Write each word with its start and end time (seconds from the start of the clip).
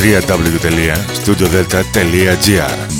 www.studiodelta.gr 0.00 2.99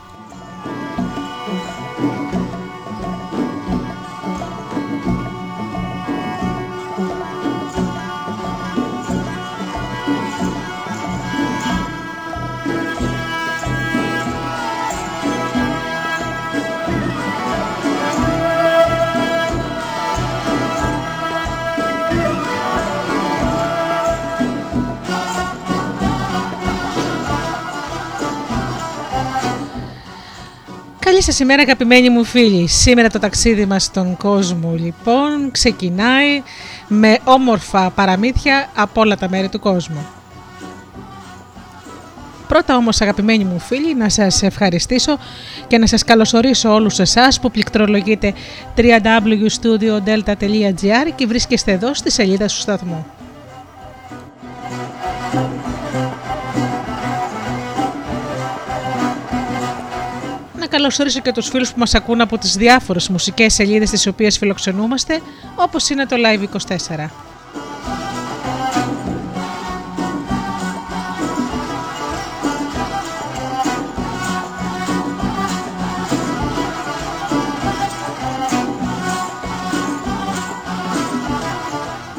Ημέρα 31.41 31.61
αγαπημένοι 31.61 32.09
μου 32.09 32.23
φίλοι. 32.23 32.67
Σήμερα 32.67 33.09
το 33.09 33.19
ταξίδι 33.19 33.65
μας 33.65 33.83
στον 33.83 34.17
κόσμο 34.17 34.73
λοιπόν 34.77 35.51
ξεκινάει 35.51 36.41
με 36.87 37.17
όμορφα 37.23 37.89
παραμύθια 37.89 38.69
από 38.75 39.01
όλα 39.01 39.17
τα 39.17 39.29
μέρη 39.29 39.49
του 39.49 39.59
κόσμου. 39.59 40.05
Πρώτα 42.47 42.75
όμως 42.75 43.01
αγαπημένοι 43.01 43.43
μου 43.43 43.59
φίλοι 43.59 43.95
να 43.95 44.09
σας 44.09 44.43
ευχαριστήσω 44.43 45.17
και 45.67 45.77
να 45.77 45.87
σας 45.87 46.03
καλωσορίσω 46.03 46.73
όλους 46.73 46.99
εσάς 46.99 47.39
που 47.39 47.51
πληκτρολογείτε 47.51 48.33
www.studiodelta.gr 48.77 51.11
και 51.15 51.25
βρίσκεστε 51.25 51.71
εδώ 51.71 51.93
στη 51.93 52.11
σελίδα 52.11 52.45
του 52.45 52.57
σταθμού. 52.57 53.05
Καλωσορίσω 60.71 61.19
και 61.19 61.31
τους 61.31 61.47
φίλους 61.47 61.73
που 61.73 61.79
μας 61.79 61.95
ακούν 61.95 62.21
από 62.21 62.37
τις 62.37 62.55
διάφορες 62.55 63.09
μουσικές 63.09 63.53
σελίδες 63.53 63.89
τις 63.89 64.07
οποίες 64.07 64.37
φιλοξενούμαστε, 64.37 65.21
όπως 65.55 65.89
είναι 65.89 66.05
το 66.05 66.15
Live24. 66.15 67.09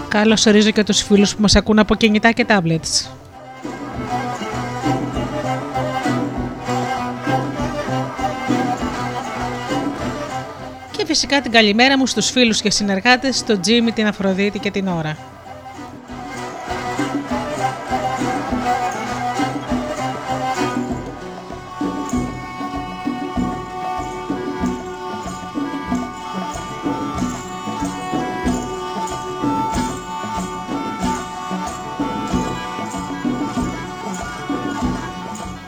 Καλώς 0.09 0.47
ορίζω 0.47 0.71
και 0.71 0.85
τους 0.85 1.03
φίλους 1.03 1.35
που 1.35 1.41
μας 1.41 1.57
ακούν 1.57 1.79
από 1.79 1.95
κινητά 1.95 2.33
και 2.33 2.47
tablets. 2.49 3.22
Φυσικά 11.13 11.41
την 11.41 11.53
καλημέρα 11.53 11.99
μου 11.99 12.07
στους 12.07 12.31
φίλους 12.31 12.61
και 12.61 12.71
συνεργάτες, 12.71 13.45
τον 13.45 13.61
Τζίμι, 13.61 13.93
την 13.93 14.07
Αφροδίτη 14.07 14.59
και 14.59 14.71
την 14.71 14.89
Ωρα. 14.89 15.17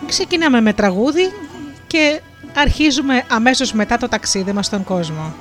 Ξεκινάμε 0.06 0.60
με 0.60 0.72
τραγούδι 0.72 1.32
και 1.86 2.20
αρχίζουμε 2.54 3.24
αμέσως 3.28 3.72
μετά 3.72 3.96
το 3.96 4.08
ταξίδι 4.08 4.52
μας 4.52 4.66
στον 4.66 4.84
κόσμο. 4.84 5.34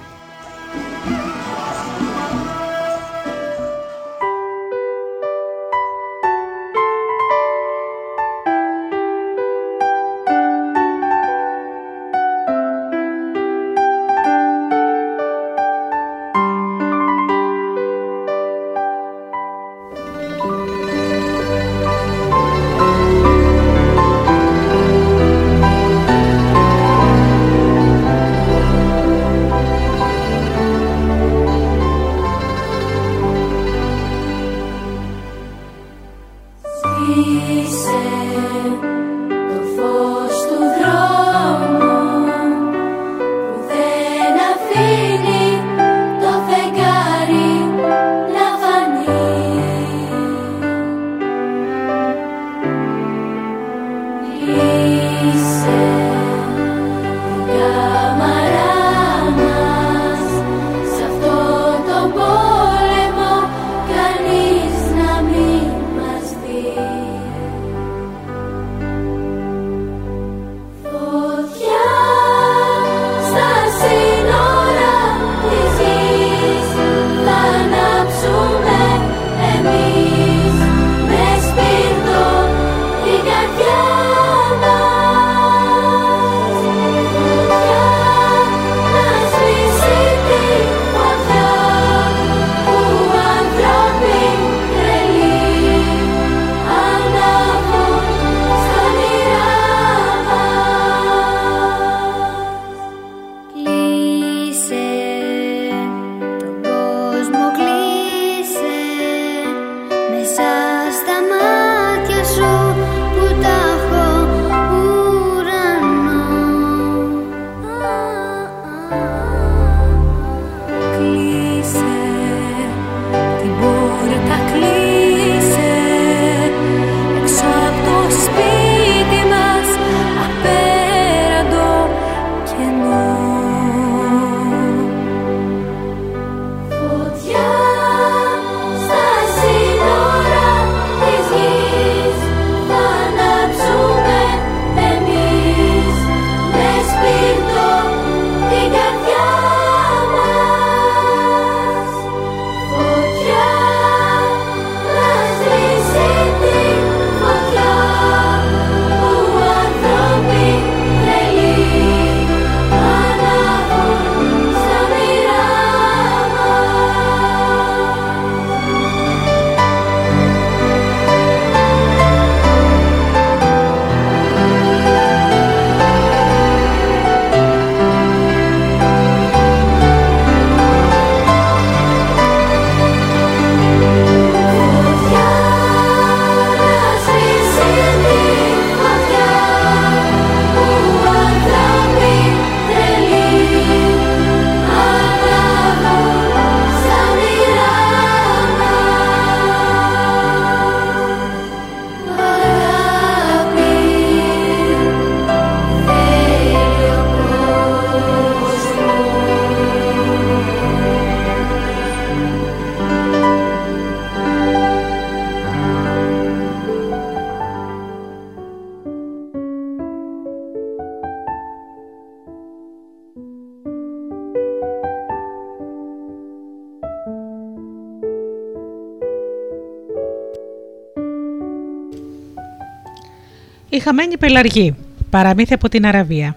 Χαμένη 233.83 234.17
πελαργή. 234.17 234.75
Παραμύθι 235.09 235.53
από 235.53 235.69
την 235.69 235.85
Αραβία. 235.85 236.35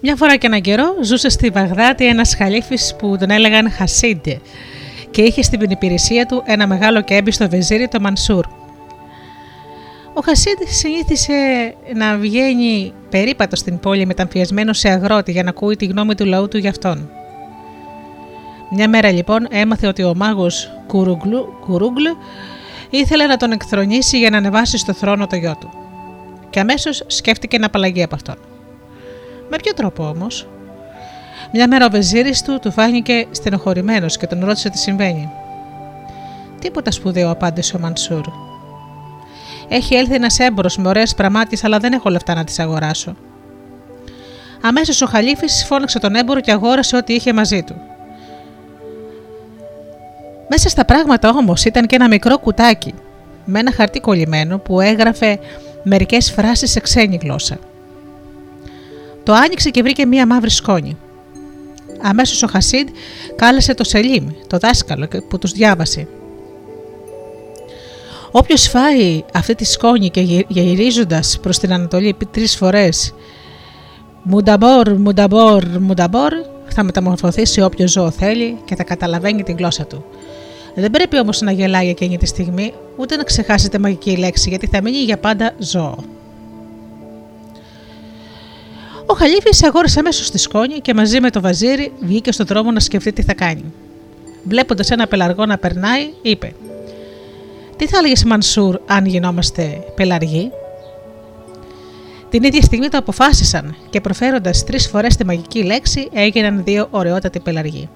Μια 0.00 0.16
φορά 0.16 0.36
και 0.36 0.46
έναν 0.46 0.60
καιρό 0.60 0.94
ζούσε 1.02 1.28
στη 1.28 1.50
Βαγδάτη 1.50 2.06
ένας 2.06 2.34
χαλίφης 2.34 2.94
που 2.98 3.16
τον 3.18 3.30
έλεγαν 3.30 3.70
Χασίντε 3.70 4.40
και 5.10 5.22
είχε 5.22 5.42
στην 5.42 5.70
υπηρεσία 5.70 6.26
του 6.26 6.42
ένα 6.46 6.66
μεγάλο 6.66 7.02
και 7.02 7.14
έμπιστο 7.14 7.48
βεζίρι 7.48 7.88
το 7.88 8.00
Μανσούρ. 8.00 8.46
Ο 10.14 10.20
Χασίντ 10.24 10.58
συνήθισε 10.68 11.32
να 11.94 12.16
βγαίνει 12.16 12.92
περίπατος 13.10 13.58
στην 13.58 13.78
πόλη 13.78 14.06
μεταμφιασμένος 14.06 14.78
σε 14.78 14.88
αγρότη 14.88 15.32
για 15.32 15.42
να 15.42 15.50
ακούει 15.50 15.76
τη 15.76 15.86
γνώμη 15.86 16.14
του 16.14 16.24
λαού 16.24 16.48
του 16.48 16.58
γι' 16.58 16.68
αυτόν. 16.68 17.10
Μια 18.76 18.88
μέρα 18.88 19.10
λοιπόν 19.10 19.46
έμαθε 19.50 19.86
ότι 19.86 20.02
ο 20.02 20.14
μάγος 20.16 20.70
Κουρούγκλου 21.66 22.16
ήθελε 22.90 23.26
να 23.26 23.36
τον 23.36 23.52
εκθρονήσει 23.52 24.18
για 24.18 24.30
να 24.30 24.36
ανεβάσει 24.36 24.78
στο 24.78 24.92
θρόνο 24.92 25.26
το 25.26 25.36
γιο 25.36 25.56
του. 25.60 25.70
Και 26.50 26.60
αμέσως 26.60 27.04
σκέφτηκε 27.06 27.58
να 27.58 27.66
απαλλαγεί 27.66 28.02
από 28.02 28.14
αυτόν. 28.14 28.36
Με 29.50 29.56
ποιο 29.56 29.74
τρόπο 29.74 30.08
όμως; 30.08 30.48
Μια 31.52 31.68
μέρα 31.68 31.86
ο 31.86 31.90
βεζίρη 31.90 32.32
του 32.44 32.58
του 32.62 32.72
φάνηκε 32.72 33.26
στενοχωρημένος 33.30 34.16
και 34.16 34.26
τον 34.26 34.44
ρώτησε 34.44 34.70
τι 34.70 34.78
συμβαίνει. 34.78 35.30
Τίποτα 36.60 36.90
σπουδαίο, 36.90 37.30
απάντησε 37.30 37.76
ο 37.76 37.78
Μανσούρ. 37.78 38.24
Έχει 39.68 39.94
έλθει 39.94 40.14
ένας 40.14 40.38
έμπορος 40.38 40.76
με 40.76 40.88
ωραίες 40.88 41.14
πραμάτιε, 41.14 41.58
αλλά 41.62 41.78
δεν 41.78 41.92
έχω 41.92 42.10
λεφτά 42.10 42.34
να 42.34 42.44
τις 42.44 42.58
αγοράσω. 42.58 43.16
Αμέσως 44.62 45.02
ο 45.02 45.06
Χαλίφης 45.06 45.64
φώναξε 45.66 45.98
τον 45.98 46.14
έμπορο 46.14 46.40
και 46.40 46.52
αγόρασε 46.52 46.96
ό,τι 46.96 47.14
είχε 47.14 47.32
μαζί 47.32 47.62
του. 47.62 47.74
Μέσα 50.48 50.68
στα 50.68 50.84
πράγματα 50.84 51.28
όμως 51.28 51.64
ήταν 51.64 51.86
και 51.86 51.94
ένα 51.94 52.08
μικρό 52.08 52.38
κουτάκι 52.38 52.94
με 53.44 53.58
ένα 53.58 53.72
χαρτί 53.72 54.00
κολλημένο 54.00 54.58
που 54.58 54.80
έγραφε 54.80 55.38
μερικές 55.82 56.30
φράσεις 56.30 56.70
σε 56.70 56.80
ξένη 56.80 57.18
γλώσσα. 57.22 57.58
Το 59.22 59.32
άνοιξε 59.32 59.70
και 59.70 59.82
βρήκε 59.82 60.06
μία 60.06 60.26
μαύρη 60.26 60.50
σκόνη. 60.50 60.96
Αμέσως 62.02 62.42
ο 62.42 62.46
Χασίντ 62.46 62.88
κάλεσε 63.36 63.74
το 63.74 63.84
Σελίμ, 63.84 64.26
το 64.46 64.58
δάσκαλο 64.58 65.08
που 65.28 65.38
τους 65.38 65.52
διάβασε. 65.52 66.06
Όποιος 68.30 68.68
φάει 68.68 69.24
αυτή 69.34 69.54
τη 69.54 69.64
σκόνη 69.64 70.10
και 70.10 70.44
γυρίζοντας 70.48 71.38
προς 71.42 71.58
την 71.58 71.72
Ανατολή 71.72 72.16
τρεις 72.30 72.56
φορές 72.56 73.14
«Μουνταμπόρ, 74.22 74.98
μουνταμπόρ, 74.98 75.64
μουνταμπόρ» 75.80 76.32
θα 76.74 76.82
μεταμορφωθεί 76.82 77.46
σε 77.46 77.62
όποιο 77.62 77.88
ζώο 77.88 78.10
θέλει 78.10 78.58
και 78.64 78.76
θα 78.76 78.84
καταλαβαίνει 78.84 79.42
την 79.42 79.56
γλώσσα 79.56 79.84
του. 79.84 80.04
Δεν 80.74 80.90
πρέπει 80.90 81.18
όμως 81.18 81.40
να 81.40 81.52
γελάει 81.52 81.88
εκείνη 81.88 82.18
τη 82.18 82.26
στιγμή, 82.26 82.72
ούτε 82.96 83.16
να 83.16 83.22
ξεχάσετε 83.22 83.78
μαγική 83.78 84.16
λέξη 84.16 84.48
γιατί 84.48 84.66
θα 84.66 84.82
μείνει 84.82 84.96
για 84.96 85.18
πάντα 85.18 85.52
ζώο. 85.58 85.96
Ο 89.06 89.14
Χαλίφης 89.14 89.64
αγόρασε 89.64 89.98
αμέσως 89.98 90.30
τη 90.30 90.38
σκόνη 90.38 90.80
και 90.80 90.94
μαζί 90.94 91.20
με 91.20 91.30
το 91.30 91.40
βαζίρι 91.40 91.92
βγήκε 92.00 92.32
στον 92.32 92.46
δρόμο 92.46 92.70
να 92.70 92.80
σκεφτεί 92.80 93.12
τι 93.12 93.22
θα 93.22 93.34
κάνει. 93.34 93.64
Βλέποντας 94.44 94.90
ένα 94.90 95.06
πελαργό 95.06 95.46
να 95.46 95.58
περνάει, 95.58 96.12
είπε: 96.22 96.54
Τι 97.76 97.86
θα 97.86 97.98
έλεγες 97.98 98.24
Μανσούρ 98.24 98.80
αν 98.86 99.06
γινόμαστε 99.06 99.84
πελαργοί; 99.94 100.50
Την 102.34 102.42
ίδια 102.42 102.62
στιγμή 102.62 102.88
το 102.88 102.98
αποφάσισαν 102.98 103.76
και 103.90 104.00
προφέροντας 104.00 104.64
τρεις 104.64 104.88
φορές 104.88 105.16
τη 105.16 105.24
μαγική 105.24 105.62
λέξη 105.62 106.08
έγιναν 106.12 106.64
δύο 106.64 106.88
ωραιότατοι 106.90 107.40
πελαργοί. 107.40 107.88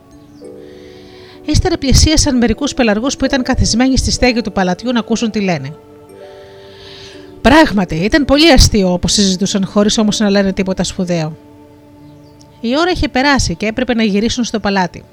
Ύστερα 1.44 1.78
πλησίασαν 1.78 2.36
μερικούς 2.36 2.74
πελαργούς 2.74 3.16
που 3.16 3.24
ήταν 3.24 3.42
καθισμένοι 3.42 3.96
στη 3.96 4.10
στέγη 4.10 4.40
του 4.40 4.52
παλατιού 4.52 4.92
να 4.92 4.98
ακούσουν 4.98 5.30
τι 5.30 5.40
λένε. 5.40 5.74
Πράγματι, 7.40 7.94
ήταν 7.94 8.24
πολύ 8.24 8.52
αστείο 8.52 8.92
όπως 8.92 9.12
συζητούσαν 9.12 9.66
χωρίς 9.66 9.98
όμως 9.98 10.18
να 10.18 10.30
λένε 10.30 10.52
τίποτα 10.52 10.84
σπουδαίο. 10.84 11.36
Η 12.60 12.78
ώρα 12.78 12.90
είχε 12.90 13.08
περάσει 13.08 13.54
και 13.54 13.66
έπρεπε 13.66 13.94
να 13.94 14.02
γυρίσουν 14.02 14.44
στο 14.44 14.60
παλάτι. 14.60 15.04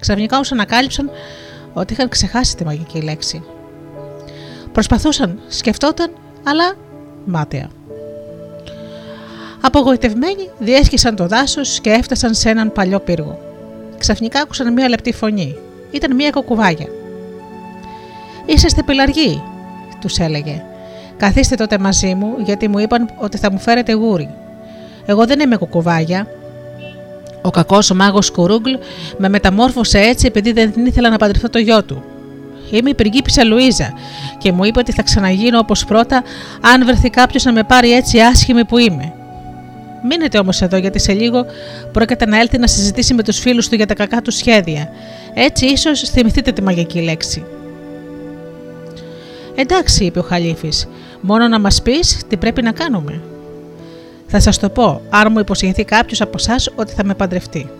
Ξαφνικά 0.00 0.36
όμω 0.36 0.44
ανακάλυψαν 0.52 1.10
ότι 1.72 1.92
είχαν 1.92 2.08
ξεχάσει 2.08 2.56
τη 2.56 2.64
μαγική 2.64 3.00
λέξη. 3.00 3.42
Προσπαθούσαν, 4.72 5.40
σκεφτόταν, 5.48 6.10
αλλά 6.44 6.74
μάταια. 7.24 7.75
Απογοητευμένοι, 9.66 10.50
διέσχισαν 10.58 11.16
το 11.16 11.26
δάσος 11.26 11.80
και 11.80 11.90
έφτασαν 11.90 12.34
σε 12.34 12.48
έναν 12.50 12.72
παλιό 12.72 13.00
πύργο. 13.00 13.38
Ξαφνικά 13.98 14.40
άκουσαν 14.40 14.72
μία 14.72 14.88
λεπτή 14.88 15.12
φωνή. 15.12 15.56
Ήταν 15.90 16.14
μία 16.14 16.30
κοκκουβάγια. 16.30 16.86
Είσαστε 18.46 18.82
πελαργοί, 18.82 19.42
τους 20.00 20.18
έλεγε. 20.18 20.62
Καθίστε 21.16 21.54
τότε 21.54 21.78
μαζί 21.78 22.14
μου, 22.14 22.34
γιατί 22.44 22.68
μου 22.68 22.78
είπαν 22.78 23.10
ότι 23.18 23.38
θα 23.38 23.52
μου 23.52 23.58
φέρετε 23.58 23.92
γούρι. 23.92 24.30
Εγώ 25.06 25.26
δεν 25.26 25.40
είμαι 25.40 25.56
κουκουβάγια. 25.56 26.26
Ο 27.42 27.50
κακός 27.50 27.90
ο 27.90 27.94
μάγος 27.94 28.30
Κουρούγκλ 28.30 28.72
με 29.18 29.28
μεταμόρφωσε 29.28 29.98
έτσι 29.98 30.26
επειδή 30.26 30.52
δεν 30.52 30.72
ήθελα 30.86 31.10
να 31.10 31.16
παντρευτώ 31.16 31.50
το 31.50 31.58
γιο 31.58 31.84
του. 31.84 32.02
Είμαι 32.70 32.90
η 32.90 32.94
πριγκίπισσα 32.94 33.44
Λουίζα 33.44 33.92
και 34.38 34.52
μου 34.52 34.64
είπε 34.64 34.78
ότι 34.78 34.92
θα 34.92 35.02
ξαναγίνω 35.02 35.58
όπως 35.58 35.84
πρώτα 35.84 36.22
αν 36.60 36.84
βρεθεί 36.84 37.10
κάποιος 37.10 37.44
να 37.44 37.52
με 37.52 37.62
πάρει 37.62 37.92
έτσι 37.92 38.20
άσχημη 38.20 38.64
που 38.64 38.78
είμαι. 38.78 39.12
Μείνετε 40.08 40.38
όμως 40.38 40.62
εδώ 40.62 40.76
γιατί 40.76 40.98
σε 40.98 41.12
λίγο 41.12 41.46
πρόκειται 41.92 42.26
να 42.26 42.38
έλθει 42.40 42.58
να 42.58 42.66
συζητήσει 42.66 43.14
με 43.14 43.22
τους 43.22 43.38
φίλους 43.38 43.68
του 43.68 43.74
για 43.74 43.86
τα 43.86 43.94
κακά 43.94 44.22
του 44.22 44.30
σχέδια. 44.30 44.88
Έτσι 45.34 45.66
ίσως 45.66 46.00
θυμηθείτε 46.00 46.52
τη 46.52 46.62
μαγική 46.62 47.00
λέξη. 47.00 47.44
Εντάξει, 49.54 50.04
είπε 50.04 50.18
ο 50.18 50.22
Χαλίφης, 50.22 50.88
μόνο 51.20 51.48
να 51.48 51.60
μας 51.60 51.82
πεις 51.82 52.20
τι 52.28 52.36
πρέπει 52.36 52.62
να 52.62 52.72
κάνουμε. 52.72 53.20
Θα 54.26 54.40
σας 54.40 54.58
το 54.58 54.68
πω, 54.68 55.00
αν 55.10 55.32
μου 55.32 55.38
υποσχεθεί 55.38 55.84
κάποιος 55.84 56.20
από 56.20 56.36
εσάς 56.38 56.72
ότι 56.74 56.92
θα 56.92 57.04
με 57.04 57.14
παντρευτεί. 57.14 57.70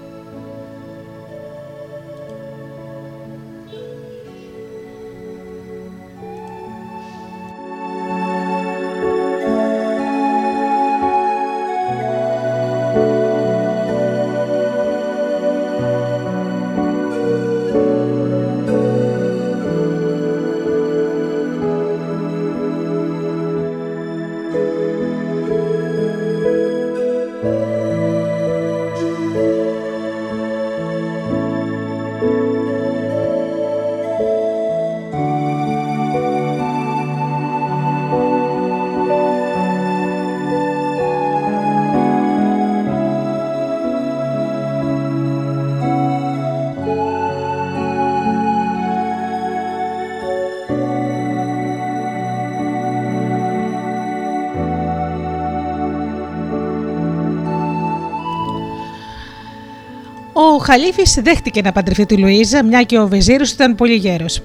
Ο 60.39 60.59
Χαλίφης 60.59 61.15
δέχτηκε 61.23 61.63
να 61.63 61.73
παντρευτεί 61.73 62.07
τη 62.07 62.17
Λουίζα, 62.17 62.65
μια 62.65 62.83
και 62.83 62.99
ο 62.99 63.09
Βεζίρο 63.09 63.45
ήταν 63.53 63.75
πολύ 63.75 63.95
γέρος. 63.95 64.43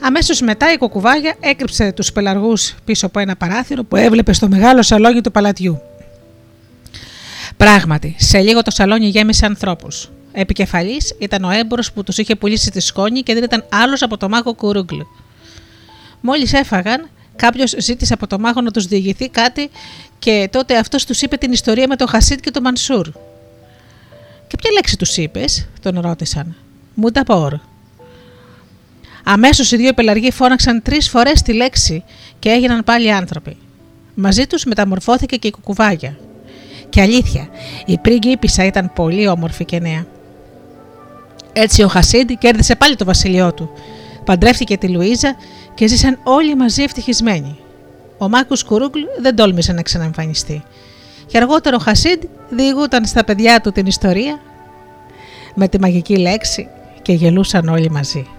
Αμέσως 0.00 0.40
μετά 0.40 0.72
η 0.72 0.76
κοκουβάγια 0.76 1.34
έκρυψε 1.40 1.92
τους 1.92 2.12
πελαργούς 2.12 2.74
πίσω 2.84 3.06
από 3.06 3.18
ένα 3.18 3.36
παράθυρο 3.36 3.84
που 3.84 3.96
έβλεπε 3.96 4.32
στο 4.32 4.48
μεγάλο 4.48 4.82
σαλόνι 4.82 5.20
του 5.20 5.30
παλατιού. 5.30 5.80
Πράγματι, 7.56 8.16
σε 8.18 8.38
λίγο 8.38 8.62
το 8.62 8.70
σαλόνι 8.70 9.06
γέμισε 9.06 9.46
ανθρώπους. 9.46 10.10
Επικεφαλής 10.32 11.14
ήταν 11.18 11.44
ο 11.44 11.50
έμπορος 11.50 11.92
που 11.92 12.02
τους 12.02 12.18
είχε 12.18 12.34
πουλήσει 12.34 12.70
τη 12.70 12.80
σκόνη 12.80 13.22
και 13.22 13.34
δεν 13.34 13.42
ήταν 13.42 13.64
άλλος 13.68 14.02
από 14.02 14.16
το 14.16 14.28
μάγο 14.28 14.54
Κουρούγκλ. 14.54 15.00
Μόλις 16.20 16.52
έφαγαν, 16.52 17.08
κάποιος 17.36 17.74
ζήτησε 17.78 18.12
από 18.12 18.26
το 18.26 18.38
μάγο 18.38 18.60
να 18.60 18.70
τους 18.70 18.86
διηγηθεί 18.86 19.28
κάτι 19.28 19.70
και 20.18 20.48
τότε 20.52 20.78
αυτός 20.78 21.04
τους 21.04 21.22
είπε 21.22 21.36
την 21.36 21.52
ιστορία 21.52 21.86
με 21.88 21.96
τον 21.96 22.08
Χασίτ 22.08 22.40
και 22.40 22.50
τον 22.50 22.62
Μανσούρ. 22.62 23.08
Και 24.46 24.56
ποια 24.56 24.70
λέξη 24.72 24.96
τους 24.96 25.16
είπες, 25.16 25.68
τον 25.80 26.00
ρώτησαν. 26.00 26.56
Μουνταπόρ. 26.94 27.54
Αμέσως 29.24 29.72
οι 29.72 29.76
δύο 29.76 29.92
πελαργοί 29.92 30.30
φώναξαν 30.30 30.82
τρεις 30.82 31.08
φορές 31.08 31.42
τη 31.42 31.52
λέξη 31.52 32.04
και 32.38 32.48
έγιναν 32.48 32.84
πάλι 32.84 33.12
άνθρωποι. 33.12 33.56
Μαζί 34.14 34.46
τους 34.46 34.64
μεταμορφώθηκε 34.64 35.36
και 35.36 35.46
η 35.46 35.50
κουκουβάγια. 35.50 36.16
Και 36.88 37.00
αλήθεια, 37.00 37.48
η 37.86 37.98
πρίγκιπισσα 37.98 38.64
ήταν 38.64 38.92
πολύ 38.94 39.28
όμορφη 39.28 39.64
και 39.64 39.78
νέα. 39.78 40.06
Έτσι 41.52 41.82
ο 41.82 41.88
Χασίντι 41.88 42.36
κέρδισε 42.36 42.76
πάλι 42.76 42.96
το 42.96 43.04
βασιλειό 43.04 43.54
του. 43.54 43.70
Παντρεύτηκε 44.24 44.76
τη 44.76 44.88
Λουίζα 44.88 45.36
και 45.74 45.86
ζήσαν 45.86 46.18
όλοι 46.24 46.56
μαζί 46.56 46.82
ευτυχισμένοι. 46.82 47.58
Ο 48.18 48.28
Μάκους 48.28 48.64
Κουρούκλου 48.64 49.06
δεν 49.20 49.36
τόλμησε 49.36 49.72
να 49.72 49.82
ξαναεμφανιστεί. 49.82 50.62
Και 51.36 51.42
αργότερο 51.42 51.76
ο 51.80 51.82
Χασίντ 51.82 52.22
διηγούταν 52.48 53.04
στα 53.04 53.24
παιδιά 53.24 53.60
του 53.60 53.72
την 53.72 53.86
ιστορία 53.86 54.40
με 55.54 55.68
τη 55.68 55.80
μαγική 55.80 56.16
λέξη 56.16 56.68
και 57.02 57.12
γελούσαν 57.12 57.68
όλοι 57.68 57.90
μαζί. 57.90 58.35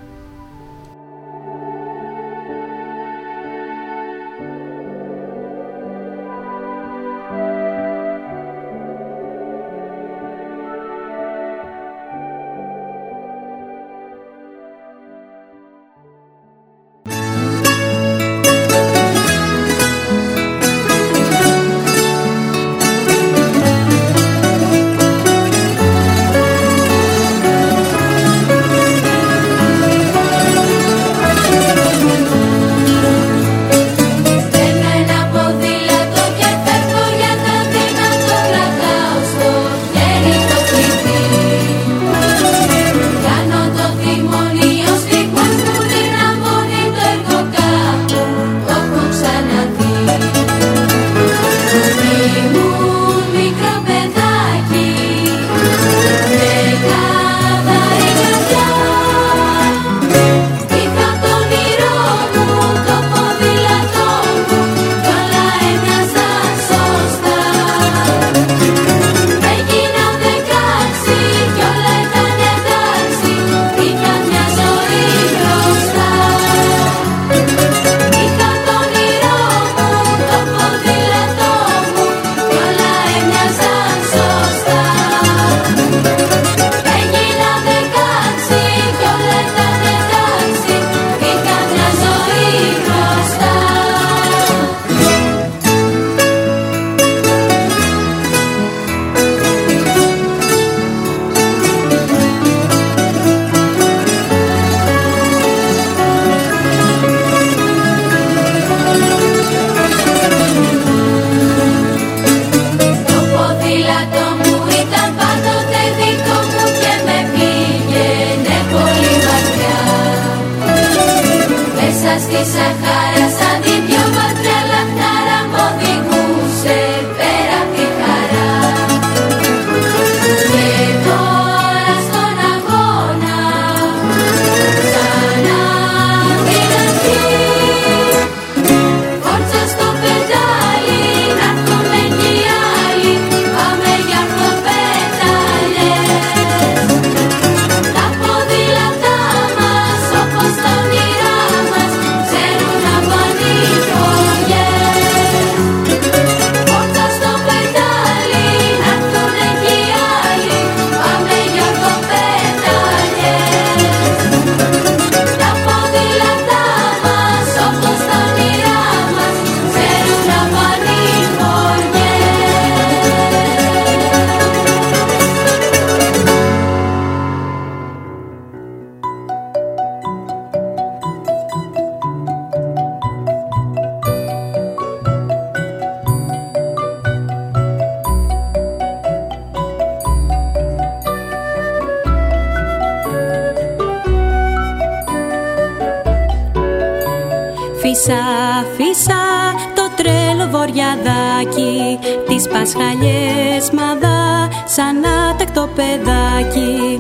τις 202.74 203.72
μαδά 203.72 204.50
σαν 204.66 205.06
άτακτο 205.30 205.70
παιδάκι. 205.76 207.00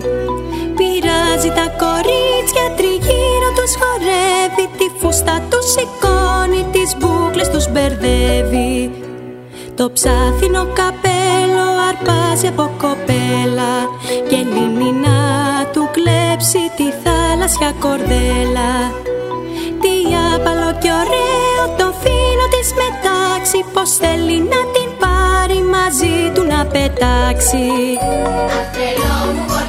Πειράζει 0.77 1.51
τα 1.59 1.67
κορίτσια 1.81 2.65
τριγύρω 2.77 3.49
τους 3.57 3.73
χορεύει 3.79 4.65
Τη 4.77 4.87
φούστα 4.99 5.41
τους 5.49 5.65
σηκώνει, 5.71 6.61
τις 6.71 6.91
μπουκλες 6.97 7.49
τους 7.49 7.71
μπερδεύει. 7.71 8.91
Το 9.75 9.91
ψάθινο 9.91 10.63
καπέλο 10.79 11.67
αρπάζει 11.89 12.47
από 12.47 12.71
κοπέλα 12.83 13.73
Και 14.29 14.39
λύνει 14.53 14.91
να 15.05 15.17
του 15.73 15.89
κλέψει 15.95 16.61
τη 16.77 16.87
θάλασσια 17.03 17.71
κορδέλα. 17.79 18.73
Τι 19.81 19.95
άπαλο 20.33 20.69
και 20.81 20.91
ωραίο 21.01 21.63
το 21.79 21.87
φίνο 22.01 22.45
της 22.53 22.69
μετάξει 22.79 23.59
Πως 23.73 23.89
θέλει 24.01 24.37
να 24.53 24.56
πετάξει. 26.77 27.65
Μου 29.35 29.66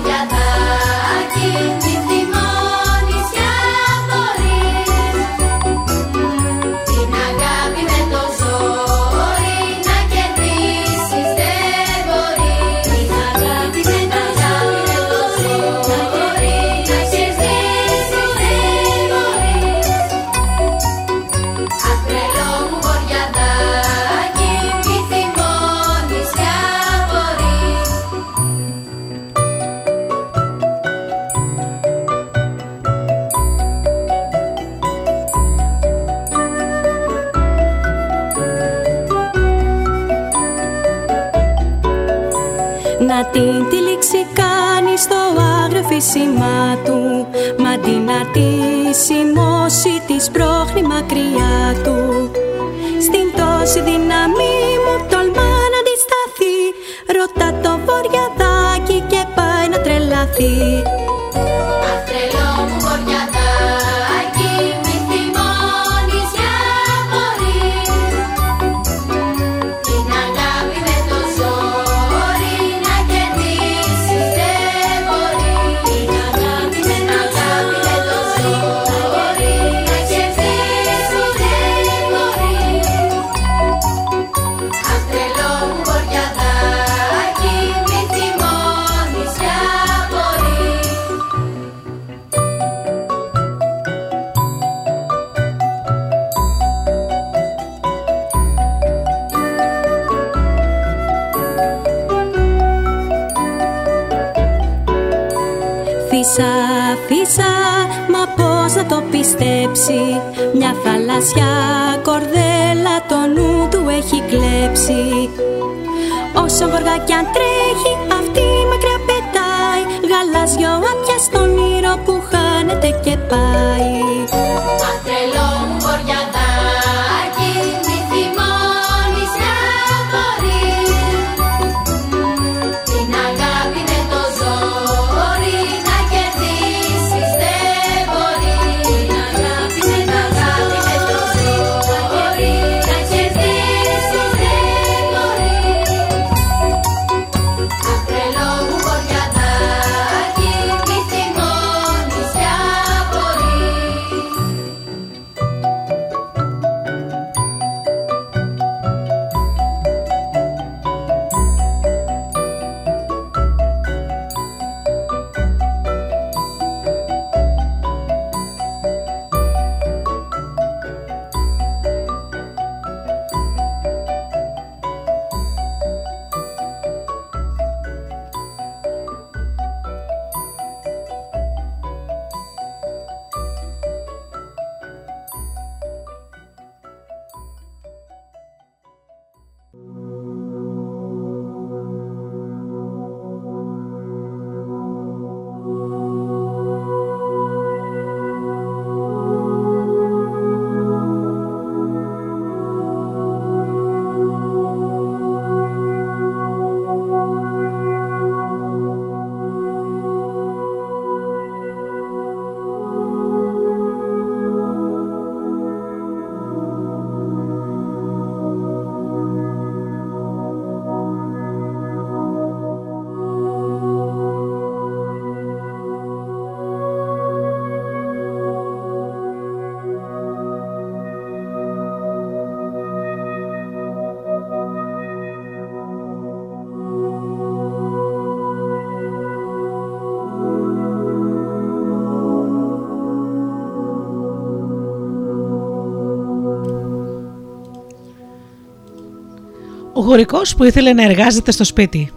γορικός 250.09 250.55
που 250.55 250.64
ήθελε 250.64 250.92
να 250.92 251.03
εργάζεται 251.03 251.51
στο 251.51 251.64
σπίτι. 251.64 252.11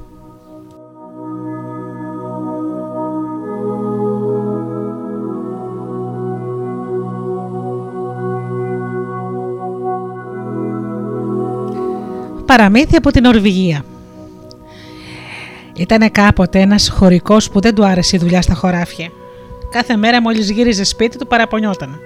Παραμύθι 12.46 12.96
από 12.96 13.12
την 13.12 13.26
Ορβηγία 13.26 13.86
Ήταν 15.76 16.12
κάποτε 16.12 16.60
ένας 16.60 16.90
χωρικός 16.90 17.50
που 17.50 17.60
δεν 17.60 17.76
του 17.76 17.86
άρεσε 17.86 18.16
η 18.16 18.20
δουλειά 18.20 18.42
στα 18.42 18.54
χωράφια. 18.54 19.10
Κάθε 19.72 19.96
μέρα 19.96 20.22
μόλις 20.22 20.52
γύριζε 20.52 20.84
σπίτι 20.84 21.18
του 21.18 21.28
παραπονιόταν. 21.28 22.00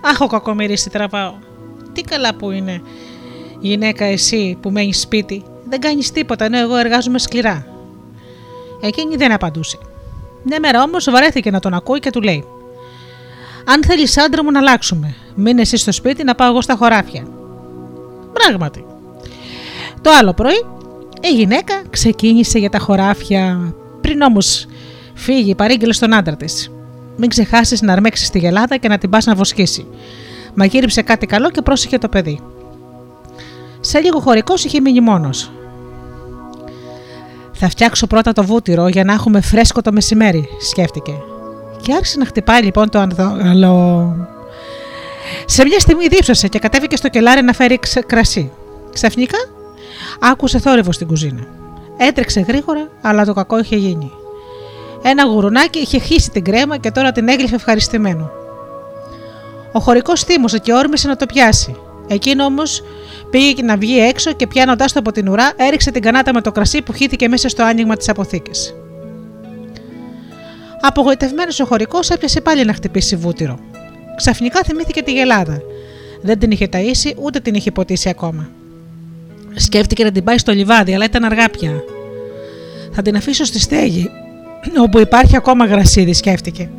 «Αχ, 0.00 0.20
ο 0.20 0.26
κακομύρης 0.26 0.82
τι 0.82 0.90
τραβάω. 0.90 1.34
Τι 1.92 2.02
καλά 2.02 2.34
που 2.34 2.50
είναι 2.50 2.82
Γυναίκα, 3.66 4.04
εσύ 4.04 4.58
που 4.60 4.70
μένεις 4.70 5.00
σπίτι, 5.00 5.42
δεν 5.68 5.80
κάνεις 5.80 6.10
τίποτα 6.10 6.44
ενώ 6.44 6.58
εγώ 6.58 6.76
εργάζομαι 6.76 7.18
σκληρά. 7.18 7.66
Εκείνη 8.80 9.16
δεν 9.16 9.32
απαντούσε. 9.32 9.78
Μια 10.42 10.60
μέρα 10.60 10.82
όμως 10.82 11.10
βαρέθηκε 11.10 11.50
να 11.50 11.60
τον 11.60 11.74
ακούει 11.74 11.98
και 11.98 12.10
του 12.10 12.20
λέει: 12.20 12.44
Αν 13.64 13.84
θέλεις 13.84 14.18
άντρα 14.18 14.44
μου 14.44 14.50
να 14.50 14.58
αλλάξουμε, 14.58 15.14
μείνε 15.34 15.60
εσύ 15.60 15.76
στο 15.76 15.92
σπίτι 15.92 16.24
να 16.24 16.34
πάω 16.34 16.48
εγώ 16.48 16.60
στα 16.60 16.74
χωράφια. 16.76 17.26
Πράγματι. 18.32 18.84
Το 20.00 20.10
άλλο 20.10 20.32
πρωί 20.32 20.66
η 21.20 21.34
γυναίκα 21.34 21.82
ξεκίνησε 21.90 22.58
για 22.58 22.70
τα 22.70 22.78
χωράφια, 22.78 23.74
πριν 24.00 24.22
όμως 24.22 24.66
φύγει 25.14 25.54
παρήγγειλε 25.54 25.92
στον 25.92 26.14
άντρα 26.14 26.36
της. 26.36 26.70
Μην 27.16 27.28
ξεχάσεις 27.28 27.82
να 27.82 27.92
αρμέξεις 27.92 28.30
τη 28.30 28.38
γελάδα 28.38 28.76
και 28.76 28.88
να 28.88 28.98
την 28.98 29.10
πας 29.10 29.24
να 29.24 29.34
βοσκήσει. 29.34 29.86
Μαγείριψε 30.54 31.02
κάτι 31.02 31.26
καλό 31.26 31.50
και 31.50 31.62
πρόσεχε 31.62 31.98
το 31.98 32.08
παιδί. 32.08 32.40
Σε 33.86 33.98
λίγο 33.98 34.20
χωρικός 34.20 34.64
είχε 34.64 34.80
μείνει 34.80 35.00
μόνος. 35.00 35.52
Θα 37.52 37.68
φτιάξω 37.68 38.06
πρώτα 38.06 38.32
το 38.32 38.44
βούτυρο 38.44 38.88
για 38.88 39.04
να 39.04 39.12
έχουμε 39.12 39.40
φρέσκο 39.40 39.82
το 39.82 39.92
μεσημέρι, 39.92 40.48
σκέφτηκε. 40.70 41.12
Και 41.82 41.92
άρχισε 41.92 42.18
να 42.18 42.24
χτυπάει 42.24 42.62
λοιπόν 42.62 42.90
το 42.90 42.98
ανδόλο. 42.98 44.16
Σε 45.44 45.64
μια 45.64 45.80
στιγμή 45.80 46.08
δίψασε 46.08 46.48
και 46.48 46.58
κατέβηκε 46.58 46.96
στο 46.96 47.08
κελάρι 47.08 47.42
να 47.42 47.52
φέρει 47.52 47.78
κρασί. 48.06 48.50
Ξαφνικά 48.92 49.38
άκουσε 50.20 50.58
θόρυβο 50.58 50.92
στην 50.92 51.06
κουζίνα. 51.06 51.46
Έτρεξε 51.96 52.40
γρήγορα, 52.40 52.88
αλλά 53.02 53.24
το 53.24 53.32
κακό 53.32 53.58
είχε 53.58 53.76
γίνει. 53.76 54.12
Ένα 55.02 55.24
γουρουνάκι 55.24 55.78
είχε 55.78 55.98
χύσει 55.98 56.30
την 56.30 56.44
κρέμα 56.44 56.76
και 56.76 56.90
τώρα 56.90 57.12
την 57.12 57.28
έγλυφε 57.28 57.54
ευχαριστημένο. 57.54 58.30
Ο 59.72 59.80
χωρικός 59.80 60.22
θύμωσε 60.22 60.58
και 60.58 60.72
όρμησε 60.72 61.08
να 61.08 61.16
το 61.16 61.26
πιάσει. 61.26 61.76
Εκείνο 62.06 62.44
όμως 62.44 62.82
πήγε 63.30 63.62
να 63.62 63.76
βγει 63.76 63.98
έξω 63.98 64.32
και 64.32 64.46
πιάνοντάς 64.46 64.92
το 64.92 64.98
από 64.98 65.12
την 65.12 65.28
ουρά, 65.28 65.52
έριξε 65.56 65.90
την 65.90 66.02
κανάτα 66.02 66.32
με 66.34 66.40
το 66.40 66.52
κρασί 66.52 66.82
που 66.82 66.92
χύθηκε 66.92 67.28
μέσα 67.28 67.48
στο 67.48 67.62
άνοιγμα 67.62 67.96
της 67.96 68.08
αποθήκης. 68.08 68.74
Απογοητευμένος 70.80 71.60
ο 71.60 71.64
χωρικός 71.64 72.10
έπιασε 72.10 72.40
πάλι 72.40 72.64
να 72.64 72.72
χτυπήσει 72.72 73.16
βούτυρο. 73.16 73.58
Ξαφνικά 74.16 74.60
θυμήθηκε 74.62 75.02
τη 75.02 75.12
γελάδα. 75.12 75.62
Δεν 76.22 76.38
την 76.38 76.50
είχε 76.50 76.68
ταΐσει 76.72 77.12
ούτε 77.22 77.40
την 77.40 77.54
είχε 77.54 77.70
ποτίσει 77.70 78.08
ακόμα. 78.08 78.48
Σκέφτηκε 79.54 80.04
να 80.04 80.12
την 80.12 80.24
πάει 80.24 80.38
στο 80.38 80.52
λιβάδι, 80.52 80.94
αλλά 80.94 81.04
ήταν 81.04 81.24
αργά 81.24 81.48
πια. 81.50 81.82
Θα 82.92 83.02
την 83.02 83.16
αφήσω 83.16 83.44
στη 83.44 83.60
στέγη, 83.60 84.10
όπου 84.78 84.98
υπάρχει 84.98 85.36
ακόμα 85.36 85.64
γρασίδι, 85.64 86.12
σκέφτηκε. 86.12 86.70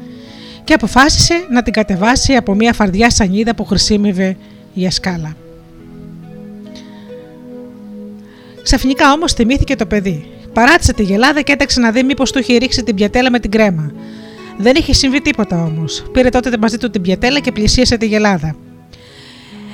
Και 0.63 0.73
αποφάσισε 0.73 1.45
να 1.49 1.63
την 1.63 1.73
κατεβάσει 1.73 2.35
από 2.35 2.53
μια 2.53 2.73
φαρδιά 2.73 3.09
σανίδα 3.09 3.55
που 3.55 3.65
χρησιμεύε 3.65 4.37
για 4.73 4.91
σκάλα. 4.91 5.35
Ξαφνικά 8.65 9.11
όμως 9.11 9.33
θυμήθηκε 9.33 9.75
το 9.75 9.85
παιδί. 9.85 10.27
Παράτησε 10.53 10.93
τη 10.93 11.03
γελάδα 11.03 11.41
και 11.41 11.51
έταξε 11.51 11.79
να 11.79 11.91
δει 11.91 12.03
μήπως 12.03 12.31
του 12.31 12.39
είχε 12.39 12.57
ρίξει 12.57 12.83
την 12.83 12.95
πιατέλα 12.95 13.31
με 13.31 13.39
την 13.39 13.51
κρέμα. 13.51 13.91
Δεν 14.57 14.75
είχε 14.75 14.93
συμβεί 14.93 15.21
τίποτα 15.21 15.63
όμως. 15.63 16.05
Πήρε 16.11 16.29
τότε 16.29 16.57
μαζί 16.57 16.77
του 16.77 16.89
την 16.89 17.01
πιατέλα 17.01 17.39
και 17.39 17.51
πλησίασε 17.51 17.97
τη 17.97 18.05
γελάδα. 18.05 18.55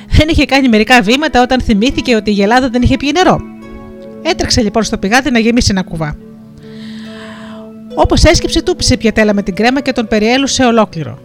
Δεν 0.07 0.27
είχε 0.27 0.45
κάνει 0.45 0.69
μερικά 0.69 1.01
βήματα 1.01 1.41
όταν 1.41 1.61
θυμήθηκε 1.61 2.15
ότι 2.15 2.29
η 2.29 2.33
γελάδα 2.33 2.69
δεν 2.69 2.81
είχε 2.81 2.97
πιει 2.97 3.11
νερό. 3.13 3.39
Έτρεξε 4.21 4.61
λοιπόν 4.61 4.83
στο 4.83 4.97
πηγάδι 4.97 5.31
να 5.31 5.39
γεμίσει 5.39 5.67
ένα 5.71 5.83
κουβά. 5.83 6.17
Όπως 7.95 8.23
έσκυψε, 8.23 8.61
του 8.61 8.75
πήσε 8.75 8.97
πιατέλα 8.97 9.33
με 9.33 9.43
την 9.43 9.55
κρέμα 9.55 9.81
και 9.81 9.91
τον 9.91 10.07
περιέλουσε 10.07 10.63
ολόκληρο. 10.63 11.19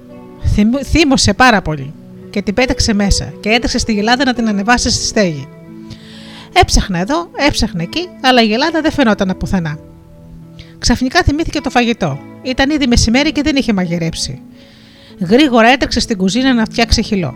Θύμωσε 0.85 1.33
πάρα 1.35 1.63
πολύ 1.63 1.93
και 2.31 2.43
την 2.43 2.55
πέταξε 2.55 2.95
μέσα 2.95 3.33
και 3.41 3.49
έτρεξε 3.49 3.79
στη 3.79 3.93
γελάδα 3.93 4.25
να 4.25 4.35
την 4.35 4.49
ανεβάσει 4.49 4.91
στη 4.91 5.05
στέγη. 5.05 5.49
Έψαχνε 6.61 6.99
εδώ, 6.99 7.31
έψαχνε 7.37 7.83
εκεί, 7.83 8.09
αλλά 8.21 8.43
η 8.43 8.47
γελάδα 8.47 8.81
δεν 8.81 8.93
φαινόταν 8.93 9.37
πουθενά. 9.39 9.79
Ξαφνικά 10.79 11.23
θυμήθηκε 11.23 11.61
το 11.61 11.71
φαγητό. 11.71 12.19
Ήταν 12.43 12.71
ήδη 12.71 12.87
μεσημέρι 12.87 13.33
και 13.33 13.43
δεν 13.43 13.57
είχε 13.57 13.73
μαγειρέψει. 13.73 14.43
Γρήγορα 15.21 15.69
έτρεξε 15.69 16.01
στην 16.01 16.17
κουζίνα 16.17 16.55
να 16.55 16.65
φτιάξει 16.65 17.03
χυλό. 17.03 17.35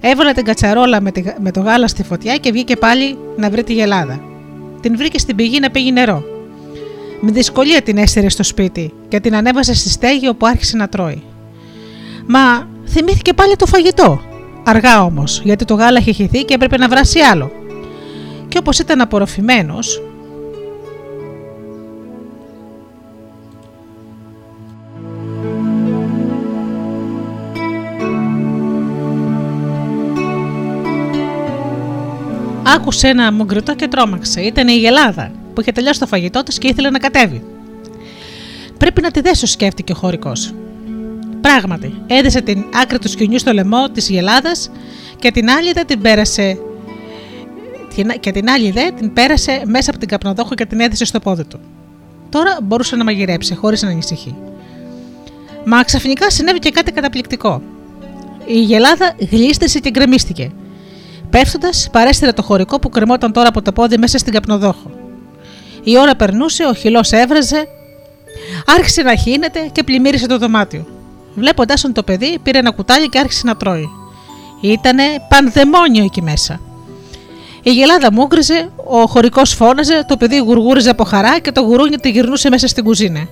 Έβαλε 0.00 0.32
την 0.32 0.44
κατσαρόλα 0.44 1.00
με, 1.00 1.10
με 1.40 1.50
το 1.50 1.60
γάλα 1.60 1.88
στη 1.88 2.02
φωτιά 2.02 2.36
και 2.36 2.52
βγήκε 2.52 2.76
πάλι 2.76 3.18
να 3.36 3.50
βρει 3.50 3.64
τη 3.64 3.72
γελάδα. 3.72 4.20
Την 4.80 4.96
βρήκε 4.96 5.18
στην 5.18 5.36
πηγή 5.36 5.60
να 5.60 5.70
πήγει 5.70 5.92
νερό. 5.92 6.24
Με 7.20 7.30
δυσκολία 7.30 7.82
την 7.82 7.98
έστερε 7.98 8.28
στο 8.28 8.42
σπίτι 8.42 8.92
και 9.08 9.20
την 9.20 9.34
ανέβασε 9.34 9.74
στη 9.74 9.88
στέγη 9.88 10.28
όπου 10.28 10.46
άρχισε 10.46 10.76
να 10.76 10.88
τρώει. 10.88 11.22
Μα 12.26 12.68
θυμήθηκε 12.88 13.32
πάλι 13.32 13.56
το 13.56 13.66
φαγητό. 13.66 14.20
Αργά 14.64 15.04
όμως, 15.04 15.40
γιατί 15.44 15.64
το 15.64 15.74
γάλα 15.74 15.98
είχε 15.98 16.12
χυθεί 16.12 16.44
και 16.44 16.54
έπρεπε 16.54 16.76
να 16.76 16.88
βράσει 16.88 17.18
άλλο. 17.20 17.61
Και 18.52 18.58
όπως 18.58 18.78
ήταν 18.78 19.00
απορροφημένος, 19.00 20.02
άκουσε 32.62 33.08
ένα 33.08 33.32
μουγκριτό 33.32 33.74
και 33.74 33.88
τρόμαξε. 33.88 34.40
Ήταν 34.40 34.68
η 34.68 34.72
Γελάδα 34.72 35.30
που 35.54 35.60
είχε 35.60 35.72
τελειώσει 35.72 36.00
το 36.00 36.06
φαγητό 36.06 36.42
της 36.42 36.58
και 36.58 36.68
ήθελε 36.68 36.90
να 36.90 36.98
κατέβει. 36.98 37.44
Πρέπει 38.78 39.00
να 39.00 39.10
τη 39.10 39.20
δέσω, 39.20 39.46
σκέφτηκε 39.46 39.92
ο 39.92 39.94
χωρικός. 39.94 40.54
Πράγματι, 41.40 41.94
έδεσε 42.06 42.40
την 42.40 42.64
άκρη 42.82 42.98
του 42.98 43.08
σκηνιού 43.08 43.38
στο 43.38 43.52
λαιμό 43.52 43.90
της 43.90 44.08
Γελάδας 44.08 44.70
και 45.18 45.30
την 45.30 45.50
άλλη 45.50 45.72
δεν 45.72 45.86
την 45.86 46.00
πέρασε. 46.00 46.58
Και 48.20 48.30
την 48.30 48.50
άλλη 48.50 48.70
δε 48.70 48.90
την 48.90 49.12
πέρασε 49.12 49.62
μέσα 49.66 49.90
από 49.90 49.98
την 49.98 50.08
καπνοδόχο 50.08 50.54
και 50.54 50.66
την 50.66 50.80
έδεσε 50.80 51.04
στο 51.04 51.20
πόδι 51.20 51.44
του. 51.44 51.60
Τώρα 52.28 52.58
μπορούσε 52.62 52.96
να 52.96 53.04
μαγειρέψει 53.04 53.54
χωρίς 53.54 53.82
να 53.82 53.88
ανησυχεί. 53.88 54.34
Μα 55.64 55.82
ξαφνικά 55.82 56.30
συνέβη 56.30 56.58
και 56.58 56.70
κάτι 56.70 56.92
καταπληκτικό. 56.92 57.62
Η 58.46 58.60
γελάδα 58.60 59.12
γλίστρησε 59.30 59.78
και 59.78 59.90
γκρεμίστηκε. 59.90 60.50
Πέφτοντας, 61.30 61.88
παρέστηρε 61.92 62.32
το 62.32 62.42
χωρικό 62.42 62.78
που 62.78 62.88
κρεμόταν 62.88 63.32
τώρα 63.32 63.48
από 63.48 63.62
το 63.62 63.72
πόδι 63.72 63.98
μέσα 63.98 64.18
στην 64.18 64.32
καπνοδόχο. 64.32 64.90
Η 65.84 65.98
ώρα 65.98 66.16
περνούσε, 66.16 66.64
ο 66.64 66.74
χυλός 66.74 67.12
έβραζε, 67.12 67.68
άρχισε 68.66 69.02
να 69.02 69.14
χύνεται 69.14 69.68
και 69.72 69.82
πλημμύρισε 69.82 70.26
το 70.26 70.38
δωμάτιο. 70.38 70.86
Βλέποντάς 71.34 71.80
τον 71.80 71.92
το 71.92 72.02
παιδί, 72.02 72.38
πήρε 72.42 72.58
ένα 72.58 72.70
κουτάλι 72.70 73.08
και 73.08 73.18
άρχισε 73.18 73.42
να 73.46 73.56
τρώει. 73.56 73.88
Ήτανε 74.60 75.02
πανδαιμόνιο 75.28 76.04
εκεί 76.04 76.22
μέσα. 76.22 76.60
Η 77.62 77.70
γελάδα 77.70 78.12
μούγκριζε, 78.12 78.70
ο 78.84 79.06
χωρικός 79.06 79.52
φώναζε, 79.52 80.04
το 80.08 80.16
παιδί 80.16 80.36
γουργούριζε 80.36 80.90
από 80.90 81.04
χαρά 81.04 81.38
και 81.38 81.52
το 81.52 81.60
γουρούνι 81.60 81.96
τη 81.96 82.10
γυρνούσε 82.10 82.48
μέσα 82.50 82.66
στην 82.68 82.84
κουζίνα. 82.84 83.28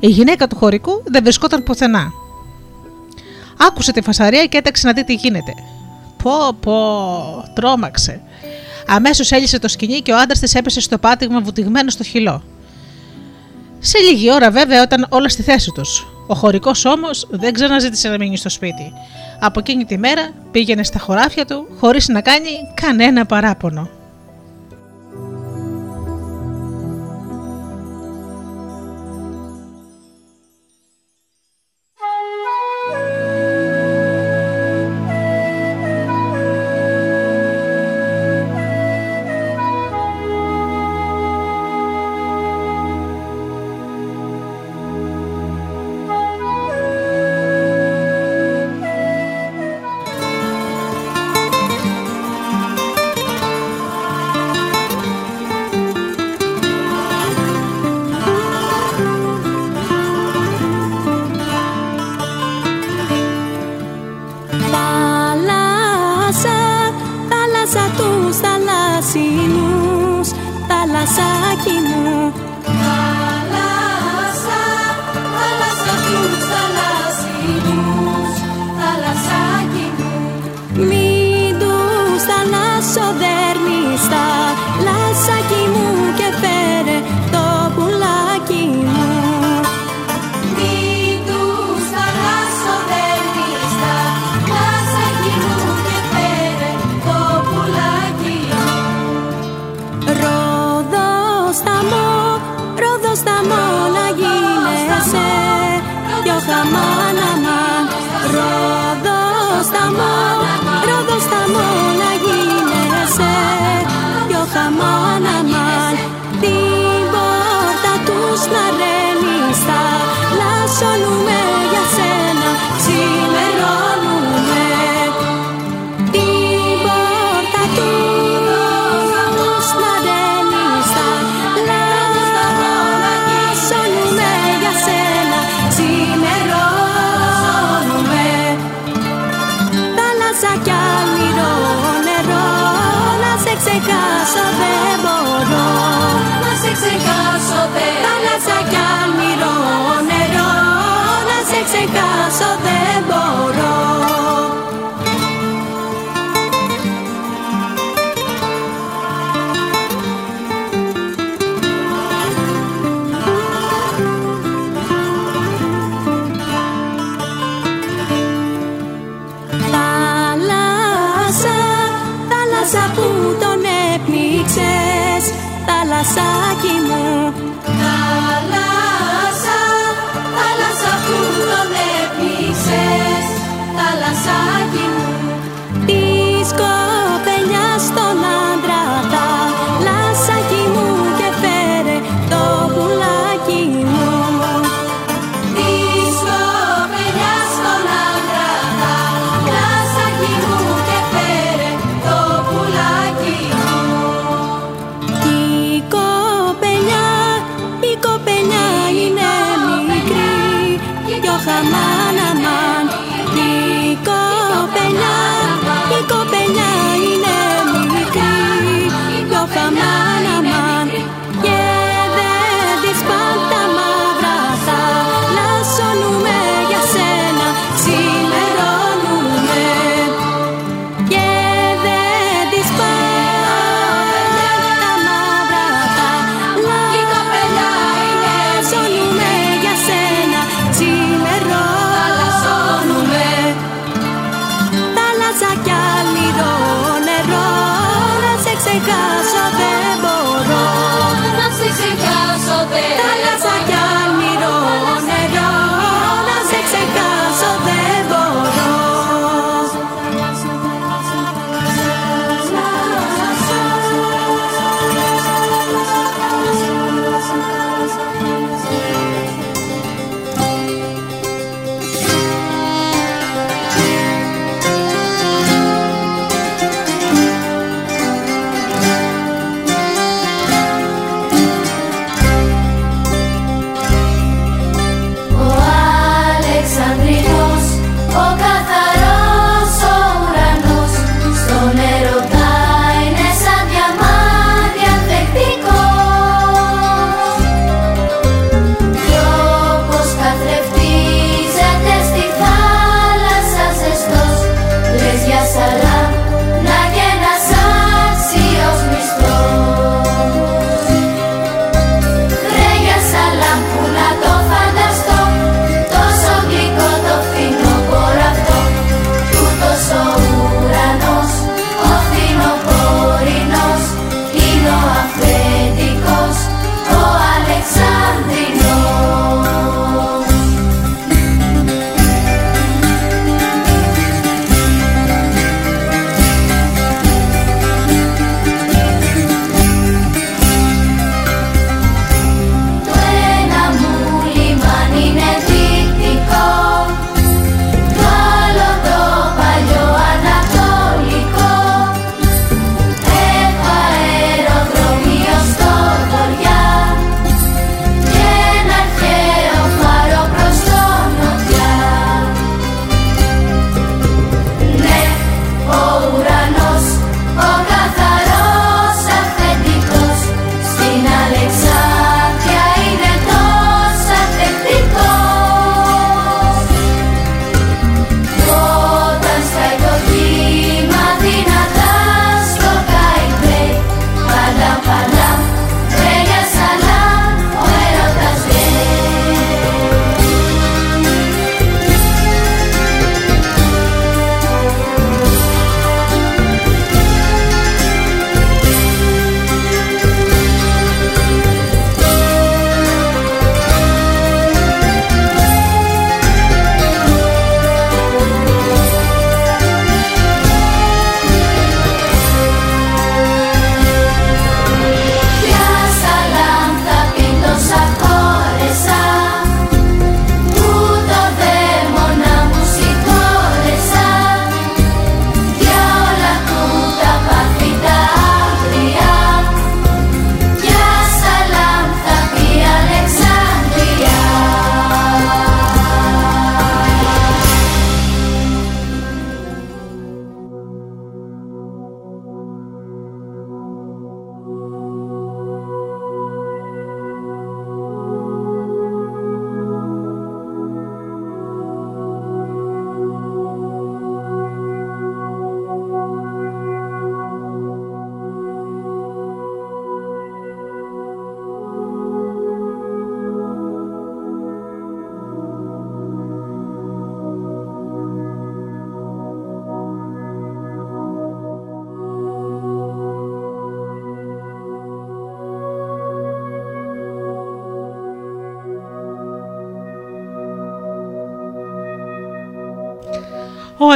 Η 0.00 0.06
γυναίκα 0.06 0.46
του 0.46 0.56
χωρικού 0.56 1.02
δεν 1.04 1.22
βρισκόταν 1.22 1.62
πουθενά. 1.62 2.12
Άκουσε 3.68 3.92
τη 3.92 4.00
φασαρία 4.00 4.44
και 4.44 4.56
έταξε 4.56 4.86
να 4.86 4.92
δει 4.92 5.04
τι 5.04 5.14
γίνεται. 5.14 5.54
Πω, 6.22 6.56
πω, 6.60 7.44
τρόμαξε. 7.54 8.20
Αμέσως 8.86 9.30
έλυσε 9.32 9.58
το 9.58 9.68
σκηνή 9.68 10.00
και 10.00 10.12
ο 10.12 10.18
άντρας 10.18 10.38
της 10.38 10.54
έπεσε 10.54 10.80
στο 10.80 10.98
πάτηγμα 10.98 11.40
βουτυγμένο 11.40 11.90
στο 11.90 12.04
χυλό. 12.04 12.42
Σε 13.78 13.98
λίγη 13.98 14.32
ώρα, 14.32 14.50
βέβαια, 14.50 14.82
όταν 14.82 15.06
όλα 15.10 15.28
στη 15.28 15.42
θέση 15.42 15.70
τους. 15.74 16.06
Ο 16.26 16.34
χωρικός 16.34 16.84
όμως 16.84 17.28
δεν 17.30 17.52
ξαναζήτησε 17.52 18.08
να 18.08 18.16
μείνει 18.16 18.36
στο 18.36 18.48
σπίτι. 18.48 18.92
Από 19.44 19.58
εκείνη 19.58 19.84
τη 19.84 19.98
μέρα 19.98 20.30
πήγαινε 20.50 20.82
στα 20.82 20.98
χωράφια 20.98 21.46
του 21.46 21.66
χωρίς 21.78 22.08
να 22.08 22.20
κάνει 22.20 22.50
κανένα 22.74 23.26
παράπονο. 23.26 23.88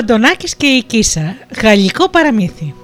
Αντωνάκης 0.08 0.56
και 0.56 0.66
η 0.66 0.82
Κίσα, 0.82 1.36
γαλλικό 1.62 2.08
παραμύθι. 2.08 2.74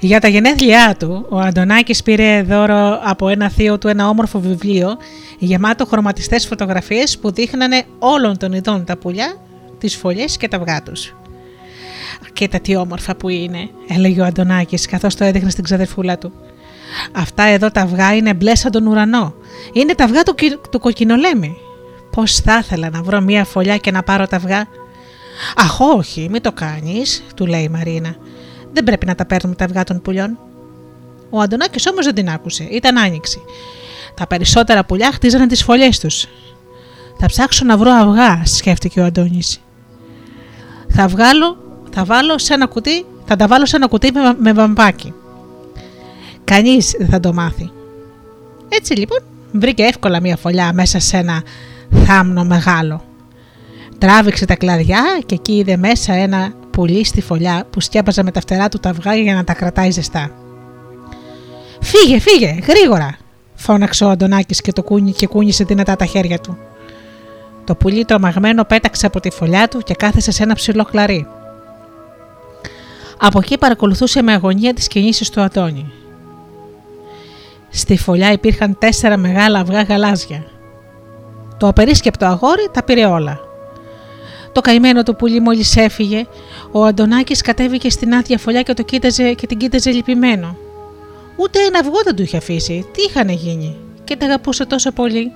Για 0.00 0.20
τα 0.20 0.28
γενέθλιά 0.28 0.96
του, 0.98 1.26
ο 1.28 1.38
Αντωνάκης 1.38 2.02
πήρε 2.02 2.42
δώρο 2.42 3.00
από 3.02 3.28
ένα 3.28 3.50
θείο 3.50 3.78
του 3.78 3.88
ένα 3.88 4.08
όμορφο 4.08 4.40
βιβλίο 4.40 4.96
γεμάτο 5.38 5.86
χρωματιστές 5.86 6.46
φωτογραφίες 6.46 7.18
που 7.18 7.32
δείχνανε 7.32 7.84
όλων 7.98 8.38
των 8.38 8.52
ειδών 8.52 8.84
τα 8.84 8.96
πουλιά, 8.96 9.36
τις 9.78 9.96
φωλιές 9.96 10.36
και 10.36 10.48
τα 10.48 10.56
αυγά 10.56 10.82
τους. 10.82 11.14
«Κοίτα 12.32 12.60
τι 12.60 12.76
όμορφα 12.76 13.16
που 13.16 13.28
είναι», 13.28 13.68
έλεγε 13.88 14.20
ο 14.20 14.24
Αντωνάκης 14.24 14.86
καθώς 14.86 15.14
το 15.14 15.24
έδειχνε 15.24 15.50
στην 15.50 15.64
ξαδερφούλα 15.64 16.18
του. 16.18 16.32
«Αυτά 17.12 17.42
εδώ 17.42 17.70
τα 17.70 17.80
αυγά 17.80 18.14
είναι 18.14 18.34
μπλε 18.34 18.54
σαν 18.54 18.70
τον 18.70 18.86
ουρανό. 18.86 19.34
Είναι 19.72 19.94
τα 19.94 20.04
αυγά 20.04 20.22
του, 20.22 20.34
του 20.70 20.78
κοκκινολέμη. 20.80 21.56
Πώς 22.10 22.34
θα 22.34 22.58
ήθελα 22.58 22.90
να 22.90 23.02
βρω 23.02 23.20
μία 23.20 23.44
φωλιά 23.44 23.76
και 23.76 23.90
να 23.90 24.02
πάρω 24.02 24.26
τα 24.26 24.36
αυγά». 24.36 24.66
«Αχ 25.56 25.80
όχι, 25.80 26.28
μην 26.30 26.42
το 26.42 26.52
κάνεις», 26.52 27.22
του 27.36 27.46
λέει 27.46 27.62
η 27.62 27.68
Μαρίνα. 27.68 28.16
Δεν 28.72 28.84
πρέπει 28.84 29.06
να 29.06 29.14
τα 29.14 29.26
παίρνουμε 29.26 29.56
τα 29.56 29.64
αυγά 29.64 29.84
των 29.84 30.02
πουλιών. 30.02 30.38
Ο 31.30 31.40
Αντωνάκης 31.40 31.86
όμως 31.86 32.04
δεν 32.04 32.14
την 32.14 32.30
άκουσε, 32.30 32.68
ήταν 32.70 32.98
άνοιξη. 32.98 33.42
Τα 34.14 34.26
περισσότερα 34.26 34.84
πουλιά 34.84 35.12
χτίζανε 35.12 35.46
τις 35.46 35.62
φωλιές 35.62 35.98
τους. 35.98 36.26
Θα 37.18 37.26
ψάξω 37.26 37.64
να 37.64 37.76
βρω 37.76 37.90
αυγά, 37.90 38.42
σκέφτηκε 38.44 39.00
ο 39.00 39.04
Αντώνης. 39.04 39.60
Θα, 40.88 41.08
βγάλω, 41.08 41.56
θα, 41.92 42.04
βάλω 42.04 42.38
σε 42.38 42.54
ένα 42.54 42.66
κουτί, 42.66 43.06
θα 43.24 43.36
τα 43.36 43.46
βάλω 43.46 43.66
σε 43.66 43.76
ένα 43.76 43.86
κουτί 43.86 44.12
με, 44.12 44.34
με 44.38 44.52
βαμπάκι. 44.52 45.14
Κανείς 46.44 46.94
δεν 46.98 47.08
θα 47.08 47.20
το 47.20 47.32
μάθει. 47.32 47.70
Έτσι 48.68 48.92
λοιπόν 48.92 49.18
βρήκε 49.52 49.82
εύκολα 49.82 50.20
μια 50.20 50.36
φωλιά 50.36 50.72
μέσα 50.72 50.98
σε 50.98 51.16
ένα 51.16 51.42
θάμνο 52.04 52.44
μεγάλο. 52.44 53.04
Τράβηξε 53.98 54.46
τα 54.46 54.56
κλαδιά 54.56 55.02
και 55.26 55.34
εκεί 55.34 55.52
είδε 55.52 55.76
μέσα 55.76 56.12
ένα 56.12 56.52
πουλί 56.70 57.04
στη 57.04 57.20
φωλιά 57.20 57.66
που 57.70 57.80
σκέπαζε 57.80 58.22
με 58.22 58.30
τα 58.30 58.40
φτερά 58.40 58.68
του 58.68 58.78
τα 58.78 58.90
αυγά 58.90 59.14
για 59.14 59.34
να 59.34 59.44
τα 59.44 59.54
κρατάει 59.54 59.90
ζεστά. 59.90 60.30
Φύγε, 61.80 62.18
φύγε, 62.18 62.58
γρήγορα! 62.66 63.16
φώναξε 63.54 64.04
ο 64.04 64.08
Αντωνάκης 64.08 64.60
και 64.60 64.72
το 64.72 64.82
κούνι 64.82 65.12
και 65.12 65.26
κούνησε 65.26 65.64
δυνατά 65.64 65.96
τα 65.96 66.04
χέρια 66.04 66.38
του. 66.38 66.58
Το 67.64 67.74
πουλί 67.74 68.04
τρομαγμένο 68.04 68.64
πέταξε 68.64 69.06
από 69.06 69.20
τη 69.20 69.30
φωλιά 69.30 69.68
του 69.68 69.78
και 69.78 69.94
κάθεσε 69.94 70.30
σε 70.30 70.42
ένα 70.42 70.54
ψηλό 70.54 70.84
κλαρί. 70.84 71.26
Από 73.24 73.38
εκεί 73.38 73.58
παρακολουθούσε 73.58 74.22
με 74.22 74.32
αγωνία 74.32 74.74
τις 74.74 74.88
κινήσεις 74.88 75.30
του 75.30 75.40
Αντώνη. 75.40 75.92
Στη 77.70 77.96
φωλιά 77.96 78.32
υπήρχαν 78.32 78.78
τέσσερα 78.78 79.16
μεγάλα 79.16 79.58
αυγά 79.58 79.82
γαλάζια. 79.82 80.44
Το 81.58 81.68
απερίσκεπτο 81.68 82.26
αγόρι 82.26 82.68
τα 82.72 82.82
πήρε 82.82 83.04
όλα. 83.04 83.40
Το 84.52 84.60
καημένο 84.60 85.02
του 85.02 85.16
πουλί 85.16 85.40
μόλις 85.40 85.76
έφυγε, 85.76 86.26
ο 86.72 86.84
Αντωνάκης 86.84 87.40
κατέβηκε 87.40 87.90
στην 87.90 88.14
άδεια 88.14 88.38
φωλιά 88.38 88.62
και, 88.62 88.74
το 88.74 88.82
κοίταζε, 88.82 89.32
και 89.32 89.46
την 89.46 89.58
κοίταζε 89.58 89.90
λυπημένο. 89.90 90.56
Ούτε 91.36 91.58
ένα 91.58 91.78
αυγό 91.78 92.00
δεν 92.04 92.16
του 92.16 92.22
είχε 92.22 92.36
αφήσει. 92.36 92.86
Τι 92.92 93.02
είχαν 93.02 93.28
γίνει, 93.28 93.76
και 94.04 94.16
τα 94.16 94.26
αγαπούσε 94.26 94.66
τόσο 94.66 94.92
πολύ. 94.92 95.32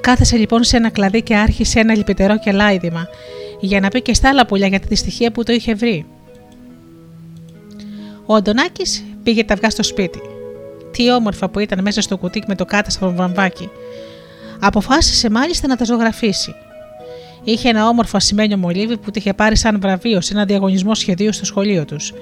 Κάθεσε 0.00 0.36
λοιπόν 0.36 0.64
σε 0.64 0.76
ένα 0.76 0.90
κλαδί 0.90 1.22
και 1.22 1.36
άρχισε 1.36 1.80
ένα 1.80 1.96
λυπητερό 1.96 2.38
και 2.38 2.52
λάιδημα, 2.52 3.08
για 3.60 3.80
να 3.80 3.88
πει 3.88 4.02
και 4.02 4.14
στα 4.14 4.28
άλλα 4.28 4.46
πουλιά 4.46 4.66
για 4.66 4.80
τη 4.80 4.86
δυστυχία 4.86 5.32
που 5.32 5.42
το 5.42 5.52
είχε 5.52 5.74
βρει. 5.74 6.06
Ο 8.26 8.34
Αντωνάκης 8.34 9.04
πήγε 9.22 9.44
τα 9.44 9.54
αυγά 9.54 9.70
στο 9.70 9.82
σπίτι. 9.82 10.20
Τι 10.90 11.12
όμορφα 11.12 11.48
που 11.48 11.58
ήταν 11.58 11.82
μέσα 11.82 12.00
στο 12.00 12.16
κουτί 12.18 12.42
με 12.46 12.54
το 12.54 12.64
κάτασπρο 12.64 13.12
βαμβάκι. 13.14 13.68
Αποφάσισε 14.60 15.30
μάλιστα 15.30 15.66
να 15.66 15.76
τα 15.76 15.84
ζωγραφίσει. 15.84 16.54
Είχε 17.44 17.68
ένα 17.68 17.88
όμορφο 17.88 18.16
ασημένιο 18.16 18.56
μολύβι 18.56 18.96
που 18.96 19.04
το 19.04 19.12
είχε 19.14 19.32
πάρει 19.32 19.56
σαν 19.56 19.80
βραβείο 19.80 20.20
σε 20.20 20.32
ένα 20.32 20.44
διαγωνισμό 20.44 20.94
σχεδίου 20.94 21.32
στο 21.32 21.44
σχολείο 21.44 21.84
τους 21.84 22.12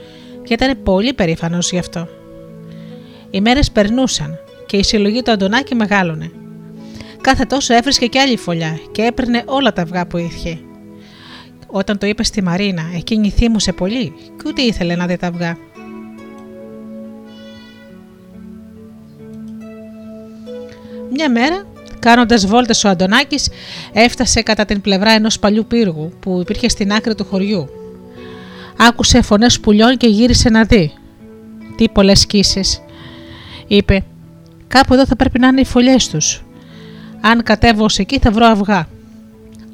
και 0.44 0.52
ήταν 0.52 0.82
πολύ 0.82 1.12
περήφανος 1.12 1.70
γι' 1.70 1.78
αυτό. 1.78 2.08
Οι 3.30 3.40
μέρες 3.40 3.70
περνούσαν 3.70 4.38
και 4.66 4.76
η 4.76 4.82
συλλογή 4.82 5.22
του 5.22 5.30
Αντωνάκη 5.30 5.74
μεγάλωνε. 5.74 6.30
Κάθε 7.20 7.44
τόσο 7.44 7.74
έβρισκε 7.74 8.06
και 8.06 8.20
άλλη 8.20 8.36
φωλιά 8.36 8.78
και 8.92 9.02
έπαιρνε 9.02 9.42
όλα 9.46 9.72
τα 9.72 9.82
αυγά 9.82 10.06
που 10.06 10.16
είχε. 10.16 10.58
Όταν 11.66 11.98
το 11.98 12.06
είπε 12.06 12.24
στη 12.24 12.42
Μαρίνα, 12.42 12.82
εκείνη 12.94 13.30
θύμωσε 13.30 13.72
πολύ 13.72 14.12
και 14.26 14.44
ούτε 14.46 14.62
ήθελε 14.62 14.96
να 14.96 15.06
δει 15.06 15.16
τα 15.16 15.26
αυγά. 15.26 15.56
Μια 21.10 21.30
μέρα 21.30 21.64
Κάνοντας 22.00 22.46
βόλτες, 22.46 22.84
ο 22.84 22.88
Αντωνάκης 22.88 23.48
έφτασε 23.92 24.42
κατά 24.42 24.64
την 24.64 24.80
πλευρά 24.80 25.10
ενός 25.10 25.38
παλιού 25.38 25.66
πύργου 25.68 26.12
που 26.20 26.38
υπήρχε 26.40 26.68
στην 26.68 26.92
άκρη 26.92 27.14
του 27.14 27.24
χωριού. 27.24 27.68
Άκουσε 28.76 29.22
φωνές 29.22 29.60
πουλιών 29.60 29.96
και 29.96 30.06
γύρισε 30.06 30.48
να 30.48 30.64
δει. 30.64 30.92
Τι 31.76 31.88
πολλές 31.88 32.26
κύσει, 32.26 32.60
είπε. 33.66 34.04
Κάπου 34.68 34.94
εδώ 34.94 35.06
θα 35.06 35.16
πρέπει 35.16 35.38
να 35.38 35.46
είναι 35.46 35.60
οι 35.60 35.64
φωλιές 35.64 36.08
τους. 36.08 36.44
Αν 37.20 37.42
κατέβω 37.42 37.84
ως 37.84 37.98
εκεί 37.98 38.18
θα 38.18 38.30
βρω 38.30 38.46
αυγά. 38.46 38.88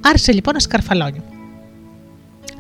Άρχισε 0.01 0.33
λοιπόν 0.33 0.55
να 0.55 0.61
σκαρφαλώνει. 0.61 1.23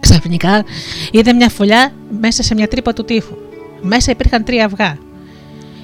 Ξαφνικά 0.00 0.64
είδε 1.10 1.32
μια 1.32 1.48
φωλιά 1.48 1.92
μέσα 2.20 2.42
σε 2.42 2.54
μια 2.54 2.68
τρύπα 2.68 2.92
του 2.92 3.04
τείχου. 3.04 3.36
Μέσα 3.80 4.10
υπήρχαν 4.10 4.44
τρία 4.44 4.64
αυγά. 4.64 4.98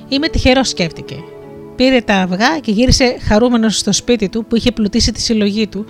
Είμαι 0.08 0.28
τυχερός, 0.28 0.68
σκέφτηκε 0.68 1.16
πήρε 1.82 2.00
τα 2.00 2.14
αυγά 2.14 2.58
και 2.58 2.70
γύρισε 2.70 3.16
χαρούμενος 3.20 3.78
στο 3.78 3.92
σπίτι 3.92 4.28
του 4.28 4.44
που 4.44 4.56
είχε 4.56 4.72
πλουτίσει 4.72 5.12
τη 5.12 5.20
συλλογή 5.20 5.66
του, 5.66 5.84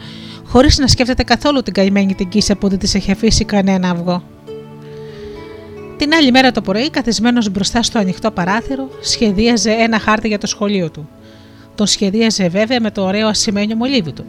χωρίς 0.44 0.78
να 0.78 0.86
σκέφτεται 0.86 1.22
καθόλου 1.22 1.62
την 1.62 1.72
καημένη 1.72 2.14
την 2.14 2.28
κίσα 2.28 2.56
που 2.56 2.68
δεν 2.68 2.78
της 2.78 2.94
είχε 2.94 3.12
αφήσει 3.12 3.44
κανένα 3.44 3.90
αυγό. 3.90 4.22
Την 5.96 6.14
άλλη 6.14 6.30
μέρα 6.30 6.52
το 6.52 6.60
πρωί, 6.60 6.90
καθισμένος 6.90 7.50
μπροστά 7.50 7.82
στο 7.82 7.98
ανοιχτό 7.98 8.30
παράθυρο, 8.30 8.88
σχεδίαζε 9.00 9.70
ένα 9.70 9.98
χάρτη 9.98 10.28
για 10.28 10.38
το 10.38 10.46
σχολείο 10.46 10.90
του. 10.90 11.08
Τον 11.74 11.86
σχεδίαζε 11.86 12.48
βέβαια 12.48 12.80
με 12.80 12.90
το 12.90 13.02
ωραίο 13.02 13.28
ασημένιο 13.28 13.76
μολύβι 13.76 14.12
του. 14.12 14.24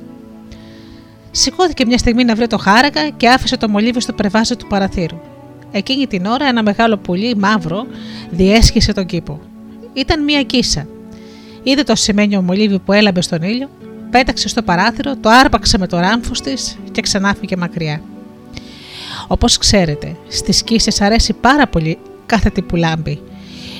Σηκώθηκε 1.31 1.85
μια 1.85 1.97
στιγμή 1.97 2.23
να 2.23 2.35
βρει 2.35 2.47
το 2.47 2.57
χάρακα 2.57 3.09
και 3.09 3.29
άφησε 3.29 3.57
το 3.57 3.69
μολύβι 3.69 4.01
στο 4.01 4.13
πρεβάζι 4.13 4.55
του 4.55 4.67
παραθύρου. 4.67 5.19
Εκείνη 5.71 6.07
την 6.07 6.25
ώρα 6.25 6.45
ένα 6.45 6.63
μεγάλο 6.63 6.97
πουλί 6.97 7.35
μαύρο 7.35 7.85
διέσχισε 8.29 8.93
τον 8.93 9.05
κήπο. 9.05 9.39
Ήταν 9.93 10.23
μια 10.23 10.43
κίσα 10.43 10.87
Είδε 11.63 11.83
το 11.83 11.95
σημαίνιο 11.95 12.41
μολύβι 12.41 12.79
που 12.79 12.93
έλαμπε 12.93 13.21
στον 13.21 13.41
ήλιο, 13.41 13.69
πέταξε 14.09 14.47
στο 14.47 14.61
παράθυρο, 14.61 15.15
το 15.15 15.29
άρπαξε 15.29 15.77
με 15.77 15.87
το 15.87 15.99
ράμφος 15.99 16.41
της 16.41 16.77
και 16.91 17.01
ξανάφυγε 17.01 17.55
μακριά. 17.55 18.01
Όπως 19.27 19.57
ξέρετε, 19.57 20.15
στις 20.27 20.63
κίσε 20.63 20.91
αρέσει 21.03 21.33
πάρα 21.33 21.67
πολύ 21.67 21.97
κάθε 22.25 22.49
τι 22.49 22.61
που 22.61 22.75
λάμπει. 22.75 23.21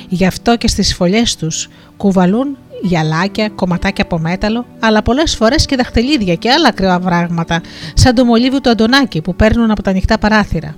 Γι' 0.08 0.26
αυτό 0.26 0.56
και 0.56 0.68
στις 0.68 0.94
φωλιές 0.94 1.36
τους 1.36 1.68
κουβαλούν 1.96 2.56
γυαλάκια, 2.82 3.48
κομματάκια 3.48 4.04
από 4.04 4.18
μέταλλο, 4.18 4.66
αλλά 4.80 5.02
πολλές 5.02 5.36
φορές 5.36 5.66
και 5.66 5.76
δαχτυλίδια 5.76 6.34
και 6.34 6.50
άλλα 6.50 6.72
κρυά 6.72 6.98
βράγματα, 6.98 7.60
σαν 7.94 8.14
το 8.14 8.24
μολύβι 8.24 8.60
του 8.60 8.70
Αντωνάκη 8.70 9.20
που 9.20 9.34
παίρνουν 9.34 9.70
από 9.70 9.82
τα 9.82 9.90
ανοιχτά 9.90 10.18
παράθυρα. 10.18 10.74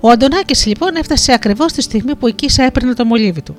Ο 0.00 0.10
Αντωνάκης 0.10 0.66
λοιπόν 0.66 0.94
έφτασε 0.96 1.32
ακριβώς 1.32 1.72
τη 1.72 1.82
στιγμή 1.82 2.14
που 2.14 2.28
η 2.28 2.32
Κίσα 2.32 2.62
έπαιρνε 2.62 2.94
το 2.94 3.04
μολύβι 3.04 3.42
του. 3.42 3.56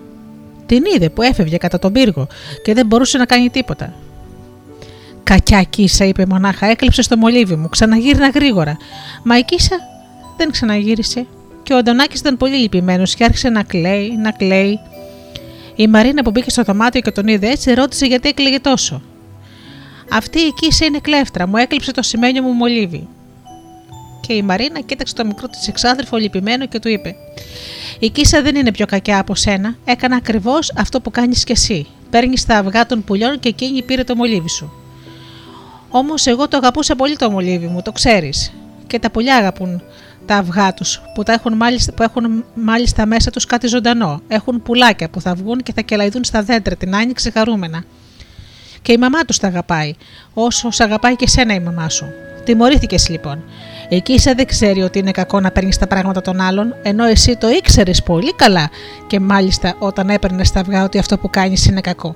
Την 0.67 0.83
είδε 0.95 1.09
που 1.09 1.21
έφευγε 1.21 1.57
κατά 1.57 1.79
τον 1.79 1.91
πύργο 1.91 2.27
και 2.63 2.73
δεν 2.73 2.85
μπορούσε 2.85 3.17
να 3.17 3.25
κάνει 3.25 3.49
τίποτα. 3.49 3.93
Κακιά 5.23 5.63
Κίσα, 5.63 6.05
είπε 6.05 6.25
μονάχα, 6.25 6.65
έκλεψε 6.65 7.01
στο 7.01 7.17
μολύβι 7.17 7.55
μου, 7.55 7.69
ξαναγύρνα 7.69 8.29
γρήγορα. 8.29 8.77
Μα 9.23 9.37
η 9.37 9.43
Κίσα 9.43 9.75
δεν 10.37 10.51
ξαναγύρισε 10.51 11.25
και 11.63 11.73
ο 11.73 11.77
Αντωνάκης 11.77 12.19
ήταν 12.19 12.37
πολύ 12.37 12.55
λυπημένος 12.55 13.15
και 13.15 13.23
άρχισε 13.23 13.49
να 13.49 13.63
κλαίει, 13.63 14.17
να 14.17 14.31
κλαίει. 14.31 14.79
Η 15.75 15.87
Μαρίνα 15.87 16.23
που 16.23 16.31
μπήκε 16.31 16.49
στο 16.49 16.63
δωμάτιο 16.63 17.01
και 17.01 17.11
τον 17.11 17.27
είδε 17.27 17.49
έτσι 17.49 17.73
ρώτησε 17.73 18.05
γιατί 18.05 18.27
έκλαιγε 18.27 18.59
τόσο. 18.59 19.01
Αυτή 20.11 20.39
η 20.39 20.53
Κίσα 20.59 20.85
είναι 20.85 20.99
κλέφτρα, 20.99 21.47
μου 21.47 21.57
έκλειψε 21.57 21.91
το 21.91 22.01
σημαίνιο 22.01 22.41
μου 22.41 22.51
μολύβι. 22.51 23.07
Και 24.27 24.33
η 24.33 24.41
Μαρίνα 24.41 24.79
κοίταξε 24.79 25.13
το 25.13 25.25
μικρό 25.25 25.47
της 25.47 25.67
εξάδελφο 25.67 26.17
λυπημένο 26.17 26.67
και 26.67 26.79
του 26.79 26.87
είπε: 26.87 27.15
η 27.99 28.09
Κίσα 28.09 28.41
δεν 28.41 28.55
είναι 28.55 28.71
πιο 28.71 28.85
κακιά 28.85 29.19
από 29.19 29.35
σένα. 29.35 29.75
Έκανα 29.85 30.15
ακριβώς 30.15 30.73
αυτό 30.77 31.01
που 31.01 31.11
κάνεις 31.11 31.43
κι 31.43 31.51
εσύ. 31.51 31.87
Παίρνεις 32.09 32.45
τα 32.45 32.57
αυγά 32.57 32.85
των 32.85 33.03
πουλιών 33.03 33.39
και 33.39 33.49
εκείνη 33.49 33.83
πήρε 33.83 34.03
το 34.03 34.15
μολύβι 34.15 34.49
σου. 34.49 34.71
Όμως 35.89 36.25
εγώ 36.25 36.47
το 36.47 36.57
αγαπούσα 36.57 36.95
πολύ 36.95 37.15
το 37.15 37.31
μολύβι 37.31 37.67
μου, 37.67 37.81
το 37.81 37.91
ξέρεις. 37.91 38.53
Και 38.87 38.99
τα 38.99 39.11
πουλιά 39.11 39.35
αγαπούν 39.35 39.81
τα 40.25 40.35
αυγά 40.35 40.73
τους, 40.73 41.01
που, 41.13 41.23
έχουν 41.25 41.53
μάλιστα, 41.53 41.93
που 41.93 42.03
έχουν 42.03 42.45
μάλιστα 42.53 43.05
μέσα 43.05 43.31
τους 43.31 43.45
κάτι 43.45 43.67
ζωντανό. 43.67 44.21
Έχουν 44.27 44.61
πουλάκια 44.61 45.09
που 45.09 45.21
θα 45.21 45.33
βγουν 45.33 45.63
και 45.63 45.73
θα 45.73 45.81
κελαϊδούν 45.81 46.23
στα 46.23 46.43
δέντρα 46.43 46.75
την 46.75 46.95
άνοιξη 46.95 47.31
χαρούμενα. 47.31 47.83
Και 48.81 48.91
η 48.91 48.97
μαμά 48.97 49.25
τους 49.25 49.37
τα 49.37 49.47
αγαπάει, 49.47 49.93
όσο 50.33 50.71
σ' 50.71 50.79
αγαπάει 50.79 51.15
και 51.15 51.27
σένα 51.27 51.53
η 51.53 51.59
μαμά 51.59 51.89
σου. 51.89 52.05
Τιμωρήθηκες 52.47 53.09
λοιπόν. 53.09 53.43
Εκεί 53.89 54.19
σε 54.19 54.33
δεν 54.33 54.45
ξέρει 54.45 54.81
ότι 54.81 54.99
είναι 54.99 55.11
κακό 55.11 55.39
να 55.39 55.51
παίρνεις 55.51 55.77
τα 55.77 55.87
πράγματα 55.87 56.21
των 56.21 56.41
άλλων, 56.41 56.75
ενώ 56.81 57.05
εσύ 57.05 57.35
το 57.37 57.49
ήξερες 57.49 58.03
πολύ 58.03 58.33
καλά 58.33 58.69
και 59.07 59.19
μάλιστα 59.19 59.75
όταν 59.79 60.09
έπαιρνες 60.09 60.51
τα 60.51 60.59
αυγά 60.59 60.83
ότι 60.83 60.97
αυτό 60.97 61.17
που 61.17 61.29
κάνεις 61.29 61.65
είναι 61.65 61.81
κακό. 61.81 62.15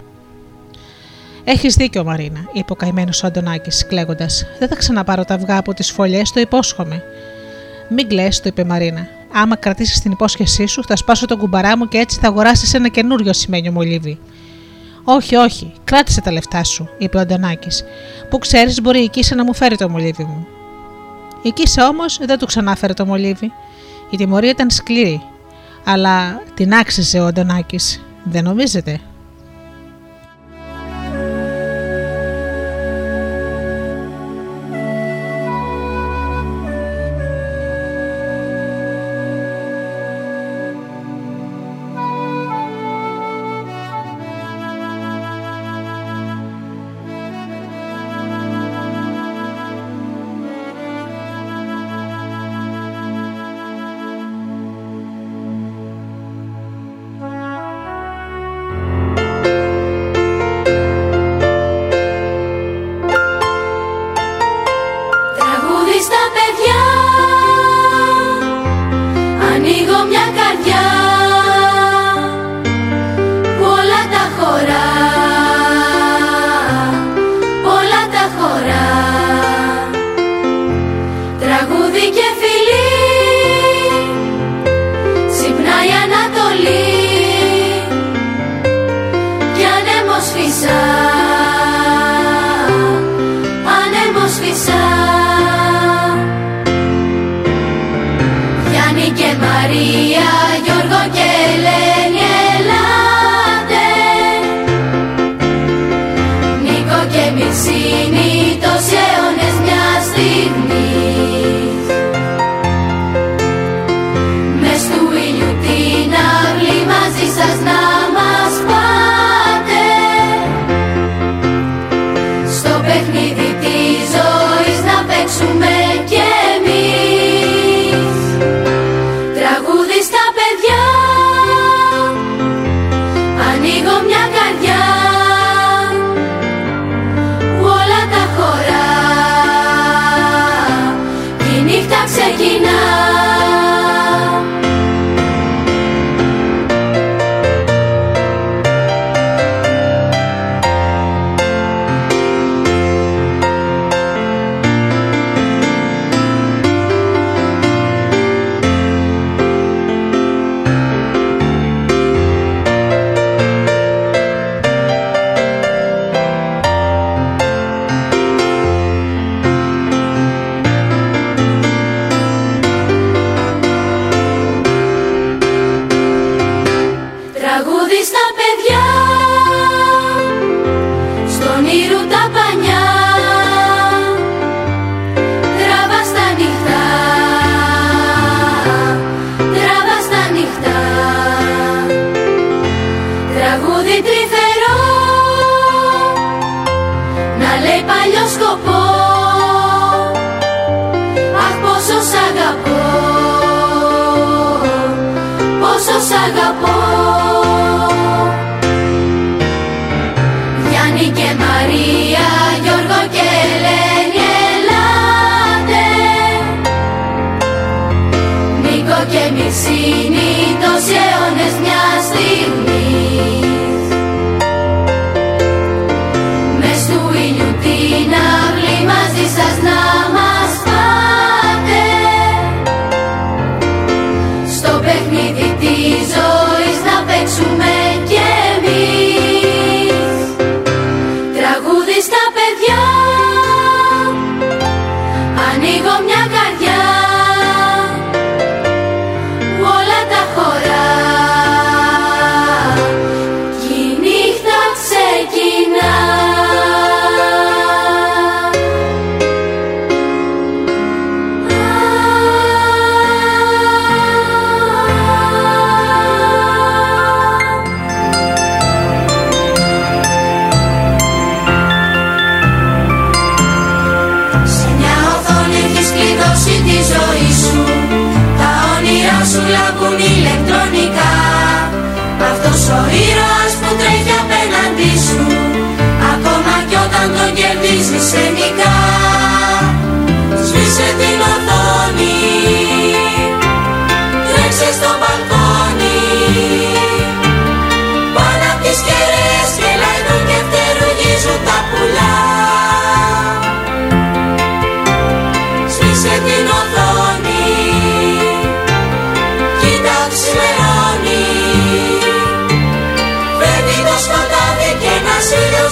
Έχεις 1.43 1.75
δίκιο, 1.75 2.03
Μαρίνα, 2.03 2.39
είπε 2.53 2.71
ο 2.71 2.75
καημένος 2.75 3.23
ο 3.23 3.27
Αντωνάκης, 3.27 3.85
κλαίγοντας. 3.85 4.45
Δεν 4.59 4.67
θα 4.67 4.75
ξαναπάρω 4.75 5.25
τα 5.25 5.33
αυγά 5.33 5.57
από 5.57 5.73
τις 5.73 5.91
φωλιές, 5.91 6.31
το 6.31 6.39
υπόσχομαι. 6.39 7.03
Μην 7.89 8.07
κλε, 8.07 8.27
το 8.27 8.43
είπε 8.43 8.63
Μαρίνα. 8.63 9.07
Άμα 9.33 9.55
κρατήσεις 9.55 9.99
την 9.99 10.11
υπόσχεσή 10.11 10.65
σου, 10.65 10.83
θα 10.83 10.95
σπάσω 10.95 11.25
τον 11.25 11.37
κουμπαρά 11.37 11.77
μου 11.77 11.87
και 11.87 11.97
έτσι 11.97 12.19
θα 12.21 12.27
αγοράσεις 12.27 12.73
ένα 12.73 12.87
καινούριο 12.87 13.33
σημαίνιο 13.33 13.71
μολύβι. 13.71 14.19
Όχι, 15.03 15.35
όχι, 15.35 15.73
κράτησε 15.83 16.21
τα 16.21 16.31
λεφτά 16.31 16.63
σου, 16.63 16.89
είπε 16.97 17.17
ο 17.17 17.19
Αντωνάκης. 17.19 17.83
Που 18.29 18.37
ξέρεις, 18.37 18.81
μπορεί 18.81 18.99
η 18.99 19.09
Κίσα 19.09 19.35
να 19.35 19.43
μου 19.43 19.53
φέρει 19.53 19.77
το 19.77 19.89
μολύβι 19.89 20.23
μου. 20.23 20.47
Η 21.41 21.51
Κίσα 21.51 21.87
όμως 21.87 22.19
δεν 22.21 22.37
του 22.37 22.45
ξανάφερε 22.45 22.93
το 22.93 23.05
μολύβι. 23.05 23.51
Η 24.09 24.17
τιμωρία 24.17 24.49
ήταν 24.49 24.69
σκληρή, 24.69 25.21
αλλά 25.85 26.43
την 26.53 26.73
άξιζε 26.73 27.19
ο 27.19 27.25
Αντωνάκης. 27.25 28.01
Δεν 28.23 28.43
νομίζετε; 28.43 28.99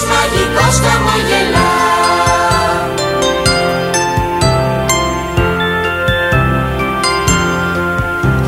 Βασίλειος 0.00 0.10
μαγικός 0.10 0.76
χαμογελά. 0.84 1.70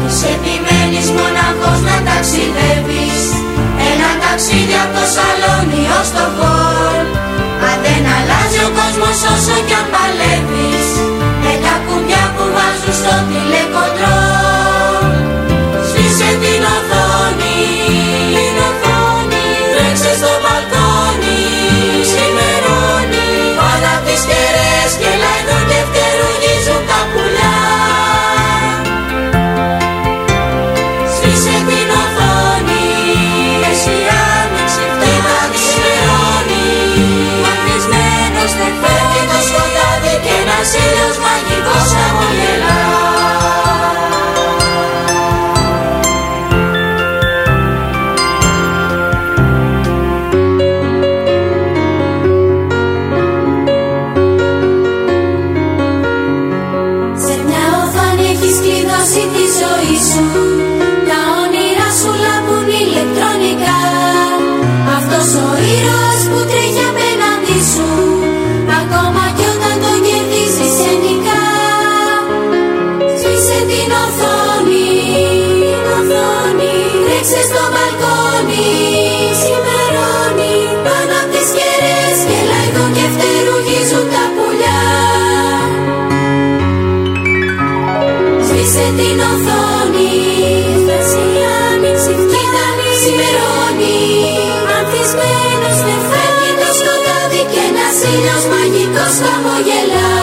Είσαι 0.07 0.29
επιμένεις 0.37 1.09
μοναχός 1.17 1.81
να 1.89 1.97
ταξιδεύεις 2.09 3.25
Ένα 3.91 4.11
ταξίδι 4.23 4.77
από 4.85 4.93
το 4.97 5.05
σαλόνι 5.15 5.83
ως 5.99 6.09
το 6.17 6.25
χολ 6.37 7.07
Αν 7.69 7.77
δεν 7.85 8.03
αλλάζει 8.17 8.61
ο 8.69 8.71
κόσμος 8.79 9.19
όσο 9.33 9.57
κι 9.67 9.77
αν 9.81 9.87
παλεύεις 9.93 10.89
Με 11.43 11.53
τα 11.65 11.75
κουμπιά 11.87 12.25
που 12.35 12.45
βάζουν 12.55 12.95
στο 13.01 13.15
τηλεκοντρόλ 13.29 14.32
Και 40.73 40.79
ένας 40.79 40.95
ήλιος 40.95 41.52
την 89.03 89.19
οθόνη. 89.31 90.11
Φτάσει 90.81 91.23
η 91.37 91.43
άνοιξη 91.69 92.13
Κοίτα 92.31 92.67
ξημερώνει 92.97 94.01
Ανθισμένος 94.77 95.79
δεν 95.87 96.01
φεύγει 96.11 96.53
το 96.61 96.69
σκοτάδι 96.79 97.43
Και 97.53 97.63
ένας 97.71 97.97
ήλιος 98.13 98.45
μαγικός 98.53 99.15
χαμογελάς 99.25 100.22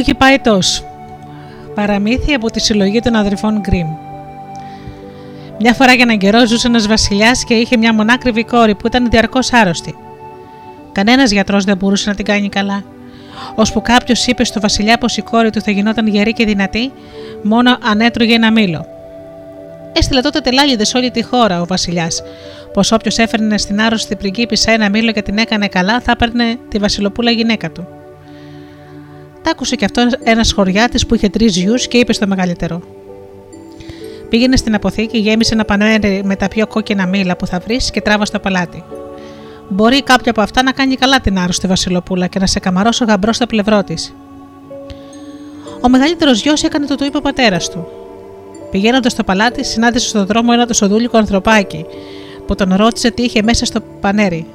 Ο 0.00 0.02
Γηπαετός 0.02 0.84
Παραμύθι 1.74 2.34
από 2.34 2.50
τη 2.50 2.60
συλλογή 2.60 3.00
των 3.00 3.14
αδερφών 3.14 3.60
Γκριμ 3.60 3.88
Μια 5.60 5.74
φορά 5.74 5.92
για 5.92 6.02
έναν 6.02 6.18
καιρό 6.18 6.46
ζούσε 6.46 6.66
ένας 6.66 6.86
βασιλιάς 6.86 7.44
και 7.44 7.54
είχε 7.54 7.76
μια 7.76 7.94
μονάκριβη 7.94 8.44
κόρη 8.44 8.74
που 8.74 8.86
ήταν 8.86 9.10
διαρκώς 9.10 9.52
άρρωστη. 9.52 9.94
Κανένας 10.92 11.30
γιατρός 11.30 11.64
δεν 11.64 11.76
μπορούσε 11.76 12.08
να 12.08 12.14
την 12.14 12.24
κάνει 12.24 12.48
καλά. 12.48 12.84
Ώσπου 13.54 13.82
κάποιος 13.82 14.26
είπε 14.26 14.44
στο 14.44 14.60
βασιλιά 14.60 14.98
πως 14.98 15.16
η 15.16 15.22
κόρη 15.22 15.50
του 15.50 15.60
θα 15.60 15.70
γινόταν 15.70 16.06
γερή 16.06 16.32
και 16.32 16.44
δυνατή, 16.44 16.92
μόνο 17.42 17.78
αν 17.82 18.00
έτρωγε 18.00 18.34
ένα 18.34 18.52
μήλο. 18.52 18.86
Έστειλε 19.92 20.20
τότε 20.20 20.40
τελάλιδε 20.40 20.84
σε 20.84 20.96
όλη 20.96 21.10
τη 21.10 21.22
χώρα 21.22 21.60
ο 21.60 21.66
βασιλιάς, 21.66 22.22
πως 22.72 22.92
όποιος 22.92 23.18
έφερνε 23.18 23.58
στην 23.58 23.80
άρρωστη 23.80 24.16
πριγκίπισσα 24.16 24.72
ένα 24.72 24.88
μήλο 24.90 25.12
και 25.12 25.22
την 25.22 25.38
έκανε 25.38 25.68
καλά, 25.68 26.00
θα 26.00 26.12
έπαιρνε 26.12 26.58
τη 26.68 26.78
βασιλοπούλα 26.78 27.30
γυναίκα 27.30 27.70
του. 27.70 27.99
Τ' 29.42 29.48
άκουσε 29.48 29.76
και 29.76 29.84
αυτός 29.84 30.12
ένας 30.22 30.52
χωριάτης 30.52 31.06
που 31.06 31.14
είχε 31.14 31.28
τρεις 31.28 31.56
γιους 31.56 31.88
και 31.88 31.98
είπε 31.98 32.12
στο 32.12 32.26
μεγαλύτερο: 32.26 32.82
Πήγαινε 34.28 34.56
στην 34.56 34.74
αποθήκη, 34.74 35.18
γέμισε 35.18 35.54
ένα 35.54 35.64
πανέρι 35.64 36.22
με 36.24 36.36
τα 36.36 36.48
πιο 36.48 36.66
κόκκινα 36.66 37.06
μήλα 37.06 37.36
που 37.36 37.46
θα 37.46 37.58
βρεις 37.58 37.90
και 37.90 38.00
τράβα 38.00 38.24
στο 38.24 38.38
παλάτι. 38.38 38.84
Μπορεί 39.68 40.02
κάποια 40.02 40.30
από 40.30 40.40
αυτά 40.40 40.62
να 40.62 40.72
κάνει 40.72 40.94
καλά 40.94 41.20
την 41.20 41.38
άρρωστη 41.38 41.66
Βασιλοπούλα 41.66 42.26
και 42.26 42.38
να 42.38 42.46
σε 42.46 42.58
καμαρώσει 42.58 43.02
ο 43.02 43.06
γαμπρός 43.06 43.36
στο 43.36 43.46
πλευρό 43.46 43.84
της. 43.84 44.14
Ο 45.80 45.88
μεγαλύτερος 45.88 46.42
γιος 46.42 46.62
έκανε 46.62 46.86
το 46.86 46.94
του 46.94 47.04
είπε 47.04 47.16
ο 47.16 47.20
πατέρας 47.20 47.70
του. 47.70 47.86
Πηγαίνοντας 48.70 49.12
στο 49.12 49.24
παλάτι, 49.24 49.64
συνάντησε 49.64 50.08
στον 50.08 50.26
δρόμο 50.26 50.50
ένα 50.54 50.66
τοσοδούλικο 50.66 51.16
ανθρωπάκι 51.18 51.86
που 52.46 52.54
τον 52.54 52.74
ρώτησε 52.74 53.10
τι 53.10 53.22
είχε 53.22 53.42
μέσα 53.42 53.64
στο 53.64 53.80
πανέρι. 54.00 54.46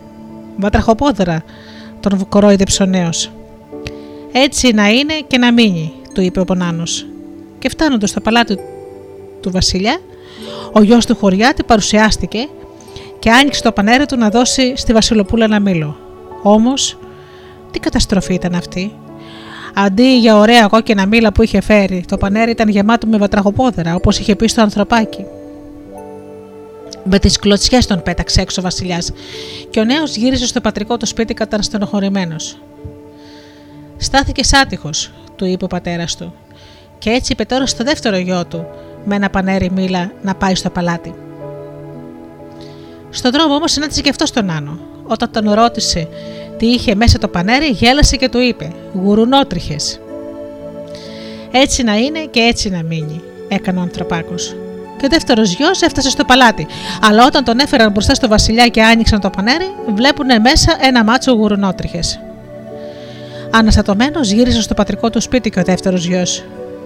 Βατραχοπόδερα, 0.57 1.43
τον 1.99 2.27
κορόιδεψε 2.29 2.83
ο 2.83 2.85
νέος. 2.85 3.31
Έτσι 4.37 4.73
να 4.73 4.89
είναι 4.89 5.13
και 5.27 5.37
να 5.37 5.53
μείνει, 5.53 5.93
του 6.13 6.21
είπε 6.21 6.39
ο 6.39 6.43
Πονάνος. 6.43 7.05
Και 7.59 7.69
φτάνοντας 7.69 8.09
στο 8.09 8.21
παλάτι 8.21 8.59
του 9.41 9.51
Βασιλιά, 9.51 9.99
ο 10.71 10.81
γιος 10.81 11.05
του 11.05 11.15
χωριάτη 11.15 11.63
παρουσιάστηκε 11.63 12.47
και 13.19 13.31
άνοιξε 13.31 13.61
το 13.61 13.71
πανέρι 13.71 14.05
του 14.05 14.17
να 14.17 14.29
δώσει 14.29 14.73
στη 14.75 14.93
Βασιλοπούλα 14.93 15.45
ένα 15.45 15.59
μήλο. 15.59 15.97
Όμως, 16.43 16.97
τι 17.71 17.79
καταστροφή 17.79 18.33
ήταν 18.33 18.55
αυτή. 18.55 18.95
Αντί 19.73 20.17
για 20.17 20.37
ωραία 20.37 20.67
κόκκινα 20.67 21.05
μήλα 21.05 21.31
που 21.31 21.41
είχε 21.41 21.61
φέρει, 21.61 22.03
το 22.07 22.17
πανέρι 22.17 22.51
ήταν 22.51 22.69
γεμάτο 22.69 23.07
με 23.07 23.17
βατραχοπόδερα, 23.17 23.95
όπως 23.95 24.19
είχε 24.19 24.35
πει 24.35 24.47
στο 24.47 24.61
ανθρωπάκι. 24.61 25.25
Με 27.03 27.19
τις 27.19 27.39
κλωτσιές 27.39 27.85
τον 27.85 28.01
πέταξε 28.03 28.41
έξω 28.41 28.61
ο 28.61 28.63
Βασιλιάς, 28.63 29.11
και 29.69 29.79
ο 29.79 29.83
νέος 29.83 30.15
γύρισε 30.15 30.47
στο 30.47 30.61
πατρικό 30.61 30.97
του 30.97 31.05
σπίτι 31.05 31.33
καταστενοχωρημένος. 31.33 32.59
Στάθηκε 33.97 34.41
άτυχο, 34.61 34.89
του 35.35 35.45
είπε 35.45 35.63
ο 35.63 35.67
πατέρας 35.67 36.15
του, 36.15 36.33
και 36.97 37.09
έτσι 37.09 37.31
είπε 37.31 37.45
τώρα 37.45 37.65
στο 37.65 37.83
δεύτερο 37.83 38.17
γιο 38.17 38.45
του, 38.45 38.65
με 39.05 39.15
ένα 39.15 39.29
πανέρι 39.29 39.71
μήλα, 39.71 40.11
να 40.21 40.35
πάει 40.35 40.55
στο 40.55 40.69
παλάτι. 40.69 41.13
Στον 43.09 43.31
δρόμο 43.31 43.53
όμως 43.53 43.71
συνάντησε 43.71 44.01
και 44.01 44.09
αυτός 44.09 44.31
τον 44.31 44.49
Άνω. 44.49 44.79
Όταν 45.07 45.31
τον 45.31 45.51
ρώτησε 45.51 46.07
τι 46.57 46.65
είχε 46.65 46.95
μέσα 46.95 47.17
το 47.17 47.27
πανέρι, 47.27 47.65
γέλασε 47.65 48.15
και 48.15 48.29
του 48.29 48.39
είπε: 48.39 48.71
Γουρουνότριχες. 48.93 49.99
Έτσι 51.51 51.83
να 51.83 51.95
είναι 51.95 52.19
και 52.19 52.39
έτσι 52.39 52.69
να 52.69 52.83
μείνει, 52.83 53.21
έκανε 53.47 53.79
ο 53.79 53.81
ανθρωπάκος. 53.81 54.55
Και 54.97 55.05
ο 55.05 55.07
δεύτερος 55.09 55.53
γιος 55.53 55.81
έφτασε 55.81 56.09
στο 56.09 56.25
παλάτι. 56.25 56.67
Αλλά 57.01 57.25
όταν 57.25 57.43
τον 57.43 57.59
έφεραν 57.59 57.91
μπροστά 57.91 58.13
στο 58.13 58.27
βασιλιά 58.27 58.67
και 58.67 58.83
άνοιξαν 58.83 59.19
το 59.19 59.29
πανέρι, 59.29 59.75
βλέπουν 59.95 60.41
μέσα 60.41 60.77
ένα 60.81 61.03
μάτσο 61.03 61.31
γουρουνότριχες. 61.31 62.19
Αναστατωμένος 63.51 64.31
γύρισε 64.31 64.61
στο 64.61 64.73
πατρικό 64.73 65.09
του 65.09 65.21
σπίτι 65.21 65.49
και 65.49 65.59
ο 65.59 65.63
δεύτερος 65.63 66.05
γιος. 66.05 66.43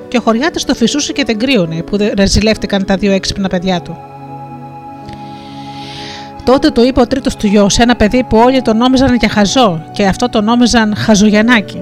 Και 0.08 0.18
ο 0.18 0.22
χωριάτης 0.22 0.66
το 0.66 0.74
φυσούσε 0.74 1.12
και 1.12 1.24
δεν 1.24 1.38
κρύωνε 1.38 1.82
που 1.82 1.98
ρεζιλεύτηκαν 2.16 2.86
τα 2.86 2.96
δύο 2.96 3.12
έξυπνα 3.12 3.48
παιδιά 3.48 3.82
του. 3.82 3.98
Τότε 6.44 6.70
το 6.70 6.84
είπε 6.84 7.00
ο 7.00 7.08
τρίτος 7.08 7.36
του 7.36 7.48
γιος, 7.48 7.78
ένα 7.78 7.96
παιδί 7.96 8.24
που 8.24 8.38
όλοι 8.38 8.62
τον 8.62 8.78
νόμιζαν 8.78 9.16
για 9.16 9.30
χαζό 9.30 9.84
και 9.92 10.06
αυτό 10.06 10.30
το 10.30 10.42
νόμιζαν 10.42 10.96
χαζογιανάκι. 10.96 11.82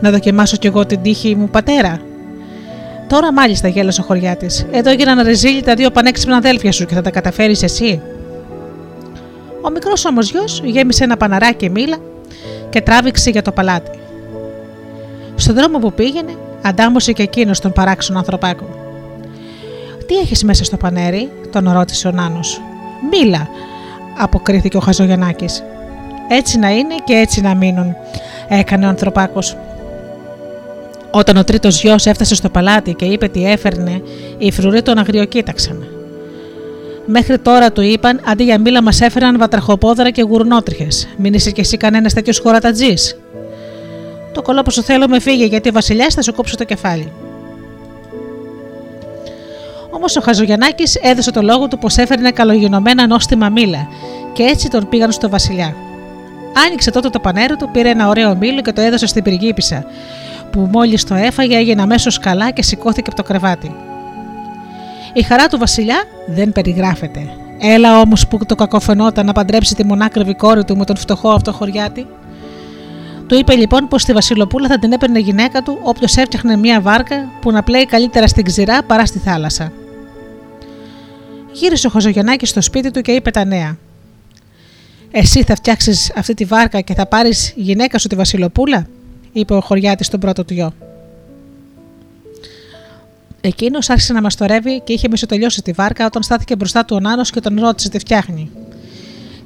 Να 0.00 0.10
δοκιμάσω 0.10 0.56
κι 0.56 0.66
εγώ 0.66 0.86
την 0.86 1.02
τύχη 1.02 1.34
μου 1.34 1.48
πατέρα. 1.48 2.00
Τώρα 3.08 3.32
μάλιστα 3.32 3.68
γέλασε 3.68 4.00
ο 4.00 4.04
χωριάτης. 4.04 4.66
Εδώ 4.70 4.90
έγιναν 4.90 5.22
ρεζίλι 5.22 5.62
τα 5.62 5.74
δύο 5.74 5.90
πανέξυπνα 5.90 6.36
αδέλφια 6.36 6.72
σου 6.72 6.86
και 6.86 6.94
θα 6.94 7.02
τα 7.02 7.10
καταφέρεις 7.10 7.62
εσύ. 7.62 8.00
Ο 9.62 9.70
μικρός 9.70 10.04
όμως 10.04 10.30
γιος 10.30 10.62
γέμισε 10.64 11.04
ένα 11.04 11.16
παναράκι 11.16 11.70
μήλα 11.70 11.96
και 12.70 12.80
τράβηξε 12.80 13.30
για 13.30 13.42
το 13.42 13.52
παλάτι. 13.52 13.90
Στον 15.34 15.54
δρόμο 15.54 15.78
που 15.78 15.92
πήγαινε, 15.92 16.36
αντάμωσε 16.62 17.12
και 17.12 17.22
εκείνος 17.22 17.60
τον 17.60 17.72
παράξενο 17.72 18.18
ανθρωπάκο. 18.18 18.68
Τι 20.06 20.16
έχεις 20.16 20.44
μέσα 20.44 20.64
στο 20.64 20.76
πανέρι, 20.76 21.30
τον 21.52 21.72
ρώτησε 21.72 22.08
ο 22.08 22.10
Νάνος. 22.10 22.60
Μίλα, 23.10 23.48
αποκρίθηκε 24.18 24.76
ο 24.76 24.80
Χαζογιανάκη. 24.80 25.46
Έτσι 26.28 26.58
να 26.58 26.70
είναι 26.70 26.94
και 27.04 27.12
έτσι 27.12 27.40
να 27.40 27.54
μείνουν, 27.54 27.96
έκανε 28.48 28.86
ο 28.86 28.88
ανθρωπάκος. 28.88 29.56
Όταν 31.10 31.36
ο 31.36 31.44
τρίτος 31.44 31.82
γιος 31.82 32.06
έφτασε 32.06 32.34
στο 32.34 32.48
παλάτι 32.48 32.94
και 32.94 33.04
είπε 33.04 33.28
τι 33.28 33.46
έφερνε, 33.46 34.02
οι 34.38 34.52
φρουροί 34.52 34.82
τον 34.82 34.98
αγριοκοίταξαν. 34.98 35.99
Μέχρι 37.06 37.38
τώρα 37.38 37.72
του 37.72 37.80
είπαν 37.80 38.20
αντί 38.24 38.44
για 38.44 38.60
μήλα 38.60 38.82
μας 38.82 39.00
έφεραν 39.00 39.38
βατραχοπόδρα 39.38 40.10
και 40.10 40.22
γουρνότριχες. 40.22 41.08
Μην 41.16 41.34
είσαι 41.34 41.50
κι 41.50 41.60
εσύ 41.60 41.76
κανένας 41.76 42.12
τέτοιος 42.14 42.38
χωρατατζής. 42.38 43.16
Το 44.32 44.42
κολόποσο 44.42 44.82
θέλω 44.82 45.08
με 45.08 45.20
φύγε 45.20 45.44
γιατί 45.44 45.68
ο 45.68 45.72
Βασιλιάς 45.72 46.14
θα 46.14 46.22
σου 46.22 46.34
κόψει 46.34 46.56
το 46.56 46.64
κεφάλι. 46.64 47.12
Όμως 49.90 50.16
ο 50.16 50.20
Χαζογιανάκη 50.20 50.84
έδωσε 51.02 51.30
το 51.30 51.42
λόγο 51.42 51.68
του 51.68 51.78
πως 51.78 51.96
έφερνε 51.96 52.30
καλογενωμένα 52.30 53.06
νόστιμα 53.06 53.48
μήλα 53.48 53.88
και 54.32 54.42
έτσι 54.42 54.68
τον 54.68 54.88
πήγαν 54.88 55.12
στο 55.12 55.28
Βασιλιά. 55.28 55.74
Άνοιξε 56.66 56.90
τότε 56.90 57.08
το 57.08 57.18
πανέρο 57.18 57.56
του, 57.56 57.70
πήρε 57.72 57.88
ένα 57.88 58.08
ωραίο 58.08 58.34
μήλο 58.34 58.60
και 58.60 58.72
το 58.72 58.80
έδωσε 58.80 59.06
στην 59.06 59.22
πυργίπισσα, 59.22 59.84
που 60.50 60.68
μόλις 60.72 61.04
το 61.04 61.14
έφαγε 61.14 61.56
έγινε 61.56 61.82
αμέσως 61.82 62.18
καλά 62.18 62.50
και 62.50 62.62
σηκώθηκε 62.62 63.10
από 63.10 63.16
το 63.16 63.22
κρεβάτι. 63.22 63.74
Η 65.12 65.22
χαρά 65.22 65.46
του 65.46 65.58
Βασιλιά 65.58 66.04
δεν 66.26 66.52
περιγράφεται. 66.52 67.20
Έλα 67.60 68.00
όμως 68.00 68.28
που 68.28 68.46
το 68.46 68.54
κακοφαινόταν 68.54 69.26
να 69.26 69.32
παντρέψει 69.32 69.74
τη 69.74 69.84
μονάκριβη 69.84 70.34
κόρη 70.34 70.64
του 70.64 70.76
με 70.76 70.84
τον 70.84 70.96
φτωχό 70.96 71.28
αυτό 71.30 71.52
χωριάτη. 71.52 72.06
Του 73.26 73.34
είπε 73.34 73.54
λοιπόν 73.54 73.88
πως 73.88 74.04
τη 74.04 74.12
Βασιλοπούλα 74.12 74.68
θα 74.68 74.78
την 74.78 74.92
έπαιρνε 74.92 75.18
γυναίκα 75.18 75.62
του 75.62 75.78
όποιος 75.82 76.16
έφτιαχνε 76.16 76.56
μια 76.56 76.80
βάρκα 76.80 77.16
που 77.40 77.50
να 77.50 77.62
πλέει 77.62 77.86
καλύτερα 77.86 78.26
στην 78.26 78.44
ξηρά 78.44 78.82
παρά 78.82 79.06
στη 79.06 79.18
θάλασσα. 79.18 79.72
Γύρισε 81.52 81.86
ο 81.86 81.90
Χωζογεννάκη 81.90 82.46
στο 82.46 82.60
σπίτι 82.60 82.90
του 82.90 83.00
και 83.00 83.12
είπε 83.12 83.30
τα 83.30 83.44
νέα. 83.44 83.76
Εσύ 85.10 85.42
θα 85.42 85.54
φτιάξεις 85.54 86.12
αυτή 86.16 86.34
τη 86.34 86.44
βάρκα 86.44 86.80
και 86.80 86.94
θα 86.94 87.06
πάρεις 87.06 87.52
γυναίκα 87.56 87.98
σου 87.98 88.08
τη 88.08 88.14
Βασιλοπούλα, 88.14 88.86
είπε 89.32 89.54
ο 89.54 89.60
χωριάτης 89.60 90.06
στον 90.06 90.20
πρώτο 90.20 90.44
του 90.44 90.54
γιο. 90.54 90.72
Εκείνος 93.40 93.90
άρχισε 93.90 94.12
να 94.12 94.20
μαστορεύει 94.20 94.80
και 94.80 94.92
είχε 94.92 95.08
μισοτελειώσει 95.08 95.62
τη 95.62 95.72
βάρκα 95.72 96.06
όταν 96.06 96.22
στάθηκε 96.22 96.56
μπροστά 96.56 96.84
του 96.84 96.96
ο 96.96 97.00
Νάνος 97.00 97.30
και 97.30 97.40
τον 97.40 97.60
ρώτησε 97.60 97.88
τι 97.88 97.98
φτιάχνει. 97.98 98.50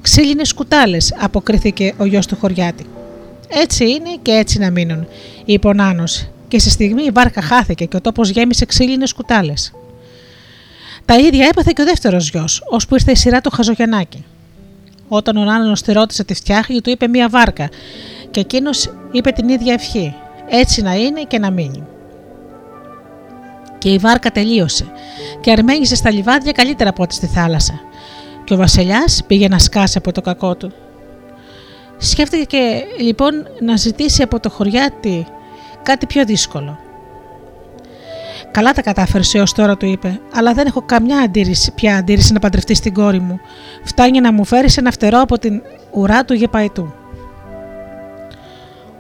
Ξύλινες 0.00 0.52
κουτάλες, 0.52 1.14
αποκρίθηκε 1.18 1.94
ο 1.98 2.04
γιος 2.04 2.26
του 2.26 2.36
χωριάτη. 2.36 2.86
Έτσι 3.48 3.90
είναι 3.90 4.18
και 4.22 4.32
έτσι 4.32 4.58
να 4.58 4.70
μείνουν, 4.70 5.06
είπε 5.44 5.68
ο 5.68 5.72
Νάνος, 5.72 6.28
και 6.48 6.58
σε 6.58 6.70
στιγμή 6.70 7.02
η 7.02 7.10
βάρκα 7.10 7.42
χάθηκε 7.42 7.84
και 7.84 7.96
ο 7.96 8.00
τόπος 8.00 8.30
γέμισε 8.30 8.64
ξύλινες 8.64 9.12
κουτάλες. 9.12 9.72
Τα 11.04 11.14
ίδια 11.16 11.46
έπαθε 11.46 11.72
και 11.74 11.82
ο 11.82 11.84
δεύτερος 11.84 12.30
γιος, 12.30 12.62
ώσπου 12.70 12.94
ήρθε 12.94 13.10
η 13.10 13.16
σειρά 13.16 13.40
του 13.40 13.50
Χαζογιαννάκη. 13.50 14.24
Όταν 15.08 15.36
ο 15.36 15.44
Νάνος 15.44 15.82
τη 15.82 15.92
ρώτησε 15.92 16.24
τι 16.24 16.34
φτιάχνει, 16.34 16.80
του 16.80 16.90
είπε 16.90 17.08
μία 17.08 17.28
βάρκα, 17.28 17.68
και 18.30 18.40
εκείνος 18.40 18.92
είπε 19.12 19.30
την 19.30 19.48
ίδια 19.48 19.72
ευχή. 19.72 20.14
Έτσι 20.48 20.82
να 20.82 20.94
είναι 20.94 21.22
και 21.22 21.38
να 21.38 21.50
μείνει. 21.50 21.82
Και 23.84 23.90
η 23.90 23.98
βάρκα 23.98 24.30
τελείωσε, 24.30 24.86
και 25.40 25.50
αρμέγησε 25.50 25.94
στα 25.94 26.10
λιβάδια 26.10 26.52
καλύτερα 26.52 26.90
από 26.90 27.02
ό,τι 27.02 27.14
στη 27.14 27.26
θάλασσα. 27.26 27.80
Και 28.44 28.54
ο 28.54 28.56
Βασιλιάς 28.56 29.22
πήγε 29.26 29.48
να 29.48 29.58
σκάσει 29.58 29.98
από 29.98 30.12
το 30.12 30.20
κακό 30.20 30.54
του. 30.56 30.72
Σκέφτηκε 31.98 32.58
λοιπόν 33.00 33.32
να 33.60 33.76
ζητήσει 33.76 34.22
από 34.22 34.40
το 34.40 34.50
χωριάτι 34.50 35.26
κάτι 35.82 36.06
πιο 36.06 36.24
δύσκολο. 36.24 36.78
Καλά 38.50 38.72
τα 38.72 38.82
κατάφερες 38.82 39.34
έως 39.34 39.52
τώρα, 39.52 39.76
του 39.76 39.86
είπε, 39.86 40.20
αλλά 40.34 40.52
δεν 40.52 40.66
έχω 40.66 40.82
καμιά 40.82 41.18
αντίρρηση, 41.18 41.72
πια 41.72 41.96
αντίρρηση 41.96 42.32
να 42.32 42.38
παντρευτείς 42.38 42.80
την 42.80 42.94
κόρη 42.94 43.20
μου. 43.20 43.40
Φτάνει 43.84 44.20
να 44.20 44.32
μου 44.32 44.44
φέρεις 44.44 44.76
ένα 44.76 44.90
φτερό 44.90 45.20
από 45.20 45.38
την 45.38 45.62
ουρά 45.90 46.24
του 46.24 46.34
γεπαϊτού. 46.34 46.92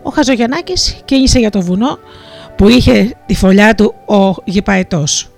Ο 0.02 0.10
Χαζογιαννάκης 0.10 0.96
κίνησε 1.04 1.38
για 1.38 1.50
το 1.50 1.62
βουνό 1.62 1.98
που 2.56 2.68
είχε 2.68 3.14
τη 3.26 3.34
φωλιά 3.34 3.74
του 3.74 3.94
ο 4.06 4.34
γεπαϊτός. 4.44 5.28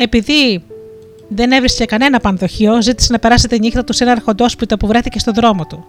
Επειδή 0.00 0.64
δεν 1.28 1.52
έβρισκε 1.52 1.84
κανένα 1.84 2.20
πανδοχείο, 2.20 2.82
ζήτησε 2.82 3.12
να 3.12 3.18
περάσει 3.18 3.48
τη 3.48 3.58
νύχτα 3.58 3.84
του 3.84 3.92
σε 3.92 4.04
ένα 4.04 4.12
αρχοντόσπιτο 4.12 4.76
που 4.76 4.86
βρέθηκε 4.86 5.18
στον 5.18 5.34
δρόμο 5.34 5.66
του. 5.66 5.84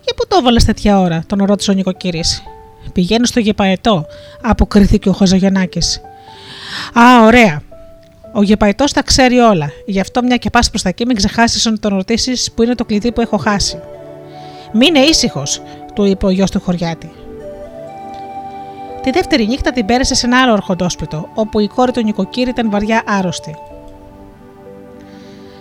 Και 0.00 0.12
πού 0.16 0.26
το 0.28 0.36
έβαλες 0.40 0.64
τέτοια 0.64 1.00
ώρα, 1.00 1.24
τον 1.26 1.44
ρώτησε 1.44 1.70
ο 1.70 1.74
νοικοκύρης. 1.74 2.42
Πηγαίνω 2.92 3.24
στο 3.24 3.40
γεπαετό, 3.40 4.06
αποκρίθηκε 4.42 5.08
ο 5.08 5.12
Χωζογεννάκη. 5.12 5.78
Α, 6.98 7.24
ωραία. 7.24 7.62
Ο 8.32 8.42
γεπαετός 8.42 8.92
τα 8.92 9.02
ξέρει 9.02 9.38
όλα. 9.38 9.70
Γι' 9.86 10.00
αυτό 10.00 10.22
μια 10.22 10.36
και 10.36 10.50
πας 10.50 10.70
προς 10.70 10.82
τα 10.82 10.88
εκεί, 10.88 11.06
μην 11.06 11.16
ξεχάσεις 11.16 11.64
να 11.64 11.78
τον 11.78 11.94
ρωτήσεις 11.94 12.52
που 12.52 12.62
είναι 12.62 12.74
το 12.74 12.84
κλειδί 12.84 13.12
που 13.12 13.20
έχω 13.20 13.36
χάσει. 13.36 13.78
Μείνε 14.72 14.98
ήσυχος, 14.98 15.62
του 15.94 16.04
είπε 16.04 16.26
ο 16.26 16.30
γιος 16.30 16.50
του 16.50 16.60
χωριάτη. 16.60 17.10
Τη 19.02 19.10
δεύτερη 19.10 19.46
νύχτα 19.46 19.72
την 19.72 19.86
πέρασε 19.86 20.14
σε 20.14 20.26
ένα 20.26 20.40
άλλο 20.40 20.52
ορχοντόσπιτο, 20.52 21.28
όπου 21.34 21.60
η 21.60 21.68
κόρη 21.68 21.92
του 21.92 22.02
νοικοκύρη 22.02 22.50
ήταν 22.50 22.70
βαριά 22.70 23.02
άρρωστη. 23.06 23.54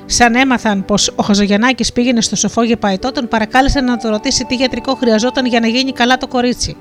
Σαν 0.06 0.36
έμαθαν 0.36 0.86
πως 0.86 1.12
ο 1.16 1.24
Χαζογιαννάκη 1.24 1.94
πήγαινε 1.94 2.22
στο 2.22 2.36
σοφό 2.36 2.64
γεπαϊτό, 2.64 3.12
τον 3.12 3.28
παρακάλεσαν 3.28 3.86
να 3.86 3.98
το 3.98 4.10
ρωτήσει 4.10 4.46
τι 4.46 4.56
γιατρικό 4.56 4.96
χρειαζόταν 4.96 5.46
για 5.46 5.60
να 5.60 5.68
γίνει 5.68 5.92
καλά 5.92 6.18
το 6.18 6.28
κορίτσι. 6.28 6.78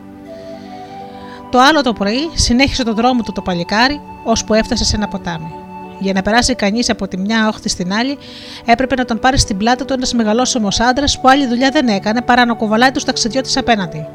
Το 1.50 1.58
άλλο 1.58 1.80
το 1.82 1.92
πρωί 1.92 2.30
συνέχισε 2.34 2.84
τον 2.84 2.94
δρόμο 2.94 3.22
του 3.22 3.32
το 3.32 3.42
παλικάρι, 3.42 4.00
ώσπου 4.24 4.54
έφτασε 4.54 4.84
σε 4.84 4.96
ένα 4.96 5.08
ποτάμι. 5.08 5.52
Για 5.98 6.12
να 6.12 6.22
περάσει 6.22 6.54
κανείς 6.54 6.90
από 6.90 7.08
τη 7.08 7.18
μια 7.18 7.48
όχθη 7.48 7.68
στην 7.68 7.92
άλλη, 7.92 8.18
έπρεπε 8.64 8.94
να 8.94 9.04
τον 9.04 9.18
πάρει 9.18 9.38
στην 9.38 9.56
πλάτη 9.56 9.84
του 9.84 9.92
ένας 9.92 10.12
μεγαλόσωμος 10.12 10.80
άντρας 10.80 11.20
που 11.20 11.28
άλλη 11.28 11.46
δουλειά 11.46 11.70
δεν 11.70 11.88
έκανε 11.88 12.22
παρά 12.22 12.44
να 12.44 12.54
κουβαλάει 12.54 12.90
τους 12.90 13.04
ταξιδιώτες 13.04 13.56
απέναντι. 13.56 14.06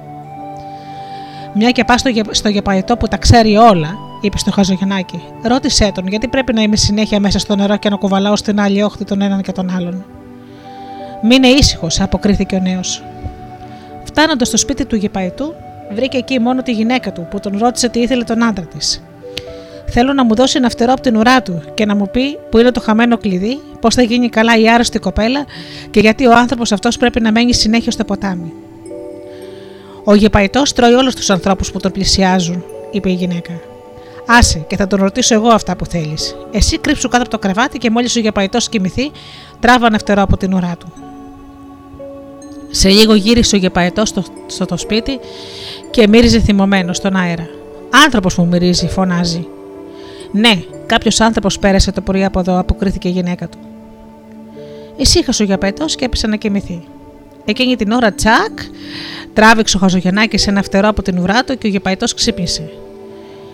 Μια 1.53 1.71
και 1.71 1.83
πας 1.83 1.99
στο, 1.99 2.09
στο 2.29 2.49
γεπαϊτό 2.49 2.97
που 2.97 3.07
τα 3.07 3.17
ξέρει 3.17 3.57
όλα, 3.57 3.97
είπε 4.21 4.37
στο 4.37 4.51
Χαζογεννάκη, 4.51 5.23
ρώτησέ 5.43 5.91
τον 5.93 6.07
γιατί 6.07 6.27
πρέπει 6.27 6.53
να 6.53 6.61
είμαι 6.61 6.75
συνέχεια 6.75 7.19
μέσα 7.19 7.39
στο 7.39 7.55
νερό 7.55 7.77
και 7.77 7.89
να 7.89 7.95
κουβαλάω 7.95 8.35
στην 8.35 8.59
άλλη 8.59 8.83
όχθη 8.83 9.05
τον 9.05 9.21
έναν 9.21 9.41
και 9.41 9.51
τον 9.51 9.75
άλλον. 9.75 10.05
Μείνε 11.21 11.47
ήσυχος, 11.47 12.01
αποκρίθηκε 12.01 12.55
ο 12.55 12.59
νέος. 12.59 13.03
Φτάνοντας 14.03 14.47
στο 14.47 14.57
σπίτι 14.57 14.85
του 14.85 14.95
γεπαϊτού, 14.95 15.53
βρήκε 15.93 16.17
εκεί 16.17 16.39
μόνο 16.39 16.61
τη 16.61 16.71
γυναίκα 16.71 17.11
του 17.11 17.27
που 17.29 17.39
τον 17.39 17.57
ρώτησε 17.57 17.89
τι 17.89 17.99
ήθελε 17.99 18.23
τον 18.23 18.43
άντρα 18.43 18.65
της. 18.65 19.03
Θέλω 19.87 20.13
να 20.13 20.23
μου 20.25 20.35
δώσει 20.35 20.57
ένα 20.57 20.69
φτερό 20.69 20.91
από 20.91 21.01
την 21.01 21.15
ουρά 21.15 21.41
του 21.41 21.61
και 21.73 21.85
να 21.85 21.95
μου 21.95 22.09
πει 22.11 22.37
που 22.51 22.57
είναι 22.57 22.71
το 22.71 22.79
χαμένο 22.79 23.17
κλειδί, 23.17 23.59
πώς 23.79 23.95
θα 23.95 24.01
γίνει 24.01 24.29
καλά 24.29 24.57
η 24.57 24.69
άρρωστη 24.69 24.99
κοπέλα 24.99 25.45
και 25.91 25.99
γιατί 25.99 26.25
ο 26.25 26.35
άνθρωπος 26.35 26.71
αυτός 26.71 26.97
πρέπει 26.97 27.21
να 27.21 27.31
μένει 27.31 27.53
συνέχεια 27.53 27.91
στο 27.91 28.03
ποτάμι. 28.03 28.53
Ο 30.03 30.15
γεπαϊτός 30.15 30.73
τρώει 30.73 30.93
όλους 30.93 31.15
τους 31.15 31.29
ανθρώπους 31.29 31.71
που 31.71 31.79
τον 31.79 31.91
πλησιάζουν, 31.91 32.63
είπε 32.91 33.09
η 33.09 33.13
γυναίκα. 33.13 33.51
Άσε 34.27 34.65
και 34.67 34.75
θα 34.75 34.87
τον 34.87 34.99
ρωτήσω 34.99 35.33
εγώ 35.33 35.47
αυτά 35.47 35.75
που 35.75 35.85
θέλεις. 35.85 36.35
Εσύ 36.51 36.77
κρύψου 36.77 37.07
κάτω 37.07 37.21
από 37.21 37.31
το 37.31 37.39
κρεβάτι 37.39 37.77
και 37.77 37.89
μόλις 37.89 38.15
ο 38.15 38.19
γεπαϊτός 38.19 38.69
κοιμηθεί, 38.69 39.11
τράβα 39.59 39.85
ένα 39.85 39.97
φτερό 39.97 40.21
από 40.21 40.37
την 40.37 40.53
ουρά 40.53 40.75
του. 40.79 40.93
Σε 42.71 42.89
λίγο 42.89 43.13
γύρισε 43.13 43.55
ο 43.55 43.59
γεπαϊτός 43.59 44.09
στο, 44.09 44.23
στο 44.45 44.65
το 44.65 44.77
σπίτι 44.77 45.19
και 45.93 46.07
μύριζε 46.07 46.39
θυμωμένο 46.39 46.93
στον 46.93 47.15
αέρα. 47.15 47.47
Άνθρωπος 48.05 48.37
μου 48.37 48.45
μυρίζει, 48.47 48.87
φωνάζει. 48.87 49.47
Ναι, 50.31 50.63
κάποιος 50.85 51.21
άνθρωπος 51.21 51.59
πέρασε 51.59 51.91
το 51.91 52.01
πρωί 52.01 52.23
από 52.23 52.39
εδώ, 52.39 52.59
αποκρίθηκε 52.59 53.07
η 53.07 53.11
γυναίκα 53.11 53.47
του. 53.47 53.57
Ησύχασε 54.97 55.43
ο 55.43 55.45
γεπαϊτό 55.45 55.85
και 55.85 56.05
έπεσε 56.05 56.27
να 56.27 56.35
κοιμηθεί. 56.35 56.83
Εκείνη 57.45 57.75
την 57.75 57.91
ώρα, 57.91 58.13
τσακ, 58.13 58.59
τράβηξε 59.33 59.77
ο 59.77 59.79
Χαζογεννάκης 59.79 60.47
ένα 60.47 60.63
φτερό 60.63 60.87
από 60.87 61.01
την 61.01 61.19
ουρά 61.19 61.43
του 61.43 61.57
και 61.57 61.67
ο 61.67 61.69
γεπαϊτός 61.69 62.13
ξύπνησε. 62.13 62.71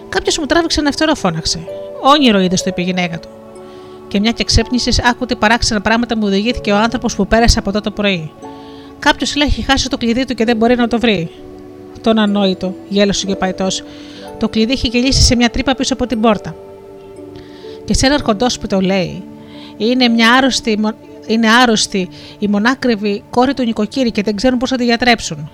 Κάποιος 0.10 0.38
μου 0.38 0.46
τράβηξε 0.46 0.80
ένα 0.80 0.92
φτερό, 0.92 1.16
φώναξε. 1.16 1.60
Όνειρο 2.02 2.40
είδες, 2.40 2.62
το 2.64 2.70
είπε 2.70 2.82
η 2.82 2.84
γυναίκα 2.84 3.20
του. 3.20 3.30
Και 4.08 4.20
μια 4.20 4.32
και 4.32 4.44
ξέπνισε, 4.44 5.02
άκου 5.10 5.26
τι 5.26 5.36
παράξενα 5.36 5.82
πράγματα 5.82 6.18
μου 6.18 6.24
οδηγήθηκε 6.26 6.72
ο 6.72 6.78
άνθρωπος 6.78 7.16
που 7.16 7.28
πέρασε 7.28 7.60
από 7.60 7.70
εδώ 7.70 7.82
το 7.82 7.92
πρωί. 7.92 8.32
Κάποιος 9.00 9.36
λέει 9.36 9.48
έχει 9.48 9.62
χάσει 9.62 9.90
το 9.90 9.98
κλειδί 9.98 10.26
του 10.26 10.34
και 10.34 10.46
δεν 10.46 10.58
μπορεί 10.58 10.76
να 10.76 10.88
το 10.88 11.00
βρει. 11.00 11.32
Τον 12.02 12.20
ανόητο, 12.20 12.76
γέλασε 12.90 13.26
ο 13.26 13.30
γεπαϊτό. 13.30 13.68
Το 14.40 14.50
κλειδί 14.50 14.74
είχε 14.74 14.88
γελίσει 14.88 15.22
σε 15.22 15.36
μια 15.36 15.50
τρύπα 15.50 15.76
πίσω 15.76 15.94
από 15.94 16.08
την 16.08 16.22
πόρτα. 16.22 16.56
Και 17.86 17.94
σε 17.94 18.06
ένα 18.06 18.16
αρχοντόσπιτο 18.16 18.80
λέει: 18.80 19.24
Είναι 19.78 20.08
μια 20.08 20.32
άρρωστη, 20.32 20.80
είναι 21.28 21.50
άρρωστη 21.50 22.10
η 22.40 22.48
μονάκριβη 22.48 23.24
κόρη 23.30 23.54
του 23.54 23.64
νοικοκύρη 23.64 24.12
και 24.12 24.22
δεν 24.22 24.36
ξέρουν 24.36 24.58
πώς 24.60 24.70
θα 24.70 24.76
τη 24.76 24.84
γιατρέψουν. 24.84 25.50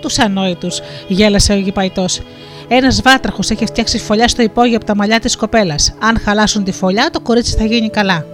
Τους 0.00 0.18
ανόητους, 0.18 0.80
γέλασε 1.08 1.52
ο 1.52 1.56
γηπαϊτός. 1.56 2.20
Ένας 2.68 3.02
βάτραχος 3.02 3.50
έχει 3.50 3.66
φτιάξει 3.66 3.98
φωλιά 3.98 4.28
στο 4.28 4.42
υπόγειο 4.42 4.76
από 4.76 4.84
τα 4.84 4.96
μαλλιά 4.96 5.20
της 5.20 5.36
κοπέλας. 5.36 5.94
Αν 5.98 6.18
χαλάσουν 6.18 6.64
τη 6.64 6.72
φωλιά, 6.72 7.10
το 7.12 7.20
κορίτσι 7.20 7.56
θα 7.56 7.64
γίνει 7.64 7.90
καλά. 7.90 8.24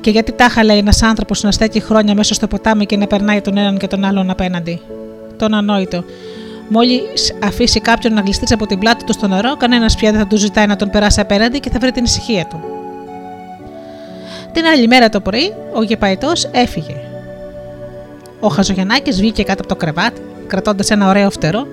Και 0.00 0.10
γιατί 0.10 0.32
τάχα 0.32 0.64
λέει 0.64 0.78
ένας 0.78 1.02
άνθρωπος 1.02 1.42
να 1.42 1.52
στέκει 1.52 1.80
χρόνια 1.80 2.14
μέσα 2.14 2.34
στο 2.34 2.46
ποτάμι 2.46 2.86
και 2.86 2.96
να 2.96 3.06
περνάει 3.06 3.40
τον 3.40 3.56
έναν 3.56 3.78
και 3.78 3.86
τον 3.86 4.04
άλλον 4.04 4.30
απέναντι. 4.30 4.80
Τον 5.36 5.54
ανόητο. 5.54 6.04
Μόλις 6.68 7.34
αφήσει 7.42 7.80
κάποιον 7.80 8.12
να 8.12 8.20
γλιστρήσει 8.20 8.54
από 8.54 8.66
την 8.66 8.78
πλάτη 8.78 9.04
του 9.04 9.12
στο 9.12 9.28
νερό, 9.28 9.56
κανένας 9.56 9.94
πια 9.94 10.10
δεν 10.10 10.20
θα 10.20 10.26
του 10.26 10.36
ζητάει 10.36 10.66
να 10.66 10.76
τον 10.76 10.90
περάσει 10.90 11.20
απέναντι 11.20 11.60
και 11.60 11.70
θα 11.70 11.78
βρει 11.78 11.92
την 11.92 12.04
ησυχία 12.04 12.46
του. 12.46 12.60
Την 14.52 14.64
άλλη 14.64 14.86
μέρα 14.86 15.08
το 15.08 15.20
πρωί, 15.20 15.54
ο 15.74 15.82
γεπαϊτό 15.82 16.32
έφυγε. 16.50 16.96
Ο 18.40 18.48
Χαζογεννάκη 18.48 19.10
βγήκε 19.10 19.42
κάτω 19.42 19.58
από 19.60 19.68
το 19.68 19.76
κρεβάτι, 19.76 20.20
κρατώντας 20.46 20.90
ένα 20.90 21.08
ωραίο 21.08 21.30
φτερό, 21.30 21.66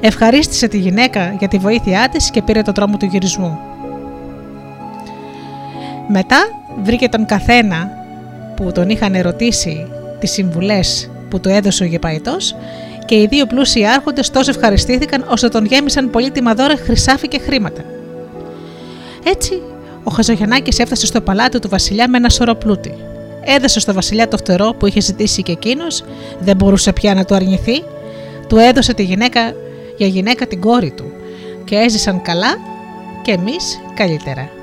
ευχαρίστησε 0.00 0.68
τη 0.68 0.78
γυναίκα 0.78 1.36
για 1.38 1.48
τη 1.48 1.58
βοήθειά 1.58 2.08
της 2.08 2.30
και 2.30 2.42
πήρε 2.42 2.62
το 2.62 2.72
τρόμο 2.72 2.96
του 2.96 3.06
γυρισμού. 3.06 3.58
Μετά 6.08 6.38
βρήκε 6.82 7.08
τον 7.08 7.26
καθένα 7.26 7.90
που 8.56 8.72
τον 8.72 8.88
είχαν 8.88 9.14
ερωτήσει 9.14 9.86
τις 10.18 10.30
συμβουλές 10.30 11.10
που 11.30 11.40
του 11.40 11.48
έδωσε 11.48 11.82
ο 11.82 11.86
γεπαϊτός 11.86 12.54
και 13.08 13.14
οι 13.14 13.26
δύο 13.26 13.46
πλούσιοι 13.46 13.86
άρχοντες 13.86 14.30
τόσο 14.30 14.50
ευχαριστήθηκαν 14.50 15.24
ώστε 15.28 15.48
τον 15.48 15.64
γέμισαν 15.64 16.10
πολύτιμα 16.10 16.54
δώρα 16.54 16.76
χρυσάφι 16.76 17.28
και 17.28 17.38
χρήματα. 17.38 17.84
Έτσι, 19.24 19.62
ο 20.04 20.10
Χαζογιαννάκη 20.10 20.82
έφτασε 20.82 21.06
στο 21.06 21.20
παλάτι 21.20 21.58
του 21.58 21.68
Βασιλιά 21.68 22.08
με 22.08 22.16
ένα 22.16 22.28
σωρό 22.28 22.54
πλούτη. 22.54 22.94
Έδωσε 23.44 23.80
στο 23.80 23.92
Βασιλιά 23.92 24.28
το 24.28 24.36
φτερό 24.36 24.74
που 24.78 24.86
είχε 24.86 25.00
ζητήσει 25.00 25.42
και 25.42 25.52
εκείνος, 25.52 26.04
δεν 26.40 26.56
μπορούσε 26.56 26.92
πια 26.92 27.14
να 27.14 27.24
το 27.24 27.34
αρνηθεί. 27.34 27.82
Του 28.48 28.56
έδωσε 28.56 28.94
τη 28.94 29.02
γυναίκα 29.02 29.40
για 29.96 30.06
γυναίκα 30.06 30.46
την 30.46 30.60
κόρη 30.60 30.90
του 30.90 31.12
και 31.64 31.76
έζησαν 31.76 32.22
καλά 32.22 32.58
και 33.22 33.32
εμείς 33.32 33.80
καλύτερα. 33.94 34.57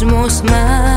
κόσμος 0.00 0.40
μας. 0.42 0.89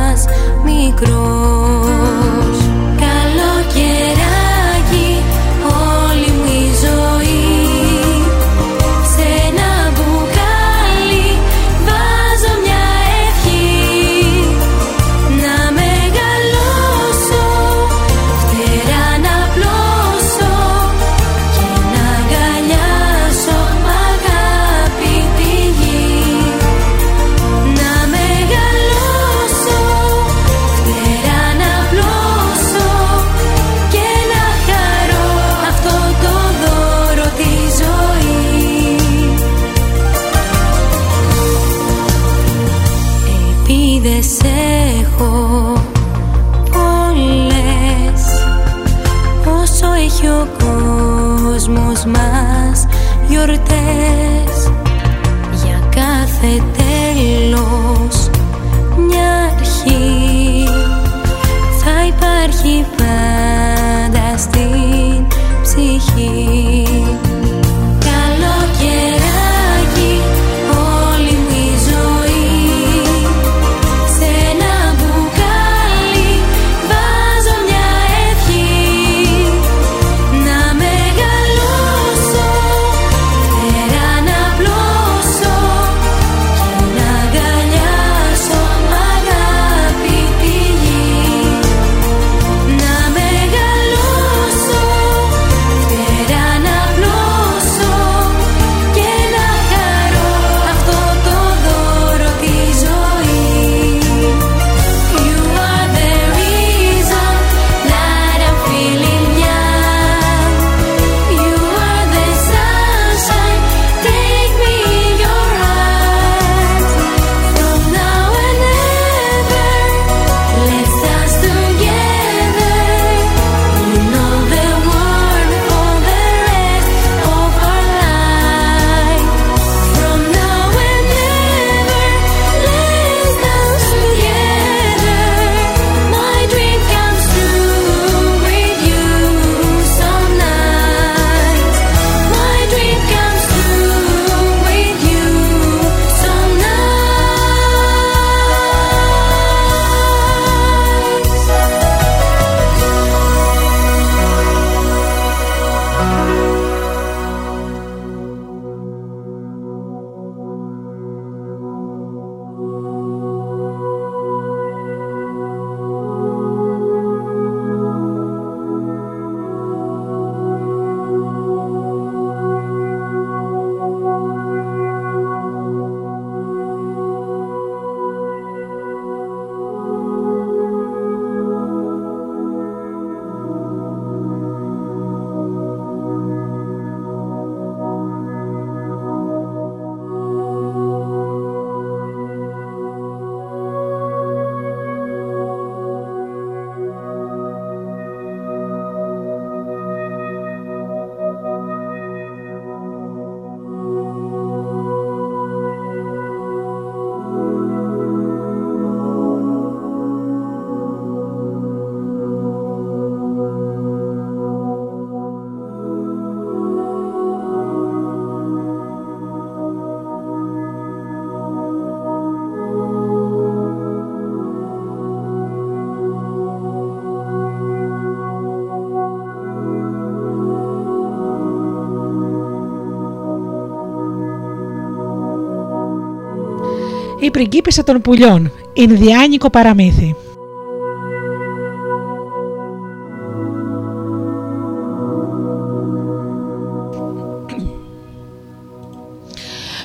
Η 237.24 237.32
πριγκίπισσα 237.32 237.84
των 237.84 238.02
πουλιών, 238.02 238.52
Ινδιάνικο 238.74 239.50
παραμύθι. 239.50 240.16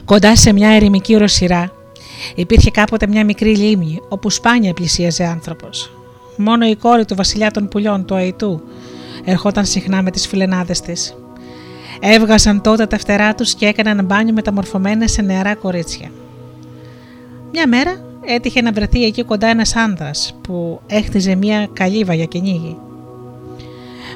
Κοντά 0.04 0.36
σε 0.36 0.52
μια 0.52 0.68
ερημική 0.68 1.14
οροσυρά 1.14 1.72
υπήρχε 2.34 2.70
κάποτε 2.70 3.06
μια 3.06 3.24
μικρή 3.24 3.56
λίμνη 3.56 4.00
όπου 4.08 4.30
σπάνια 4.30 4.72
πλησίαζε 4.72 5.24
άνθρωπος. 5.24 5.90
Μόνο 6.36 6.66
η 6.66 6.76
κόρη 6.76 7.04
του 7.04 7.14
βασιλιά 7.14 7.50
των 7.50 7.68
πουλιών, 7.68 8.04
του 8.04 8.14
Αϊτού, 8.14 8.60
ερχόταν 9.24 9.64
συχνά 9.64 10.02
με 10.02 10.10
τις 10.10 10.26
φιλενάδες 10.26 10.80
της. 10.80 11.16
Έβγαζαν 12.00 12.60
τότε 12.60 12.86
τα 12.86 12.98
φτερά 12.98 13.34
τους 13.34 13.54
και 13.54 13.66
έκαναν 13.66 14.04
μπάνιο 14.04 14.32
μεταμορφωμένες 14.32 15.12
σε 15.12 15.22
νεαρά 15.22 15.54
κορίτσια. 15.54 16.10
Μια 17.52 17.68
μέρα 17.68 18.00
έτυχε 18.24 18.60
να 18.60 18.72
βρεθεί 18.72 19.04
εκεί 19.04 19.22
κοντά 19.22 19.46
ένας 19.46 19.76
άνδρας 19.76 20.34
που 20.42 20.80
έχτιζε 20.86 21.34
μια 21.34 21.68
καλύβα 21.72 22.14
για 22.14 22.24
κυνήγι. 22.24 22.76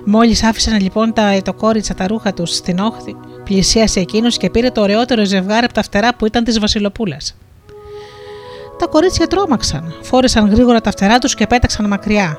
Μόλις 0.04 0.42
άφησαν 0.42 0.80
λοιπόν 0.80 1.12
τα 1.12 1.26
ετοκόριτσα 1.28 1.94
τα 1.94 2.06
ρούχα 2.06 2.34
τους 2.34 2.54
στην 2.54 2.78
όχθη, 2.78 3.16
πλησίασε 3.44 4.00
εκείνος 4.00 4.36
και 4.36 4.50
πήρε 4.50 4.70
το 4.70 4.80
ωραιότερο 4.80 5.24
ζευγάρι 5.24 5.64
από 5.64 5.74
τα 5.74 5.82
φτερά 5.82 6.14
που 6.14 6.26
ήταν 6.26 6.44
της 6.44 6.58
Βασιλοπούλας. 6.58 7.36
Τα 8.78 8.86
κορίτσια 8.86 9.26
τρόμαξαν, 9.26 9.94
φόρεσαν 10.02 10.48
γρήγορα 10.48 10.80
τα 10.80 10.90
φτερά 10.90 11.18
τους 11.18 11.34
και 11.34 11.46
πέταξαν 11.46 11.86
μακριά. 11.86 12.38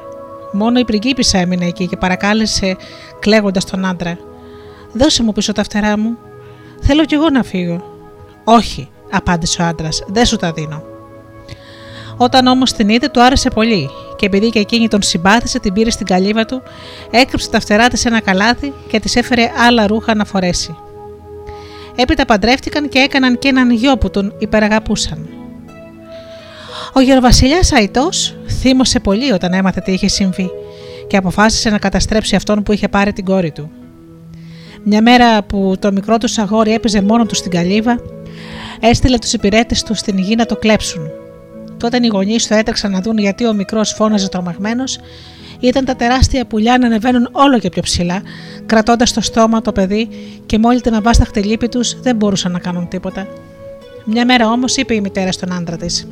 Μόνο 0.51 0.79
η 0.79 0.85
πριγκίπισσα 0.85 1.37
έμεινε 1.37 1.65
εκεί 1.65 1.87
και 1.87 1.97
παρακάλεσε 1.97 2.77
κλαίγοντας 3.19 3.65
τον 3.65 3.85
άντρα. 3.85 4.17
Δώσε 4.93 5.23
μου 5.23 5.31
πίσω 5.31 5.51
τα 5.51 5.63
φτερά 5.63 5.97
μου. 5.97 6.17
Θέλω 6.81 7.05
κι 7.05 7.13
εγώ 7.13 7.29
να 7.29 7.43
φύγω. 7.43 7.83
Όχι, 8.43 8.89
απάντησε 9.13 9.61
ο 9.61 9.65
άντρας, 9.65 10.03
δεν 10.07 10.25
σου 10.25 10.35
τα 10.35 10.51
δίνω. 10.51 10.83
Όταν 12.17 12.47
όμως 12.47 12.73
την 12.73 12.89
είδε, 12.89 13.07
του 13.07 13.23
άρεσε 13.23 13.49
πολύ 13.49 13.89
και 14.15 14.25
επειδή 14.25 14.49
και 14.49 14.59
εκείνη 14.59 14.87
τον 14.87 15.01
συμπάθησε, 15.01 15.59
την 15.59 15.73
πήρε 15.73 15.89
στην 15.89 16.05
καλύβα 16.05 16.45
του, 16.45 16.61
έκρυψε 17.11 17.49
τα 17.49 17.59
φτερά 17.59 17.87
της 17.87 17.99
σε 17.99 18.07
ένα 18.07 18.19
καλάθι 18.19 18.73
και 18.87 18.99
της 18.99 19.15
έφερε 19.15 19.51
άλλα 19.67 19.87
ρούχα 19.87 20.15
να 20.15 20.25
φορέσει. 20.25 20.75
Έπειτα 21.95 22.25
παντρεύτηκαν 22.25 22.89
και 22.89 22.99
έκαναν 22.99 23.39
και 23.39 23.47
έναν 23.47 23.71
γιο 23.71 23.97
που 23.97 24.09
τον 24.09 24.33
υπεραγαπούσαν. 24.39 25.29
Ο 26.93 27.01
γεροβασιλιάς 27.01 27.73
Αϊτός 27.73 28.35
θύμωσε 28.47 28.99
πολύ 28.99 29.31
όταν 29.31 29.53
έμαθε 29.53 29.79
τι 29.79 29.91
είχε 29.91 30.07
συμβεί 30.07 30.49
και 31.07 31.17
αποφάσισε 31.17 31.69
να 31.69 31.77
καταστρέψει 31.77 32.35
αυτόν 32.35 32.63
που 32.63 32.71
είχε 32.71 32.87
πάρει 32.87 33.13
την 33.13 33.25
κόρη 33.25 33.51
του. 33.51 33.71
Μια 34.83 35.01
μέρα 35.01 35.43
που 35.43 35.75
το 35.79 35.91
μικρό 35.91 36.17
του 36.17 36.41
αγόρι 36.41 36.73
έπαιζε 36.73 37.01
μόνο 37.01 37.25
του 37.25 37.35
στην 37.35 37.51
καλύβα, 37.51 37.99
έστειλε 38.89 39.17
τους 39.17 39.33
υπηρέτες 39.33 39.83
τους 39.83 39.99
στην 39.99 40.17
γη 40.17 40.35
να 40.35 40.45
το 40.45 40.55
κλέψουν. 40.55 41.09
Τότε 41.77 41.99
οι 42.01 42.07
γονείς 42.07 42.47
του 42.47 42.53
έτρεξαν 42.53 42.91
να 42.91 43.01
δουν 43.01 43.17
γιατί 43.17 43.45
ο 43.45 43.53
μικρός 43.53 43.93
φώναζε 43.93 44.29
τρομαγμένος, 44.29 44.99
ήταν 45.59 45.85
τα 45.85 45.95
τεράστια 45.95 46.45
πουλιά 46.45 46.77
να 46.77 46.85
ανεβαίνουν 46.85 47.29
όλο 47.31 47.59
και 47.59 47.69
πιο 47.69 47.81
ψηλά, 47.81 48.21
κρατώντας 48.65 49.09
στο 49.09 49.21
στόμα 49.21 49.61
το 49.61 49.71
παιδί 49.71 50.09
και 50.45 50.57
μόλι 50.57 50.81
την 50.81 50.93
αβάσταχτη 50.93 51.41
λύπη 51.41 51.69
τους 51.69 52.01
δεν 52.01 52.15
μπορούσαν 52.15 52.51
να 52.51 52.59
κάνουν 52.59 52.87
τίποτα. 52.87 53.27
Μια 54.05 54.25
μέρα 54.25 54.47
όμως 54.47 54.75
είπε 54.75 54.93
η 54.93 55.01
μητέρα 55.01 55.31
στον 55.31 55.53
άντρα 55.53 55.77
της: 55.77 56.07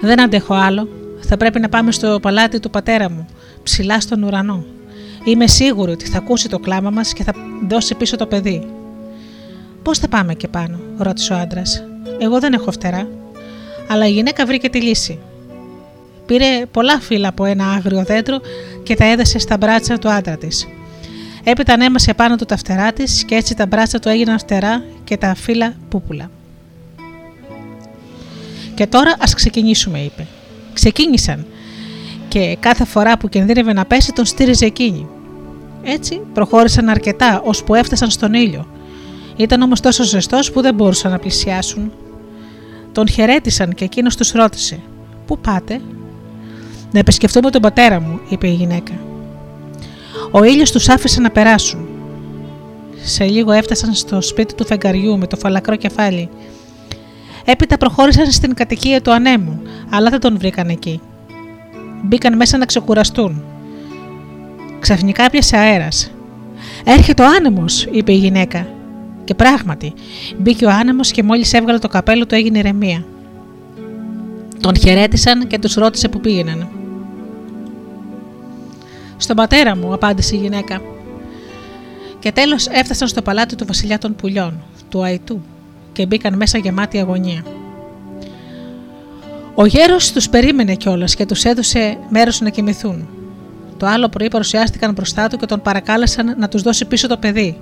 Δεν 0.00 0.20
αντέχω 0.20 0.54
άλλο. 0.54 0.88
Θα 1.20 1.36
πρέπει 1.36 1.60
να 1.60 1.68
πάμε 1.68 1.92
στο 1.92 2.18
παλάτι 2.22 2.60
του 2.60 2.70
πατέρα 2.70 3.10
μου, 3.10 3.26
ψηλά 3.62 4.00
στον 4.00 4.22
ουρανό. 4.22 4.64
Είμαι 5.24 5.46
σίγουρη 5.46 5.92
ότι 5.92 6.06
θα 6.06 6.18
ακούσει 6.18 6.48
το 6.48 6.58
κλάμα 6.58 6.90
μας 6.90 7.12
και 7.12 7.22
θα 7.22 7.32
δώσει 7.68 7.94
πίσω 7.94 8.16
το 8.16 8.26
παιδί. 8.26 8.77
Πώς 9.88 9.98
θα 9.98 10.08
πάμε 10.08 10.34
και 10.34 10.48
πάνω, 10.48 10.78
ρώτησε 10.98 11.32
ο 11.32 11.36
άντρας. 11.36 11.84
Εγώ 12.18 12.40
δεν 12.40 12.52
έχω 12.52 12.70
φτερά. 12.70 13.08
Αλλά 13.88 14.06
η 14.06 14.12
γυναίκα 14.12 14.46
βρήκε 14.46 14.68
τη 14.68 14.80
λύση. 14.80 15.18
Πήρε 16.26 16.66
πολλά 16.70 17.00
φύλλα 17.00 17.28
από 17.28 17.44
ένα 17.44 17.66
άγριο 17.66 18.04
δέντρο 18.04 18.40
και 18.82 18.96
τα 18.96 19.04
έδεσε 19.04 19.38
στα 19.38 19.56
μπράτσα 19.56 19.98
του 19.98 20.10
άντρα 20.10 20.36
της. 20.36 20.66
Έπειτα 21.44 21.72
ανέμασε 21.72 22.14
πάνω 22.14 22.36
του 22.36 22.44
τα 22.44 22.56
φτερά 22.56 22.92
της 22.92 23.24
και 23.24 23.34
έτσι 23.34 23.54
τα 23.54 23.66
μπράτσα 23.66 23.98
του 23.98 24.08
έγιναν 24.08 24.38
φτερά 24.38 24.82
και 25.04 25.16
τα 25.16 25.34
φύλλα 25.34 25.74
πούπουλα. 25.88 26.30
Και 28.74 28.86
τώρα 28.86 29.14
ας 29.18 29.34
ξεκινήσουμε, 29.34 29.98
είπε. 29.98 30.26
Ξεκίνησαν 30.72 31.46
και 32.28 32.56
κάθε 32.60 32.84
φορά 32.84 33.18
που 33.18 33.28
κινδύνευε 33.28 33.72
να 33.72 33.84
πέσει 33.84 34.12
τον 34.12 34.24
στήριζε 34.24 34.64
εκείνη. 34.64 35.06
Έτσι 35.82 36.20
προχώρησαν 36.34 36.88
αρκετά 36.88 37.40
ώσπου 37.44 37.74
έφτασαν 37.74 38.10
στον 38.10 38.34
ήλιο. 38.34 38.66
Ήταν 39.38 39.62
όμως 39.62 39.80
τόσο 39.80 40.04
ζεστός 40.04 40.50
που 40.52 40.60
δεν 40.60 40.74
μπορούσαν 40.74 41.10
να 41.10 41.18
πλησιάσουν. 41.18 41.92
Τον 42.92 43.08
χαιρέτησαν 43.08 43.74
και 43.74 43.84
εκείνος 43.84 44.16
τους 44.16 44.32
ρώτησε: 44.32 44.80
Πού 45.26 45.38
πάτε, 45.38 45.80
Να 46.92 46.98
επισκεφτούμε 46.98 47.50
τον 47.50 47.62
πατέρα 47.62 48.00
μου, 48.00 48.20
είπε 48.28 48.48
η 48.48 48.52
γυναίκα. 48.52 48.92
Ο 50.30 50.44
ήλιος 50.44 50.72
τους 50.72 50.88
άφησε 50.88 51.20
να 51.20 51.30
περάσουν. 51.30 51.88
Σε 53.02 53.24
λίγο 53.24 53.52
έφτασαν 53.52 53.94
στο 53.94 54.20
σπίτι 54.20 54.54
του 54.54 54.66
φεγγαριού 54.66 55.18
με 55.18 55.26
το 55.26 55.36
φαλακρό 55.36 55.76
κεφάλι. 55.76 56.28
Έπειτα 57.44 57.76
προχώρησαν 57.76 58.30
στην 58.30 58.54
κατοικία 58.54 59.00
του 59.00 59.12
ανέμου, 59.12 59.62
αλλά 59.90 60.10
δεν 60.10 60.20
τον 60.20 60.38
βρήκαν 60.38 60.68
εκεί. 60.68 61.00
Μπήκαν 62.04 62.36
μέσα 62.36 62.58
να 62.58 62.64
ξεκουραστούν. 62.64 63.42
Ξαφνικά 64.80 65.24
έπιασε 65.24 65.56
αέρας. 65.56 66.10
Έρχεται 66.84 67.22
ο 67.22 67.26
άνεμος, 67.26 67.86
είπε 67.90 68.12
η 68.12 68.16
γυναίκα. 68.16 68.66
Και 69.28 69.34
πράγματι, 69.34 69.92
μπήκε 70.38 70.64
ο 70.64 70.70
άνεμος 70.70 71.10
και 71.10 71.22
μόλις 71.22 71.52
έβγαλε 71.52 71.78
το 71.78 71.88
καπέλο 71.88 72.26
του 72.26 72.34
έγινε 72.34 72.58
ηρεμία. 72.58 73.04
Τον 74.60 74.76
χαιρέτησαν 74.76 75.46
και 75.46 75.58
τους 75.58 75.74
ρώτησε 75.74 76.08
που 76.08 76.20
πήγαιναν. 76.20 76.68
Στον 79.16 79.36
πατέρα 79.36 79.76
μου, 79.76 79.92
απάντησε 79.92 80.36
η 80.36 80.38
γυναίκα. 80.38 80.80
Και 82.18 82.32
τέλος 82.32 82.66
έφτασαν 82.66 83.08
στο 83.08 83.22
παλάτι 83.22 83.56
του 83.56 83.66
βασιλιά 83.66 83.98
των 83.98 84.16
πουλιών, 84.16 84.60
του 84.88 85.02
Αϊτού, 85.02 85.40
και 85.92 86.06
μπήκαν 86.06 86.36
μέσα 86.36 86.58
γεμάτη 86.58 86.98
αγωνία. 86.98 87.44
Ο 89.54 89.66
γέρος 89.66 90.12
τους 90.12 90.28
περίμενε 90.28 90.74
κιόλας 90.74 91.14
και 91.14 91.26
τους 91.26 91.44
έδωσε 91.44 91.98
μέρος 92.10 92.40
να 92.40 92.48
κοιμηθούν. 92.48 93.08
Το 93.76 93.86
άλλο 93.86 94.08
πρωί 94.08 94.28
παρουσιάστηκαν 94.28 94.92
μπροστά 94.92 95.28
του 95.28 95.36
και 95.36 95.46
τον 95.46 95.62
παρακάλεσαν 95.62 96.34
να 96.38 96.48
τους 96.48 96.62
δώσει 96.62 96.84
πίσω 96.84 97.08
το 97.08 97.16
παιδί. 97.16 97.56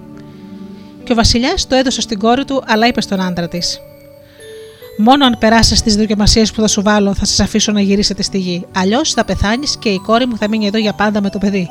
Και 1.06 1.12
ο 1.12 1.14
βασιλιάς 1.14 1.66
το 1.66 1.74
έδωσε 1.74 2.00
στην 2.00 2.18
κόρη 2.18 2.44
του, 2.44 2.62
αλλά 2.66 2.86
είπε 2.86 3.00
στον 3.00 3.20
άντρα 3.20 3.48
της: 3.48 3.80
Μόνο 4.98 5.24
αν 5.24 5.36
περάσεις 5.38 5.82
τις 5.82 5.96
δοκιμασίες 5.96 6.52
που 6.52 6.60
θα 6.60 6.68
σου 6.68 6.82
βάλω, 6.82 7.14
θα 7.14 7.24
σας 7.24 7.40
αφήσω 7.40 7.72
να 7.72 7.80
γυρίσετε 7.80 8.22
στη 8.22 8.38
γη. 8.38 8.66
Αλλιώς 8.74 9.12
θα 9.12 9.24
πεθάνεις 9.24 9.76
και 9.76 9.88
η 9.88 9.98
κόρη 9.98 10.26
μου 10.26 10.36
θα 10.36 10.48
μείνει 10.48 10.66
εδώ 10.66 10.78
για 10.78 10.92
πάντα 10.92 11.20
με 11.20 11.30
το 11.30 11.38
παιδί. 11.38 11.68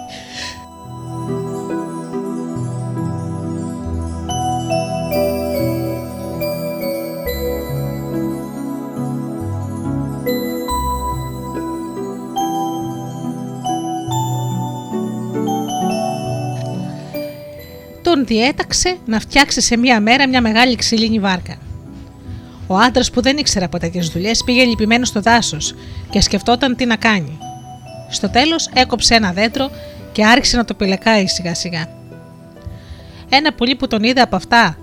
Τον 18.25 18.37
διέταξε 18.37 18.97
να 19.05 19.19
φτιάξει 19.19 19.61
σε 19.61 19.77
μία 19.77 19.99
μέρα 19.99 20.27
μια 20.27 20.41
μεγάλη 20.41 20.75
ξύλινη 20.75 21.19
βάρκα. 21.19 21.57
Ο 22.67 22.77
άντρας 22.77 23.11
που 23.11 23.21
δεν 23.21 23.37
ήξερε 23.37 23.65
από 23.65 23.79
τέτοιες 23.79 24.07
δουλειές 24.07 24.43
πήγε 24.43 24.63
λυπημένο 24.63 25.05
στο 25.05 25.21
δάσος 25.21 25.75
και 26.09 26.21
σκεφτόταν 26.21 26.75
τι 26.75 26.85
να 26.85 26.95
κάνει. 26.95 27.37
Στο 28.09 28.29
τέλος 28.29 28.69
έκοψε 28.73 29.15
ένα 29.15 29.31
δέντρο 29.31 29.69
και 30.11 30.25
άρχισε 30.25 30.57
να 30.57 30.65
το 30.65 30.73
πιλεκάει 30.73 31.27
σιγά 31.27 31.55
σιγά. 31.55 31.87
Ένα 33.29 33.53
πουλί 33.53 33.75
που 33.75 33.87
τον 33.87 34.03
είδε 34.03 34.21
από 34.21 34.35
αυτά 34.35 34.77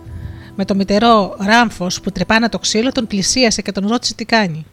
με 0.57 0.65
το 0.65 0.75
μητερό 0.75 1.37
ράμφος 1.39 2.01
που 2.01 2.11
τρεπάνα 2.11 2.49
το 2.49 2.59
ξύλο 2.59 2.93
τον 2.93 3.07
πλησίασε 3.07 3.63
και 3.63 3.73
τον 3.73 3.89
ρώτησε 3.89 4.15
τι 4.15 4.25
κάνει. 4.25 4.67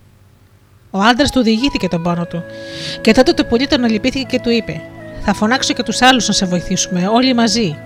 Ο 0.91 0.99
άντρας 0.99 1.31
του 1.31 1.41
διηγήθηκε 1.41 1.87
τον 1.87 2.03
πόνο 2.03 2.25
του 2.25 2.43
και 3.01 3.11
τότε 3.11 3.33
το 3.33 3.45
πουλί 3.45 3.67
τον 3.67 3.83
αλυπήθηκε 3.83 4.25
και 4.25 4.39
του 4.39 4.49
είπε: 4.49 4.81
Θα 5.21 5.33
φωνάξω 5.33 5.73
και 5.73 5.83
τους 5.83 6.01
άλλους 6.01 6.27
να 6.27 6.33
σε 6.33 6.45
βοηθήσουμε, 6.45 7.07
όλοι 7.07 7.33
μαζί 7.33 7.77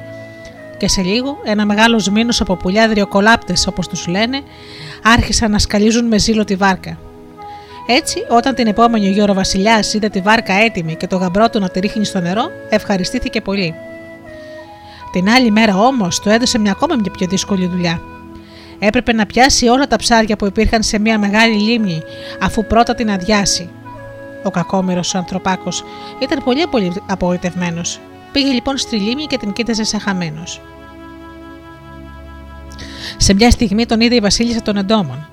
και 0.84 0.89
σε 0.89 1.01
λίγο 1.01 1.38
ένα 1.43 1.65
μεγάλο 1.65 2.07
μήνο 2.11 2.34
από 2.39 2.55
πουλιά 2.55 2.88
δριοκολάπτε, 2.88 3.53
όπως 3.68 3.88
τους 3.88 4.07
λένε, 4.07 4.41
άρχισαν 5.03 5.51
να 5.51 5.60
σκαλίζουν 5.60 6.05
με 6.05 6.18
ζήλο 6.18 6.43
τη 6.43 6.55
βάρκα. 6.55 6.97
Έτσι, 7.88 8.26
όταν 8.30 8.55
την 8.55 8.68
επόμενη 8.68 9.10
γη 9.10 9.22
ο 9.22 9.34
Βασιλιάς 9.34 9.93
είδε 9.93 10.10
τη 10.10 10.19
βάρκα 10.19 10.53
έτοιμη 10.53 10.95
και 10.95 11.07
το 11.07 11.18
γαμπρό 11.18 11.49
του 11.49 11.60
να 11.60 11.69
τη 11.69 11.80
ρίχνει 11.80 12.05
στο 12.05 12.19
νερό, 12.19 12.51
ευχαριστήθηκε 12.69 13.41
πολύ. 13.41 13.76
Την 15.11 15.30
άλλη 15.30 15.51
μέρα 15.51 15.77
όμως 15.77 16.19
του 16.19 16.30
έδωσε 16.30 16.60
μια 16.60 16.72
ακόμα 16.72 16.95
μια 16.95 17.11
πιο 17.11 17.27
δύσκολη 17.27 17.68
δουλειά. 17.68 18.01
Έπρεπε 18.80 19.14
να 19.14 19.26
πιάσει 19.26 19.68
όλα 19.68 19.88
τα 19.88 19.95
ψάρια 19.95 20.35
που 20.35 20.45
υπήρχαν 20.45 20.84
σε 20.84 20.99
μια 20.99 21.19
μεγάλη 21.19 21.55
λίμνη, 21.55 22.01
αφού 22.41 22.65
πρώτα 22.65 22.95
την 22.95 23.11
αδειάσει. 23.11 23.69
Ο 24.43 24.49
κακόμοιρος 24.49 25.14
ο 25.14 25.18
ανθρωπάκος 25.18 25.84
ήταν 26.19 26.43
πολύ 26.43 26.91
απογοητευμένος. 27.05 27.99
Πήγε 28.31 28.51
λοιπόν 28.51 28.77
στη 28.77 28.95
λίμνη 28.95 29.26
και 29.26 29.38
την 29.38 29.53
κοίταζε 29.53 29.84
σαν 29.84 29.99
χαμένος. 29.99 30.61
Σε 33.24 33.34
μια 33.34 33.52
στιγμή 33.52 33.86
τον 33.86 34.02
είδε 34.02 34.16
η 34.16 34.20
Βασίλισσα 34.20 34.62
των 34.62 34.78
Εντόμων. 34.78 35.28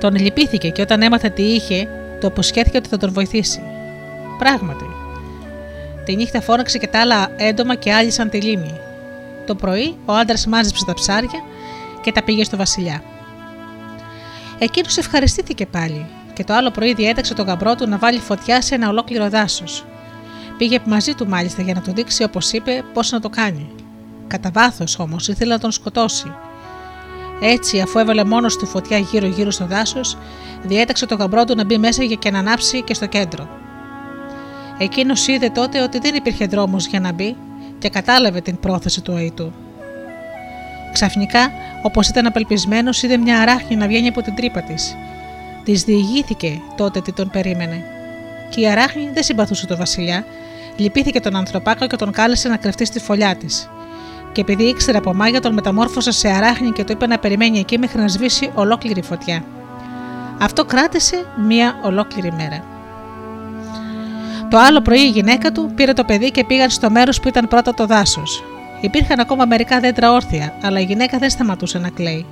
Τον 0.00 0.16
λυπήθηκε 0.16 0.68
και 0.68 0.82
όταν 0.82 1.02
έμαθε 1.02 1.28
τι 1.28 1.42
είχε, 1.42 1.88
το 2.20 2.26
αποσχέθηκε 2.26 2.76
ότι 2.76 2.88
θα 2.88 2.96
τον 2.96 3.12
βοηθήσει. 3.12 3.60
Πράγματι. 4.38 4.84
Τη 6.04 6.16
νύχτα 6.16 6.40
φώναξε 6.40 6.78
και 6.78 6.86
τα 6.86 7.00
άλλα 7.00 7.28
έντομα 7.36 7.74
και 7.74 7.92
άλυσαν 7.92 8.30
τη 8.30 8.40
λίμνη. 8.40 8.72
Το 9.46 9.54
πρωί 9.54 9.96
ο 10.04 10.12
άντρας 10.12 10.46
μάζεψε 10.46 10.84
τα 10.84 10.94
ψάρια 10.94 11.40
και 12.02 12.12
τα 12.12 12.22
πήγε 12.22 12.44
στο 12.44 12.56
Βασιλιά. 12.56 13.02
Εκείνος 14.58 14.96
ευχαριστήθηκε 14.96 15.66
πάλι 15.66 16.06
και 16.32 16.44
το 16.44 16.54
άλλο 16.54 16.70
πρωί 16.70 16.94
διέταξε 16.94 17.34
τον 17.34 17.46
γαμπρό 17.46 17.74
του 17.74 17.88
να 17.88 17.98
βάλει 17.98 18.18
φωτιά 18.18 18.60
σε 18.62 18.74
ένα 18.74 18.88
ολόκληρο 18.88 19.28
δάσος. 19.28 19.84
Πήγε 20.58 20.78
μαζί 20.84 21.14
του 21.14 21.28
μάλιστα 21.28 21.62
για 21.62 21.74
να 21.74 21.80
του 21.80 21.92
δείξει, 21.92 22.22
όπως 22.22 22.52
είπε, 22.52 22.84
πώς 22.92 23.10
να 23.10 23.20
το 23.20 23.28
κάνει. 23.28 23.70
Κατά 24.26 24.50
βάθος 24.52 24.98
όμως 24.98 25.28
ήθελε 25.28 25.52
να 25.52 25.60
τον 25.60 25.70
σκοτώσει 25.72 26.32
έτσι, 27.40 27.80
αφού 27.80 27.98
έβαλε 27.98 28.24
μόνος 28.24 28.56
του 28.56 28.66
φωτιά 28.66 28.98
γύρω-γύρω 28.98 29.50
στο 29.50 29.66
δάσος, 29.66 30.16
διέταξε 30.62 31.06
το 31.06 31.14
γαμπρό 31.14 31.44
του 31.44 31.54
να 31.54 31.64
μπει 31.64 31.78
μέσα 31.78 32.02
για 32.02 32.16
και 32.16 32.30
να 32.30 32.38
ανάψει 32.38 32.82
και 32.82 32.94
στο 32.94 33.06
κέντρο. 33.06 33.48
Εκείνος 34.78 35.26
είδε 35.26 35.48
τότε 35.48 35.82
ότι 35.82 35.98
δεν 35.98 36.14
υπήρχε 36.14 36.46
δρόμος 36.46 36.86
για 36.86 37.00
να 37.00 37.12
μπει 37.12 37.36
και 37.78 37.88
κατάλαβε 37.88 38.40
την 38.40 38.60
πρόθεση 38.60 39.00
του 39.00 39.14
Αϊτού. 39.14 39.52
Ξαφνικά, 40.92 41.50
όπως 41.82 42.08
ήταν 42.08 42.26
απελπισμένος, 42.26 43.02
είδε 43.02 43.16
μια 43.16 43.40
αράχνη 43.40 43.76
να 43.76 43.86
βγαίνει 43.86 44.08
από 44.08 44.22
την 44.22 44.34
τρύπα 44.34 44.62
της. 44.62 44.96
Της 45.64 45.82
διηγήθηκε 45.82 46.60
τότε 46.76 47.00
τι 47.00 47.12
τον 47.12 47.30
περίμενε. 47.30 47.84
Και 48.50 48.60
η 48.60 48.68
αράχνη 48.68 49.10
δεν 49.12 49.22
συμπαθούσε 49.22 49.66
τον 49.66 49.76
Βασιλιά, 49.76 50.24
λυπήθηκε 50.76 51.20
τον 51.20 51.36
ανθρωπάκο 51.36 51.86
και 51.86 51.96
τον 51.96 52.12
κάλεσε 52.12 52.48
να 52.48 52.56
κρυφτεί 52.56 52.84
στη 52.84 52.98
φωλιά 53.00 53.36
της 53.36 53.68
και 54.38 54.44
επειδή 54.44 54.64
ήξερε 54.64 54.98
από 54.98 55.14
μάγια, 55.14 55.40
τον 55.40 55.52
μεταμόρφωσε 55.52 56.10
σε 56.10 56.28
αράχνη 56.28 56.70
και 56.70 56.84
του 56.84 56.92
είπε 56.92 57.06
να 57.06 57.18
περιμένει 57.18 57.58
εκεί 57.58 57.78
μέχρι 57.78 58.00
να 58.00 58.08
σβήσει 58.08 58.50
ολόκληρη 58.54 59.02
φωτιά. 59.02 59.44
Αυτό 60.40 60.64
κράτησε 60.64 61.24
μία 61.46 61.78
ολόκληρη 61.82 62.32
μέρα. 62.32 62.64
Το 64.50 64.58
άλλο 64.58 64.80
πρωί 64.80 65.00
η 65.00 65.08
γυναίκα 65.08 65.52
του 65.52 65.72
πήρε 65.74 65.92
το 65.92 66.04
παιδί 66.04 66.30
και 66.30 66.44
πήγαν 66.44 66.70
στο 66.70 66.90
μέρος 66.90 67.20
που 67.20 67.28
ήταν 67.28 67.48
πρώτα 67.48 67.74
το 67.74 67.86
δάσος. 67.86 68.44
Υπήρχαν 68.80 69.20
ακόμα 69.20 69.44
μερικά 69.44 69.80
δέντρα 69.80 70.12
όρθια, 70.12 70.54
αλλά 70.62 70.80
η 70.80 70.84
γυναίκα 70.84 71.18
δεν 71.18 71.30
σταματούσε 71.30 71.78
να 71.78 71.88
κλαίει. 71.88 72.26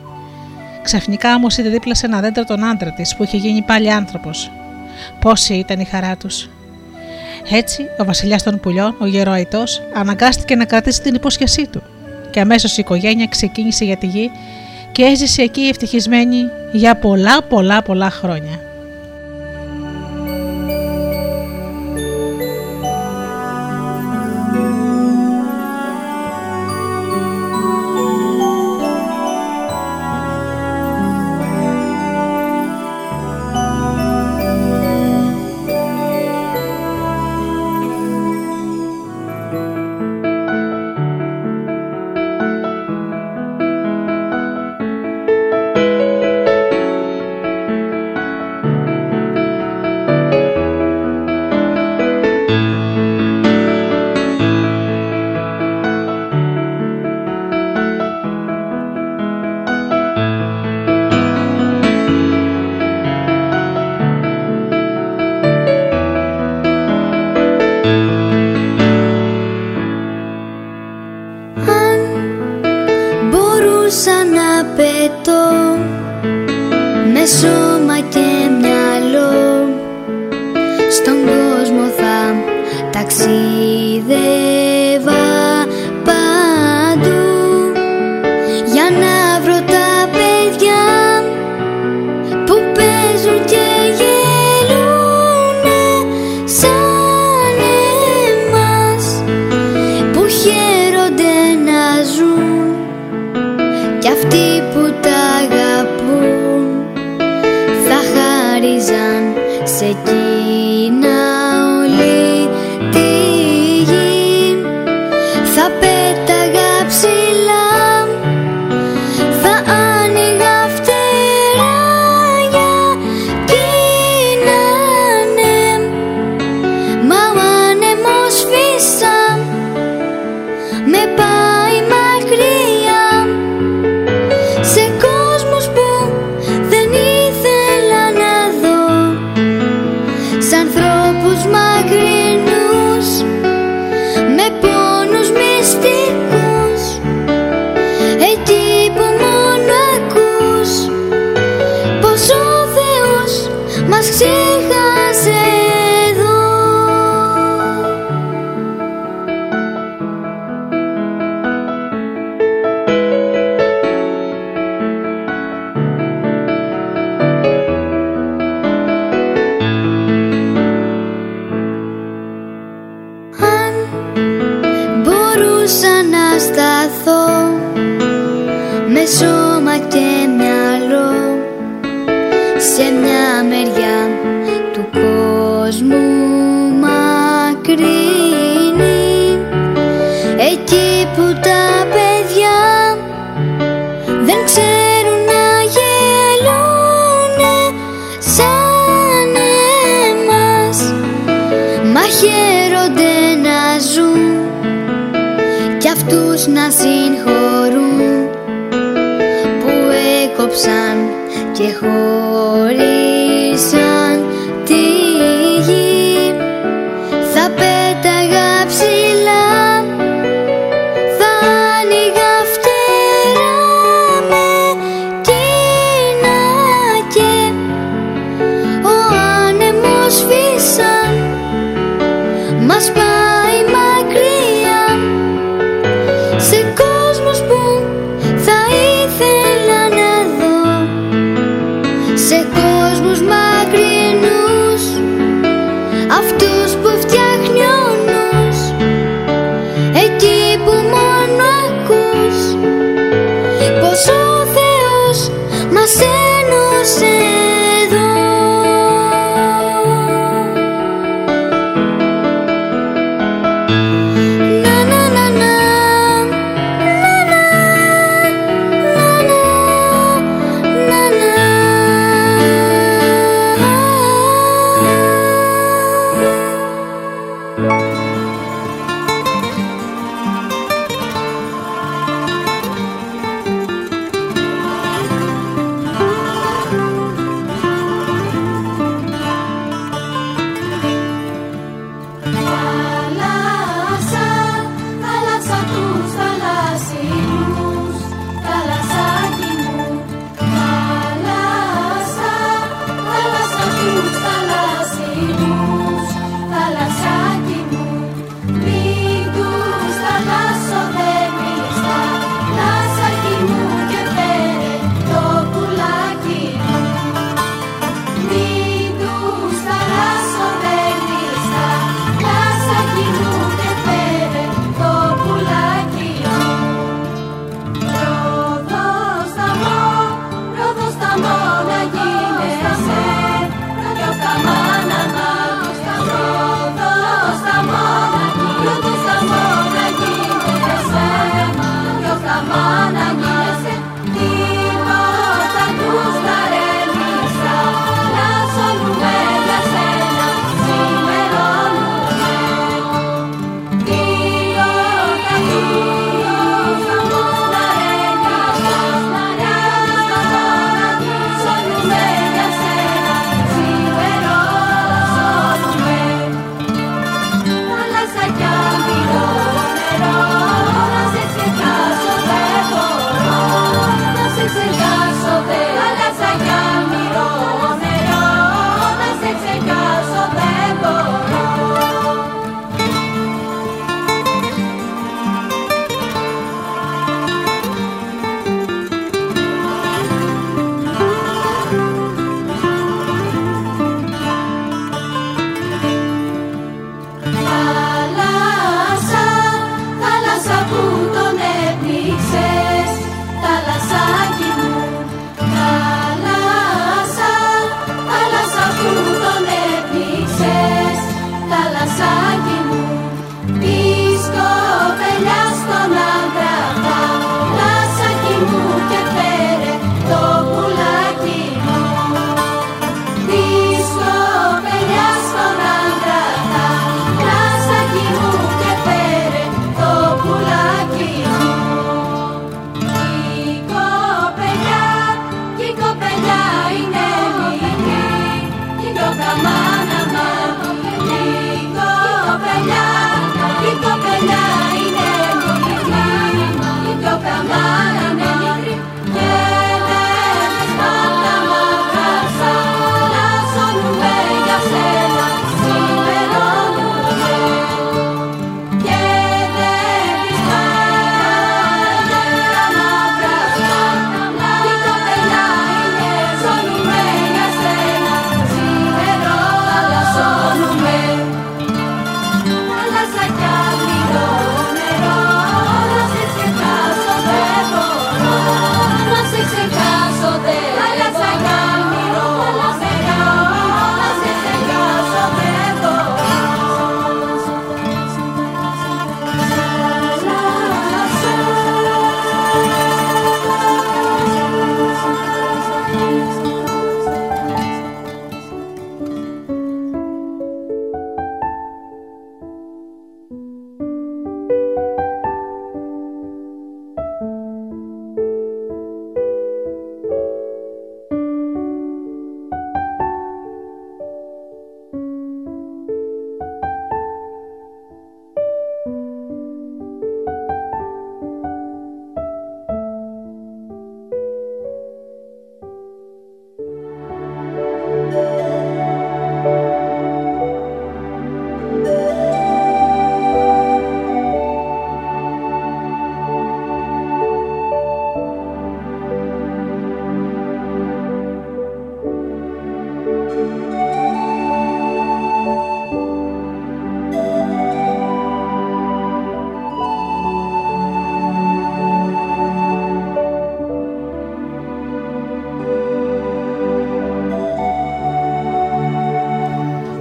Ξαφνικά 0.82 1.34
όμως 1.34 1.56
είδε 1.56 1.68
δίπλα 1.68 1.94
σε 1.94 2.06
ένα 2.06 2.20
δέντρο 2.20 2.44
τον 2.44 2.64
άντρα 2.64 2.90
της 2.90 3.16
που 3.16 3.22
είχε 3.22 3.36
γίνει 3.36 3.62
πάλι 3.62 3.92
άνθρωπος. 3.92 4.50
Πόση 5.20 5.54
ήταν 5.54 5.80
η 5.80 5.84
χαρά 5.84 6.16
τους. 6.16 6.48
Έτσι, 7.50 7.82
ο 7.98 8.04
βασιλιάς 8.04 8.42
των 8.42 8.60
πουλιών, 8.60 8.94
ο 8.98 9.06
γεροαϊτός, 9.06 9.82
αναγκάστηκε 9.94 10.56
να 10.56 10.64
κρατήσει 10.64 11.02
την 11.02 11.14
υπόσχεσή 11.14 11.66
του 11.66 11.82
και 12.36 12.42
αμέσως 12.42 12.76
η 12.76 12.80
οικογένεια 12.80 13.26
ξεκίνησε 13.26 13.84
για 13.84 13.96
τη 13.96 14.06
γη 14.06 14.30
και 14.92 15.02
έζησε 15.02 15.42
εκεί 15.42 15.60
ευτυχισμένη 15.60 16.44
για 16.72 16.96
πολλά 16.96 17.42
πολλά 17.42 17.82
πολλά 17.82 18.10
χρόνια. 18.10 18.65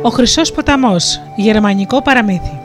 Ο 0.06 0.10
Χρυσός 0.10 0.52
Ποταμός, 0.52 1.22
γερμανικό 1.36 2.02
παραμύθι. 2.02 2.60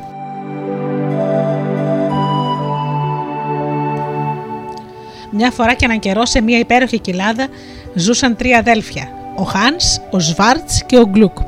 Μια 5.31 5.51
φορά 5.51 5.75
και 5.75 5.85
έναν 5.85 5.99
καιρό 5.99 6.27
σε 6.27 6.41
μια 6.41 6.59
υπέροχη 6.59 6.99
κοιλάδα 6.99 7.49
ζούσαν 7.95 8.37
τρία 8.37 8.59
αδέλφια, 8.59 9.09
ο 9.37 9.43
Χάνς, 9.43 9.99
ο 10.11 10.21
Σβάρτς 10.21 10.85
και 10.87 10.99
ο 10.99 11.07
Γκλουκ. 11.07 11.39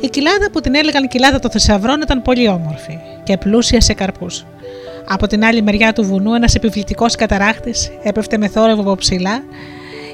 Η 0.00 0.08
κοιλάδα 0.08 0.50
που 0.50 0.60
την 0.60 0.74
έλεγαν 0.74 1.08
κοιλάδα 1.08 1.38
των 1.38 1.50
θησαυρών 1.50 2.00
ήταν 2.00 2.22
πολύ 2.22 2.48
όμορφη 2.48 2.98
και 3.24 3.36
πλούσια 3.36 3.80
σε 3.80 3.92
καρπούς. 3.92 4.44
Από 5.08 5.26
την 5.26 5.44
άλλη 5.44 5.62
μεριά 5.62 5.92
του 5.92 6.02
βουνού 6.04 6.34
ένας 6.34 6.54
επιβλητικός 6.54 7.14
καταράχτης 7.14 7.90
έπεφτε 8.02 8.38
με 8.38 8.48
θόρυβο 8.48 8.80
από 8.80 8.94
ψηλά 8.96 9.42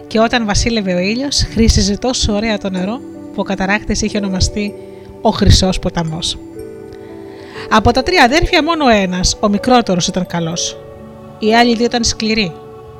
και 0.06 0.18
όταν 0.18 0.46
βασίλευε 0.46 0.94
ο 0.94 0.98
ήλιος 0.98 1.46
χρήσιζε 1.52 1.98
τόσο 1.98 2.32
ωραία 2.32 2.58
το 2.58 2.70
νερό 2.70 3.00
που 3.34 3.40
ο 3.40 3.42
καταράχτης 3.42 4.02
είχε 4.02 4.18
ονομαστεί 4.18 4.74
ο 5.20 5.30
Χρυσός 5.30 5.78
Ποταμός. 5.78 6.38
Από 7.70 7.92
τα 7.92 8.02
τρία 8.02 8.24
αδέρφια 8.24 8.62
μόνο 8.62 8.84
ο 8.84 8.88
ένας, 8.88 9.36
ο 9.40 9.48
μικρότερος 9.48 10.06
ήταν 10.06 10.26
καλός. 10.26 10.78
Οι 11.38 11.54
άλλοι 11.54 11.74
δύο 11.74 11.84
ήταν 11.84 12.04
σκληροί. 12.04 12.52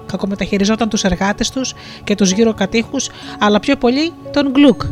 Κακομεταχειριζόταν 0.07 0.89
τους 0.89 1.05
εργάτες 1.05 1.51
τους 1.51 1.75
και 2.05 2.15
τους 2.15 2.31
γύρω 2.31 2.55
κατήχους, 2.55 3.11
αλλά 3.39 3.61
πιο 3.61 3.77
πολύ 3.77 4.13
τον 4.33 4.51
Γκλουκ. 4.51 4.83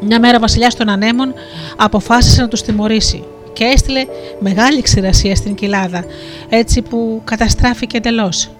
Μια 0.00 0.20
μέρα 0.20 0.36
ο 0.36 0.40
βασιλιάς 0.40 0.74
των 0.74 0.88
ανέμων 0.88 1.34
αποφάσισε 1.76 2.40
να 2.40 2.48
τους 2.48 2.62
τιμωρήσει 2.62 3.24
και 3.52 3.64
έστειλε 3.64 4.04
μεγάλη 4.38 4.82
ξηρασία 4.82 5.36
στην 5.36 5.54
κοιλάδα, 5.54 6.04
έτσι 6.48 6.82
που 6.82 7.20
καταστράφηκε 7.24 7.96
εντελώς. 7.96 8.50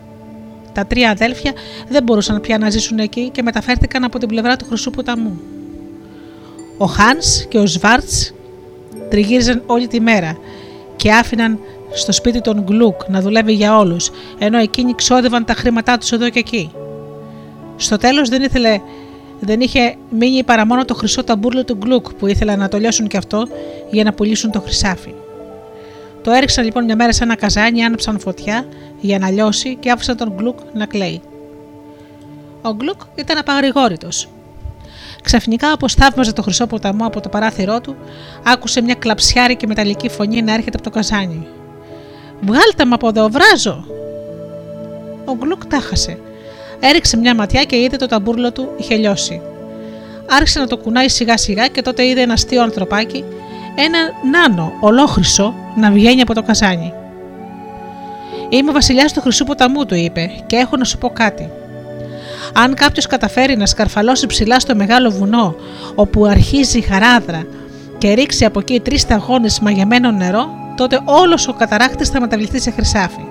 Τα 0.75 0.87
τρία 0.87 1.11
αδέλφια 1.11 1.53
δεν 1.89 2.03
μπορούσαν 2.03 2.41
πια 2.41 2.59
να 2.59 2.71
ζήσουν 2.71 2.99
εκεί 2.99 3.29
και 3.33 3.43
μεταφέρθηκαν 3.43 4.05
από 4.05 4.19
την 4.19 4.29
πλευρά 4.29 4.57
του 4.57 4.65
Χρυσού 4.65 4.91
Ποταμού. 4.91 5.41
Ο 6.79 6.87
Χάνς 6.87 7.45
και 7.49 7.59
ο 7.59 7.67
Σβάρτς 7.67 8.35
τριγύριζαν 9.11 9.63
όλη 9.67 9.87
τη 9.87 10.01
μέρα 10.01 10.37
και 10.97 11.13
άφηναν 11.13 11.59
στο 11.93 12.13
σπίτι 12.13 12.41
των 12.41 12.65
Γκλουκ 12.65 13.09
να 13.09 13.21
δουλεύει 13.21 13.53
για 13.53 13.79
όλους, 13.79 14.11
ενώ 14.39 14.59
εκείνοι 14.59 14.95
ξόδευαν 14.95 15.45
τα 15.45 15.55
χρήματά 15.55 15.99
τους 15.99 16.13
εδώ 16.13 16.29
και 16.29 16.39
εκεί. 16.39 16.71
Στο 17.77 17.97
τέλος 17.97 18.29
δεν 18.29 18.43
ήθελε 18.43 18.81
δεν 19.41 19.61
είχε 19.61 19.95
μείνει 20.11 20.43
παρά 20.43 20.67
μόνο 20.67 20.85
το 20.85 20.95
χρυσό 20.95 21.25
ταμπούρλο 21.25 21.65
του 21.65 21.77
Γκλουκ 21.77 22.13
που 22.15 22.27
ήθελαν 22.27 22.59
να 22.59 22.69
το 22.69 22.79
λιώσουν 22.79 23.07
και 23.07 23.17
αυτό 23.17 23.49
για 23.91 24.05
να 24.05 24.13
πουλήσουν 24.13 24.51
το 24.51 24.61
χρυσάφι. 24.61 25.15
Το 26.23 26.31
έριξαν 26.31 26.65
λοιπόν 26.65 26.85
μια 26.85 26.97
μέρα 26.97 27.13
σε 27.13 27.25
ένα 27.25 27.37
καζάνι, 27.37 27.85
άναψαν 27.85 28.19
φωτιά 28.19 28.67
για 29.05 29.19
να 29.19 29.31
λιώσει 29.31 29.75
και 29.75 29.91
άφησαν 29.91 30.17
τον 30.17 30.33
Γκλουκ 30.37 30.59
να 30.75 30.87
κλαίει. 30.87 31.23
Ο 32.63 32.71
Γκλουκ 32.75 33.01
ήταν 33.15 33.39
απαγρηγόρητος. 33.39 34.29
Ξαφνικά, 35.23 35.73
όπως 35.73 35.95
θαύμαζε 35.95 36.33
το 36.33 36.43
χρυσό 36.43 36.67
ποταμό 36.67 37.07
από 37.07 37.21
το 37.21 37.29
παράθυρό 37.29 37.81
του, 37.81 37.97
άκουσε 38.45 38.81
μια 38.81 38.95
κλαψιάρικη 38.95 39.67
μεταλλική 39.67 40.09
φωνή 40.09 40.43
να 40.43 40.53
έρχεται 40.53 40.77
από 40.77 40.83
το 40.83 40.91
καζάνι. 40.91 41.47
Βγάλτε 42.41 42.85
με 42.85 42.95
από 42.95 43.09
εδώ, 43.09 43.29
βράζω! 43.29 43.85
Ο 45.25 45.35
Γκλουκ 45.35 45.67
τάχασε 45.67 46.19
Έριξε 46.81 47.17
μια 47.17 47.35
ματιά 47.35 47.65
και 47.65 47.77
είδε 47.77 47.97
το 47.97 48.07
ταμπούρλο 48.07 48.53
του 48.53 48.69
είχε 48.77 48.95
λιώσει. 48.95 49.41
Άρχισε 50.31 50.61
να 50.61 50.67
το 50.67 50.77
κουνάει 50.77 51.09
σιγά 51.09 51.37
σιγά 51.37 51.67
και 51.67 51.83
τότε 51.83 52.07
είδε 52.07 52.21
ένα 52.21 52.33
αστείο 52.33 52.63
ανθρωπάκι, 52.63 53.25
ένα 53.75 53.99
νάνο 54.31 54.73
ολόχρυσο 54.81 55.55
να 55.77 55.91
βγαίνει 55.91 56.21
από 56.21 56.35
το 56.35 56.43
καζάνι. 56.43 56.93
Είμαι 58.49 58.71
ο 58.71 58.73
βασιλιάς 58.73 59.13
του 59.13 59.21
Χρυσού 59.21 59.45
Ποταμού, 59.45 59.87
του 59.87 59.95
είπε, 59.95 60.31
και 60.47 60.57
έχω 60.57 60.77
να 60.77 60.85
σου 60.85 60.99
πω 60.99 61.09
κάτι. 61.09 61.51
Αν 62.53 62.75
κάποιος 62.75 63.07
καταφέρει 63.07 63.57
να 63.57 63.67
σκαρφαλώσει 63.67 64.27
ψηλά 64.27 64.61
στο 64.61 64.75
μεγάλο 64.75 65.11
βουνό, 65.11 65.55
όπου 65.95 66.25
αρχίζει 66.25 66.79
η 66.79 66.81
χαράδρα, 66.81 67.47
και 67.99 68.13
ρίξει 68.13 68.45
από 68.45 68.59
εκεί 68.59 68.81
τρεις 68.81 69.01
σταγόνες 69.01 69.61
μαγεμένο 69.61 70.11
νερό, 70.11 70.49
τότε 70.77 71.01
όλος 71.05 71.49
ο 71.49 71.53
καταράκτη 71.53 72.05
θα 72.05 72.21
μεταβληθεί 72.21 72.61
σε 72.61 72.71
χρυσάφι. 72.71 73.25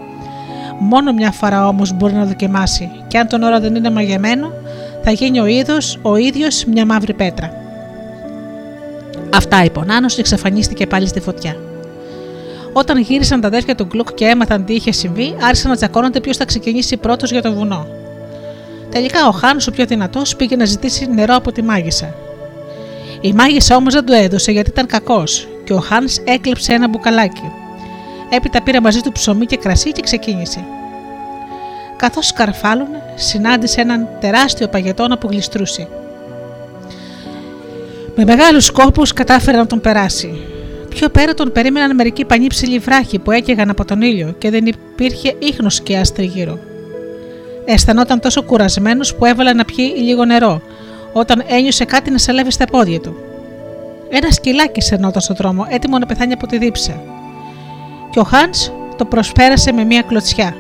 Μόνο 0.80 1.14
μια 1.14 1.32
φορά 1.32 1.68
όμως 1.68 1.94
μπορεί 1.94 2.14
να 2.14 2.26
δοκιμάσει, 2.26 2.92
και 3.08 3.18
αν 3.18 3.28
το 3.28 3.38
νερό 3.38 3.60
δεν 3.60 3.76
είναι 3.76 3.90
μαγεμένο, 3.90 4.52
θα 5.04 5.12
γίνει 5.12 5.40
ο 5.40 5.46
ίδιο 5.46 5.78
ο 6.02 6.16
ίδιος 6.16 6.66
μια 6.66 6.86
μαύρη 6.86 7.14
πέτρα. 7.14 7.52
Αυτά 9.34 9.64
είπε 9.64 9.80
ο 9.80 9.84
Νάνο 9.84 10.08
και 10.08 10.20
εξαφανίστηκε 10.20 10.88
πάλι 10.88 11.08
στη 11.08 11.20
φωτιά. 11.20 11.56
Όταν 12.74 12.98
γύρισαν 12.98 13.42
τα 13.42 13.48
αδέρφια 13.48 13.76
του 13.76 13.86
Γκλουκ 13.86 14.14
και 14.14 14.26
έμαθαν 14.26 14.66
τι 14.66 14.74
είχε 14.74 14.92
συμβεί, 14.92 15.36
άρχισαν 15.42 15.70
να 15.70 15.76
τσακώνονται 15.76 16.20
ποιος 16.20 16.38
θα 16.38 16.46
ξεκινήσει 16.46 16.98
πρώτος 16.98 17.32
για 17.32 17.42
το 17.42 17.54
βουνό. 17.54 17.88
Τελικά 18.90 19.28
ο 19.28 19.32
Χάν, 19.32 19.58
ο 19.68 19.72
πιο 19.72 19.86
δυνατός, 19.86 20.36
πήγε 20.36 20.56
να 20.56 20.66
ζητήσει 20.66 21.06
νερό 21.06 21.36
από 21.36 21.52
τη 21.52 21.62
μάγισσα. 21.62 22.16
Η 23.22 23.34
μάγισσα 23.34 23.76
όμως 23.76 23.94
δεν 23.94 24.06
του 24.06 24.14
έδωσε 24.14 24.52
γιατί 24.52 24.70
ήταν 24.70 24.86
κακός 24.86 25.48
και 25.64 25.74
ο 25.74 25.80
Χάνς 25.80 26.18
έκλεψε 26.18 26.74
ένα 26.74 26.88
μπουκαλάκι. 26.88 27.52
Έπειτα 28.30 28.62
πήρε 28.62 28.80
μαζί 28.80 29.02
του 29.02 29.12
ψωμί 29.12 29.46
και 29.46 29.58
κρασί 29.58 29.92
και 29.92 30.02
ξεκίνησε. 30.02 30.64
Καθώς 31.98 32.28
σκαρφάλωνε, 32.28 33.02
συνάντησε 33.16 33.82
έναν 33.82 34.08
τεράστιο 34.20 34.68
παγετώνα 34.68 35.18
που 35.18 35.28
γλιστρούσε. 35.28 35.88
Με 38.16 38.24
μεγάλους 38.26 38.72
κόπου 38.72 39.04
κατάφερε 39.16 39.58
να 39.58 39.68
τον 39.68 39.82
περάσει. 39.82 40.53
Πιο 40.94 41.10
πέρα 41.10 41.34
τον 41.34 41.52
περίμεναν 41.52 41.96
μερικοί 41.96 42.26
πανύψηλοι 42.26 42.80
βράχοι 42.80 43.20
που 43.20 43.32
έκαιγαν 43.32 43.70
από 43.70 43.86
τον 43.86 44.02
ήλιο 44.02 44.36
και 44.38 44.50
δεν 44.50 44.66
υπήρχε 44.66 45.36
ίχνος 45.40 45.82
και 45.82 45.98
άστρη 45.98 46.26
γύρω. 46.26 46.60
Αισθανόταν 47.66 48.20
τόσο 48.20 48.44
κουρασμένος 48.44 49.16
που 49.16 49.26
έβαλε 49.26 49.54
να 49.54 49.66
πιει 49.66 49.94
λίγο 49.98 50.26
νερό, 50.26 50.62
όταν 51.14 51.44
ένιωσε 51.48 51.86
κάτι 51.86 52.12
να 52.12 52.18
σαλεύει 52.18 52.52
στα 52.52 52.66
πόδια 52.66 53.00
του. 53.00 53.16
Ένα 54.10 54.32
σκυλάκι 54.32 54.82
σερνόταν 54.82 55.22
στον 55.22 55.36
δρόμο, 55.36 55.66
έτοιμο 55.70 55.98
να 55.98 56.06
πεθάνει 56.06 56.34
από 56.34 56.48
τη 56.48 56.58
δίψα 56.58 57.02
και 58.10 58.20
ο 58.20 58.24
Χάνς 58.24 58.72
το 58.98 59.06
προσπέρασε 59.06 59.72
με 59.72 59.84
μια 59.84 60.02
κλωτσιά. 60.02 60.56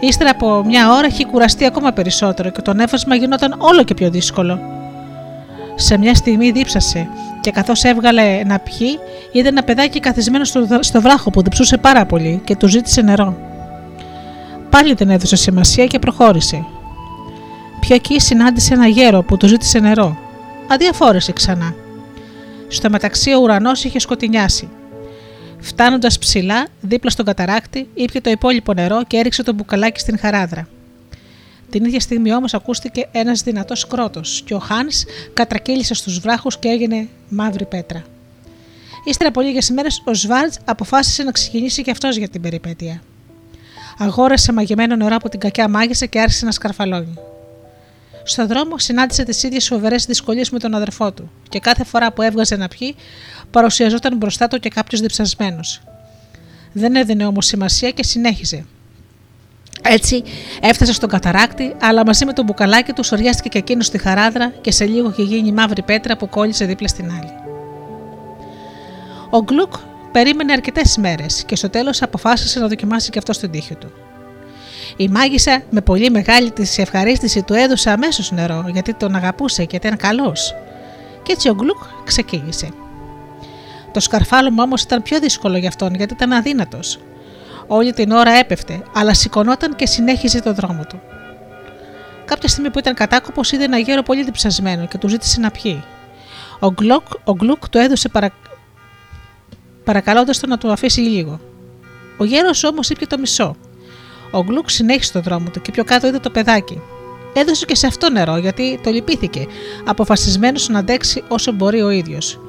Ύστερα 0.00 0.30
από 0.30 0.64
μια 0.66 0.92
ώρα 0.92 1.06
είχε 1.06 1.24
κουραστεί 1.24 1.64
ακόμα 1.64 1.92
περισσότερο 1.92 2.50
και 2.50 2.62
το 2.62 2.72
νέφασμα 2.72 3.14
γινόταν 3.14 3.54
όλο 3.58 3.82
και 3.82 3.94
πιο 3.94 4.10
δύσκολο. 4.10 4.60
Σε 5.74 5.98
μια 5.98 6.14
στιγμή 6.14 6.50
δίψασε 6.50 7.08
και 7.46 7.52
καθώς 7.52 7.82
έβγαλε 7.82 8.42
να 8.44 8.58
πιει, 8.58 8.98
είδε 9.32 9.48
ένα 9.48 9.62
παιδάκι 9.62 10.00
καθισμένο 10.00 10.44
στο, 10.80 11.00
βράχο 11.00 11.30
που 11.30 11.42
διψούσε 11.42 11.76
πάρα 11.76 12.06
πολύ 12.06 12.40
και 12.44 12.56
του 12.56 12.68
ζήτησε 12.68 13.02
νερό. 13.02 13.36
Πάλι 14.70 14.94
δεν 14.94 15.10
έδωσε 15.10 15.36
σημασία 15.36 15.86
και 15.86 15.98
προχώρησε. 15.98 16.64
Πιο 17.80 17.94
εκεί 17.94 18.20
συνάντησε 18.20 18.74
ένα 18.74 18.86
γέρο 18.86 19.22
που 19.22 19.36
του 19.36 19.46
ζήτησε 19.46 19.78
νερό. 19.78 20.18
Αδιαφόρησε 20.68 21.32
ξανά. 21.32 21.74
Στο 22.68 22.90
μεταξύ 22.90 23.32
ο 23.32 23.40
ουρανός 23.40 23.84
είχε 23.84 23.98
σκοτεινιάσει. 23.98 24.68
Φτάνοντας 25.60 26.18
ψηλά, 26.18 26.66
δίπλα 26.80 27.10
στον 27.10 27.24
καταράκτη, 27.24 27.88
ήπια 27.94 28.20
το 28.20 28.30
υπόλοιπο 28.30 28.72
νερό 28.72 29.02
και 29.06 29.16
έριξε 29.16 29.42
το 29.42 29.52
μπουκαλάκι 29.52 30.00
στην 30.00 30.18
χαράδρα. 30.18 30.68
Την 31.70 31.84
ίδια 31.84 32.00
στιγμή 32.00 32.34
όμως 32.34 32.54
ακούστηκε 32.54 33.08
ένας 33.12 33.42
δυνατός 33.42 33.86
κρότος 33.86 34.42
και 34.44 34.54
ο 34.54 34.58
Χάνς 34.58 35.04
κατρακύλησε 35.32 35.94
στους 35.94 36.18
βράχους 36.18 36.58
και 36.58 36.68
έγινε 36.68 37.08
μαύρη 37.28 37.64
πέτρα. 37.64 38.04
Ύστερα 39.04 39.28
από 39.28 39.40
λίγες 39.40 39.70
μέρες, 39.70 40.02
ο 40.04 40.14
Σβάρτ 40.14 40.54
αποφάσισε 40.64 41.22
να 41.22 41.30
ξεκινήσει 41.30 41.82
και 41.82 41.90
αυτός 41.90 42.16
για 42.16 42.28
την 42.28 42.40
περιπέτεια. 42.40 43.02
Αγόρασε 43.98 44.52
μαγεμένο 44.52 44.96
νερό 44.96 45.16
από 45.16 45.28
την 45.28 45.40
κακιά 45.40 45.68
μάγισσα 45.68 46.06
και 46.06 46.20
άρχισε 46.20 46.44
να 46.44 46.50
σκαρφαλώνει. 46.50 47.18
Στο 48.24 48.46
δρόμο 48.46 48.78
συνάντησε 48.78 49.22
τις 49.22 49.42
ίδιες 49.42 49.66
φοβερέ 49.66 49.96
δυσκολίες 49.96 50.50
με 50.50 50.58
τον 50.58 50.74
αδερφό 50.74 51.12
του 51.12 51.30
και 51.48 51.58
κάθε 51.58 51.84
φορά 51.84 52.12
που 52.12 52.22
έβγαζε 52.22 52.56
να 52.56 52.68
πιει, 52.68 52.94
παρουσιαζόταν 53.50 54.16
μπροστά 54.16 54.48
του 54.48 54.58
και 54.58 54.68
κάποιος 54.68 55.00
διψασμένος. 55.00 55.82
Δεν 56.72 56.94
έδινε 56.94 57.26
όμως 57.26 57.46
σημασία 57.46 57.90
και 57.90 58.04
συνέχιζε. 58.04 58.64
Έτσι 59.88 60.22
έφτασε 60.60 60.92
στον 60.92 61.08
καταράκτη, 61.08 61.74
αλλά 61.80 62.06
μαζί 62.06 62.24
με 62.24 62.32
το 62.32 62.42
μπουκαλάκι 62.42 62.92
του 62.92 63.04
σοριάστηκε 63.04 63.48
και 63.48 63.58
εκείνος 63.58 63.86
στη 63.86 63.98
χαράδρα 63.98 64.52
και 64.60 64.70
σε 64.72 64.84
λίγο 64.84 65.08
είχε 65.10 65.22
γίνει 65.22 65.52
μαύρη 65.52 65.82
πέτρα 65.82 66.16
που 66.16 66.28
κόλλησε 66.28 66.64
δίπλα 66.64 66.88
στην 66.88 67.10
άλλη. 67.10 67.32
Ο 69.30 69.38
Γκλουκ 69.42 69.72
περίμενε 70.12 70.52
αρκετές 70.52 70.96
μέρες 70.96 71.44
και 71.44 71.56
στο 71.56 71.70
τέλος 71.70 72.02
αποφάσισε 72.02 72.60
να 72.60 72.68
δοκιμάσει 72.68 73.10
και 73.10 73.18
αυτό 73.18 73.32
στον 73.32 73.50
τύχη 73.50 73.74
του. 73.74 73.92
Η 74.96 75.08
μάγισσα 75.08 75.62
με 75.70 75.80
πολύ 75.80 76.10
μεγάλη 76.10 76.50
της 76.50 76.78
ευχαρίστηση 76.78 77.42
του 77.42 77.54
έδωσε 77.54 77.90
αμέσως 77.90 78.30
νερό 78.30 78.64
γιατί 78.72 78.94
τον 78.94 79.14
αγαπούσε 79.14 79.64
και 79.64 79.76
ήταν 79.76 79.96
καλός. 79.96 80.54
Και 81.22 81.32
έτσι 81.32 81.48
ο 81.48 81.54
Γκλουκ 81.54 81.82
ξεκίνησε. 82.04 82.68
Το 83.92 84.00
σκαρφάλωμα 84.00 84.62
όμως 84.62 84.82
ήταν 84.82 85.02
πιο 85.02 85.18
δύσκολο 85.20 85.56
για 85.56 85.68
αυτόν 85.68 85.94
γιατί 85.94 86.12
ήταν 86.12 86.32
αδύνατος. 86.32 86.98
Όλη 87.66 87.92
την 87.92 88.10
ώρα 88.10 88.30
έπεφτε, 88.30 88.82
αλλά 88.94 89.14
σηκωνόταν 89.14 89.76
και 89.76 89.86
συνέχιζε 89.86 90.42
το 90.42 90.52
δρόμο 90.52 90.84
του. 90.88 91.00
Κάποια 92.24 92.48
στιγμή 92.48 92.70
που 92.70 92.78
ήταν 92.78 92.94
κατάκοπος, 92.94 93.52
είδε 93.52 93.64
ένα 93.64 93.78
γέρο 93.78 94.02
πολύ 94.02 94.24
διψασμένο 94.24 94.86
και 94.86 94.98
του 94.98 95.08
ζήτησε 95.08 95.40
να 95.40 95.50
πιει. 95.50 95.84
Ο, 96.60 96.68
Γκλουκ, 96.68 97.02
ο 97.24 97.32
Γκλουκ 97.32 97.68
του 97.68 97.78
έδωσε 97.78 98.08
παρα... 98.08 98.30
παρακαλώντας 99.84 100.38
τον 100.38 100.48
να 100.48 100.58
του 100.58 100.72
αφήσει 100.72 101.00
λίγο. 101.00 101.40
Ο 102.16 102.24
γέρος 102.24 102.64
όμως 102.64 102.90
είπε 102.90 103.06
το 103.06 103.18
μισό. 103.18 103.56
Ο 104.30 104.42
Γκλουκ 104.42 104.70
συνέχισε 104.70 105.12
το 105.12 105.20
δρόμο 105.20 105.50
του 105.50 105.60
και 105.60 105.70
πιο 105.70 105.84
κάτω 105.84 106.06
είδε 106.06 106.18
το 106.18 106.30
παιδάκι. 106.30 106.80
Έδωσε 107.32 107.64
και 107.64 107.74
σε 107.74 107.86
αυτό 107.86 108.10
νερό 108.10 108.36
γιατί 108.36 108.80
το 108.82 108.90
λυπήθηκε, 108.90 109.46
αποφασισμένος 109.84 110.68
να 110.68 110.78
αντέξει 110.78 111.22
όσο 111.28 111.52
μπορεί 111.52 111.82
ο 111.82 111.90
ίδιος. 111.90 112.40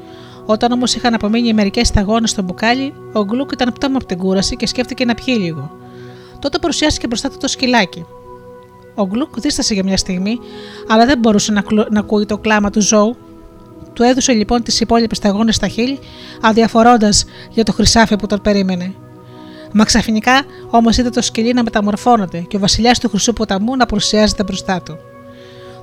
Όταν 0.50 0.72
όμως 0.72 0.96
είχαν 0.96 1.14
απομείνει 1.14 1.54
μερικές 1.54 1.88
σταγόνες 1.88 2.30
στο 2.30 2.42
μπουκάλι, 2.42 2.94
ο 3.14 3.24
Γκλουκ 3.24 3.52
ήταν 3.52 3.74
πτώμα 3.74 3.96
από 3.98 4.06
την 4.06 4.18
κούραση 4.18 4.56
και 4.56 4.68
σκέφτηκε 4.68 5.06
να 5.06 5.14
πιει 5.14 5.38
λίγο. 5.40 5.72
Τότε 6.40 6.60
παρουσιάστηκε 6.60 7.08
μπροστά 7.08 7.30
του 7.30 7.38
το 7.40 7.48
σκυλάκι. 7.48 8.06
Ο 8.96 9.06
Γκλουκ 9.06 9.40
δίστασε 9.40 9.74
για 9.74 9.84
μια 9.84 9.98
στιγμή, 9.98 10.40
αλλά 10.88 11.06
δεν 11.06 11.20
μπορούσε 11.20 11.52
να, 11.52 11.62
κλου... 11.62 11.86
να 11.90 12.00
ακούει 12.00 12.26
το 12.26 12.38
κλάμα 12.38 12.70
του 12.70 12.82
ζώου. 12.82 13.16
Του 13.94 14.04
έδωσε 14.04 14.32
λοιπόν 14.32 14.64
τις 14.64 14.80
υπόλοιπες 14.80 15.18
σταγόνες 15.18 15.56
στα 15.56 15.68
χείλη, 15.68 16.00
αδιαφορώντας 16.42 17.26
για 17.50 17.64
το 17.64 17.72
χρυσάφι 17.72 18.16
που 18.16 18.28
τον 18.28 18.42
περίμενε. 18.42 18.94
Μα 19.74 19.84
ξαφνικά 19.84 20.44
όμως 20.70 20.98
είδε 20.98 21.10
το 21.10 21.22
σκυλί 21.22 21.54
να 21.54 21.64
μεταμορφώνεται 21.64 22.46
και 22.48 22.56
ο 22.56 22.60
βασιλιάς 22.60 23.00
του 23.00 23.10
Χρυσού 23.10 23.34
Ποταμού 23.34 23.76
να 23.76 23.86
παρουσιάζεται 23.86 24.44
μπροστά 24.44 24.82
του. 24.82 24.98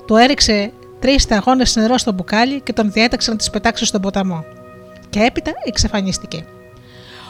Το 0.05 0.17
έριξε 0.17 0.71
τρεις 1.05 1.21
σταγόνες 1.21 1.75
νερό 1.75 1.97
στο 1.97 2.11
μπουκάλι 2.11 2.61
και 2.61 2.73
τον 2.73 2.91
διέταξε 2.91 3.31
να 3.31 3.37
τις 3.37 3.49
πετάξει 3.49 3.85
στον 3.85 4.01
ποταμό. 4.01 4.45
Και 5.09 5.19
έπειτα 5.19 5.51
εξαφανίστηκε. 5.65 6.45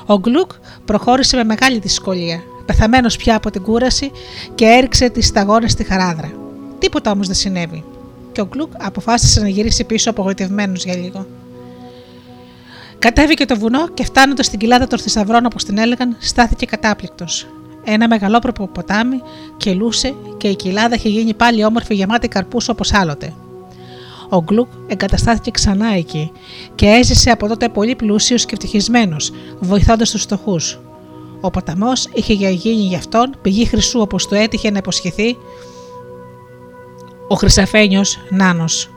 Ο 0.05 0.19
Γκλουκ 0.19 0.51
προχώρησε 0.85 1.35
με 1.37 1.43
μεγάλη 1.43 1.79
δυσκολία, 1.79 2.41
πεθαμένος 2.65 3.17
πια 3.17 3.35
από 3.35 3.51
την 3.51 3.61
κούραση 3.61 4.11
και 4.55 4.65
έριξε 4.65 5.09
τις 5.09 5.27
σταγόνες 5.27 5.71
στη 5.71 5.83
χαράδρα. 5.83 6.31
Τίποτα 6.79 7.11
όμως 7.11 7.27
δεν 7.27 7.35
συνέβη. 7.35 7.83
Και 8.31 8.41
ο 8.41 8.45
Γκλουκ 8.45 8.71
αποφάσισε 8.77 9.39
να 9.39 9.47
γυρίσει 9.47 9.83
πίσω 9.83 10.09
απογοητευμένος 10.09 10.83
για 10.83 10.95
λίγο. 10.95 11.27
Κατέβηκε 12.99 13.45
το 13.45 13.57
βουνό 13.57 13.87
και 13.87 14.03
φτάνοντας 14.03 14.45
στην 14.45 14.59
κοιλάδα 14.59 14.87
των 14.87 14.99
θησαυρών, 14.99 15.45
όπως 15.45 15.63
την 15.63 15.77
έλεγαν, 15.77 16.15
στάθηκε 16.19 16.65
κατάπληκτος. 16.65 17.47
Ένα 17.83 18.07
μεγαλόπρεπο 18.07 18.67
ποτάμι 18.67 19.21
κελούσε 19.57 20.13
και 20.37 20.47
η 20.47 20.55
κοιλάδα 20.55 20.95
είχε 20.95 21.09
γίνει 21.09 21.33
πάλι 21.33 21.65
όμορφη 21.65 21.95
γεμάτη 21.95 22.27
καρπούς 22.27 22.69
όπως 22.69 22.93
άλλοτε. 22.93 23.33
Ο 24.29 24.41
Γκλουκ 24.41 24.67
εγκαταστάθηκε 24.87 25.51
ξανά 25.51 25.87
εκεί 25.87 26.31
και 26.75 26.85
έζησε 26.85 27.29
από 27.29 27.47
τότε 27.47 27.69
πολύ 27.69 27.95
πλούσιος 27.95 28.45
και 28.45 28.53
ευτυχισμένος, 28.53 29.31
βοηθώντας 29.59 30.09
τους 30.11 30.21
φτωχούς. 30.21 30.79
Ο 31.41 31.49
ποταμός 31.49 32.07
είχε 32.13 32.33
γίνει 32.33 32.83
για 32.83 32.97
αυτόν 32.97 33.35
πηγή 33.41 33.65
χρυσού 33.65 33.99
όπως 33.99 34.27
το 34.27 34.35
έτυχε 34.35 34.71
να 34.71 34.77
υποσχεθεί 34.77 35.37
ο 37.27 37.35
Χρυσαφένιος 37.35 38.17
Νάνος. 38.29 38.89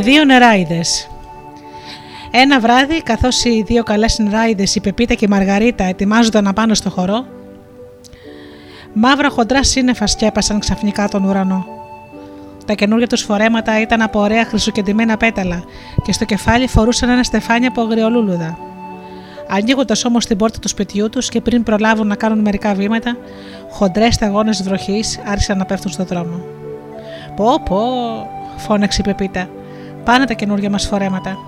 Οι 0.00 0.02
δύο 0.02 0.24
νεράιδες. 0.24 1.08
Ένα 2.30 2.60
βράδυ, 2.60 3.02
καθώς 3.02 3.44
οι 3.44 3.62
δύο 3.66 3.82
καλέ 3.82 4.06
νεράιδε, 4.18 4.64
η 4.74 4.80
Πεπίτα 4.80 5.14
και 5.14 5.24
η 5.24 5.28
Μαργαρίτα, 5.28 5.84
ετοιμάζονταν 5.84 6.44
να 6.44 6.52
πάνε 6.52 6.74
στο 6.74 6.90
χορό, 6.90 7.26
μαύρα 8.92 9.30
χοντρά 9.30 9.64
σύννεφα 9.64 10.06
σκέπασαν 10.06 10.58
ξαφνικά 10.58 11.08
τον 11.08 11.24
ουρανό. 11.24 11.66
Τα 12.66 12.74
καινούργια 12.74 13.06
τους 13.06 13.22
φορέματα 13.22 13.80
ήταν 13.80 14.02
από 14.02 14.20
ωραία 14.20 14.44
χρυσοκεντημένα 14.44 15.16
πέταλα 15.16 15.64
και 16.02 16.12
στο 16.12 16.24
κεφάλι 16.24 16.66
φορούσαν 16.66 17.08
ένα 17.08 17.22
στεφάνι 17.22 17.66
από 17.66 17.80
αγριολούλουδα. 17.80 18.58
Ανοίγοντας 19.48 20.04
όμως 20.04 20.26
την 20.26 20.36
πόρτα 20.36 20.58
του 20.58 20.68
σπιτιού 20.68 21.08
τους 21.08 21.28
και 21.28 21.40
πριν 21.40 21.62
προλάβουν 21.62 22.06
να 22.06 22.14
κάνουν 22.14 22.38
μερικά 22.38 22.74
βήματα, 22.74 23.16
χοντρές 23.70 24.14
σταγόνες 24.14 24.62
βροχής 24.62 25.20
άρχισαν 25.24 25.58
να 25.58 25.64
πέφτουν 25.64 25.90
στον 25.90 26.06
δρόμο. 26.06 26.40
Πω, 27.36 27.62
πω, 27.64 27.80
φώναξε 28.56 29.00
η 29.00 29.04
Πεπίτα. 29.04 29.48
Πάνε 30.04 30.24
τα 30.24 30.34
καινούργια 30.34 30.70
μας 30.70 30.86
φορέματα. 30.86 31.38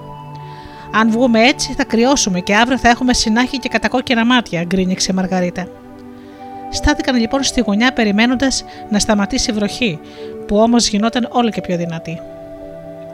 Αν 0.94 1.10
βγούμε 1.10 1.40
έτσι 1.40 1.72
θα 1.76 1.84
κρυώσουμε 1.84 2.40
και 2.40 2.54
αύριο 2.54 2.78
θα 2.78 2.88
έχουμε 2.88 3.12
συνάχη 3.12 3.58
και 3.58 3.68
κατακόκκινα 3.68 4.24
μάτια, 4.24 4.64
γκρίνιξε 4.64 5.12
η 5.12 5.14
Μαργαρίτα. 5.14 5.66
Στάθηκαν 6.70 7.16
λοιπόν 7.16 7.42
στη 7.42 7.60
γωνιά 7.60 7.92
περιμένοντας 7.92 8.64
να 8.90 8.98
σταματήσει 8.98 9.50
η 9.50 9.54
βροχή, 9.54 9.98
που 10.46 10.56
όμως 10.56 10.88
γινόταν 10.88 11.28
όλο 11.30 11.50
και 11.50 11.60
πιο 11.60 11.76
δυνατή. 11.76 12.20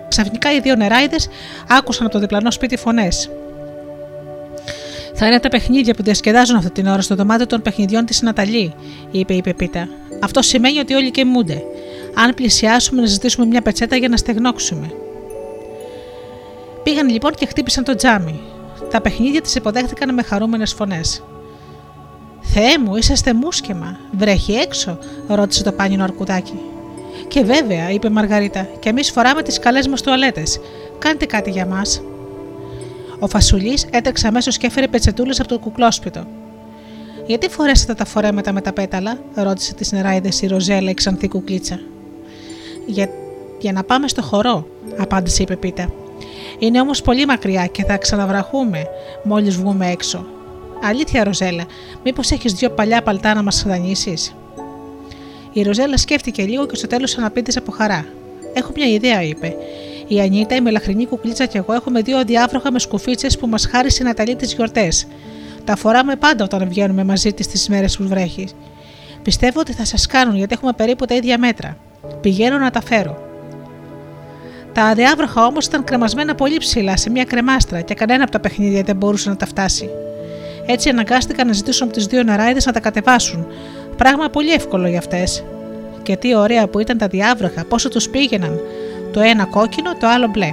Ξαφνικά 0.08 0.52
οι 0.52 0.60
δύο 0.60 0.74
νεράιδες 0.74 1.28
άκουσαν 1.68 2.04
από 2.04 2.14
το 2.14 2.20
διπλανό 2.20 2.50
σπίτι 2.50 2.76
φωνές. 2.76 3.30
Θα 5.14 5.26
είναι 5.26 5.40
τα 5.40 5.48
παιχνίδια 5.48 5.94
που 5.94 6.02
διασκεδάζουν 6.02 6.56
αυτή 6.56 6.70
την 6.70 6.86
ώρα 6.86 7.00
στο 7.00 7.14
δωμάτιο 7.14 7.46
των 7.46 7.62
παιχνιδιών 7.62 8.04
της 8.04 8.22
Ναταλή, 8.22 8.74
είπε 9.10 9.34
η 9.34 9.42
Πεπίτα. 9.42 9.88
Αυτό 10.20 10.42
σημαίνει 10.42 10.78
ότι 10.78 10.94
όλοι 10.94 11.10
κοιμούνται. 11.10 11.62
Αν 12.14 12.34
πλησιάσουμε, 12.34 13.00
να 13.00 13.06
ζητήσουμε 13.06 13.46
μια 13.46 13.62
πετσέτα 13.62 13.96
για 13.96 14.08
να 14.08 14.16
στεγνώξουμε. 14.16 14.90
Πήγαν 16.88 17.08
λοιπόν 17.08 17.34
και 17.34 17.46
χτύπησαν 17.46 17.84
το 17.84 17.94
τζάμι. 17.94 18.40
Τα 18.90 19.00
παιχνίδια 19.00 19.40
τη 19.40 19.52
υποδέχτηκαν 19.54 20.14
με 20.14 20.22
χαρούμενες 20.22 20.72
φωνές. 20.72 21.24
Θεέ 22.40 22.78
μου, 22.78 22.96
είσαστε 22.96 23.34
μουσκεμα. 23.34 23.98
Βρέχει 24.18 24.52
έξω, 24.52 24.98
ρώτησε 25.28 25.62
το 25.62 25.72
πάνινο 25.72 26.04
αρκουδάκι. 26.04 26.60
Και 27.28 27.42
βέβαια, 27.42 27.90
είπε 27.90 28.06
η 28.06 28.10
Μαργαρίτα, 28.10 28.68
και 28.78 28.88
εμείς 28.88 29.10
φοράμε 29.10 29.42
τις 29.42 29.58
καλές 29.58 29.88
μας 29.88 30.02
τουαλέτες. 30.02 30.60
Κάντε 30.98 31.26
κάτι 31.26 31.50
για 31.50 31.66
μας. 31.66 32.02
Ο 33.18 33.26
Φασουλής 33.26 33.86
έτρεξε 33.90 34.26
αμέσως 34.26 34.56
και 34.56 34.66
έφερε 34.66 34.88
πετσετούλες 34.88 35.40
από 35.40 35.48
το 35.48 35.58
κουκλόσπιτο. 35.58 36.26
Γιατί 37.26 37.48
φορέσατε 37.48 37.94
τα 37.94 38.04
φορέματα 38.04 38.52
με 38.52 38.60
τα 38.60 38.72
πέταλα, 38.72 39.18
ρώτησε 39.34 39.74
τι 39.74 39.94
νεράιδε 39.94 40.28
η 40.40 40.46
Ροζέλα 40.46 40.90
η 40.90 40.94
ξανθή 40.94 41.28
κουκλίτσα. 41.28 41.80
Για, 42.86 43.08
για 43.58 43.72
να 43.72 43.84
πάμε 43.84 44.08
στο 44.08 44.22
χορό, 44.22 44.66
απάντησε 44.98 45.42
η 45.42 45.46
Πεπίτα. 45.46 45.88
Είναι 46.58 46.80
όμως 46.80 47.02
πολύ 47.02 47.26
μακριά 47.26 47.66
και 47.66 47.84
θα 47.84 47.96
ξαναβραχούμε 47.96 48.86
μόλις 49.22 49.56
βγούμε 49.56 49.90
έξω. 49.90 50.26
Αλήθεια, 50.82 51.24
Ροζέλα, 51.24 51.64
μήπως 52.04 52.30
έχεις 52.30 52.52
δύο 52.52 52.70
παλιά 52.70 53.02
παλτά 53.02 53.34
να 53.34 53.42
μας 53.42 53.64
δανείσει. 53.66 54.14
Η 55.52 55.62
Ροζέλα 55.62 55.96
σκέφτηκε 55.96 56.42
λίγο 56.42 56.66
και 56.66 56.76
στο 56.76 56.86
τέλος 56.86 57.18
αναπήντησε 57.18 57.58
από 57.58 57.72
χαρά. 57.72 58.06
Έχω 58.52 58.72
μια 58.76 58.86
ιδέα, 58.86 59.22
είπε. 59.22 59.56
Η 60.08 60.20
Ανίτα, 60.20 60.54
η 60.54 60.60
μελαχρινή 60.60 61.06
κουκλίτσα 61.06 61.46
και 61.46 61.58
εγώ 61.58 61.72
έχουμε 61.72 62.00
δύο 62.02 62.24
διάβροχα 62.24 62.72
με 62.72 62.78
σκουφίτσες 62.78 63.38
που 63.38 63.46
μας 63.46 63.66
χάρισε 63.66 64.02
η 64.02 64.06
Ναταλή 64.06 64.36
τις 64.36 64.54
γιορτές. 64.54 65.06
Τα 65.64 65.76
φοράμε 65.76 66.16
πάντα 66.16 66.44
όταν 66.44 66.68
βγαίνουμε 66.68 67.04
μαζί 67.04 67.32
της 67.32 67.46
τις 67.46 67.68
μέρες 67.68 67.96
που 67.96 68.08
βρέχεις. 68.08 68.54
Πιστεύω 69.22 69.60
ότι 69.60 69.72
θα 69.72 69.84
σας 69.84 70.06
κάνουν 70.06 70.36
γιατί 70.36 70.54
έχουμε 70.54 70.72
περίπου 70.72 71.04
τα 71.04 71.14
ίδια 71.14 71.38
μέτρα. 71.38 71.76
Πηγαίνω 72.20 72.58
να 72.58 72.70
τα 72.70 72.82
φέρω. 72.82 73.27
Τα 74.72 74.84
αδιάβροχα 74.84 75.46
όμως 75.46 75.66
ήταν 75.66 75.84
κρεμασμένα 75.84 76.34
πολύ 76.34 76.56
ψηλά 76.56 76.96
σε 76.96 77.10
μια 77.10 77.24
κρεμάστρα 77.24 77.80
και 77.80 77.94
κανένα 77.94 78.22
από 78.22 78.32
τα 78.32 78.40
παιχνίδια 78.40 78.82
δεν 78.82 78.96
μπορούσε 78.96 79.28
να 79.28 79.36
τα 79.36 79.46
φτάσει. 79.46 79.88
Έτσι 80.66 80.88
αναγκάστηκαν 80.88 81.46
να 81.46 81.52
ζητήσουν 81.52 81.86
από 81.86 81.96
τις 81.96 82.06
δύο 82.06 82.22
νεράιδε 82.22 82.60
να 82.64 82.72
τα 82.72 82.80
κατεβάσουν, 82.80 83.46
πράγμα 83.96 84.28
πολύ 84.28 84.52
εύκολο 84.52 84.88
για 84.88 84.98
αυτές. 84.98 85.44
Και 86.02 86.16
τι 86.16 86.34
ωραία 86.34 86.66
που 86.66 86.78
ήταν 86.78 86.98
τα 86.98 87.06
διάβροχα, 87.06 87.64
πόσο 87.64 87.88
τους 87.88 88.08
πήγαιναν, 88.08 88.60
το 89.12 89.20
ένα 89.20 89.44
κόκκινο, 89.44 89.94
το 89.94 90.06
άλλο 90.06 90.26
μπλε. 90.26 90.52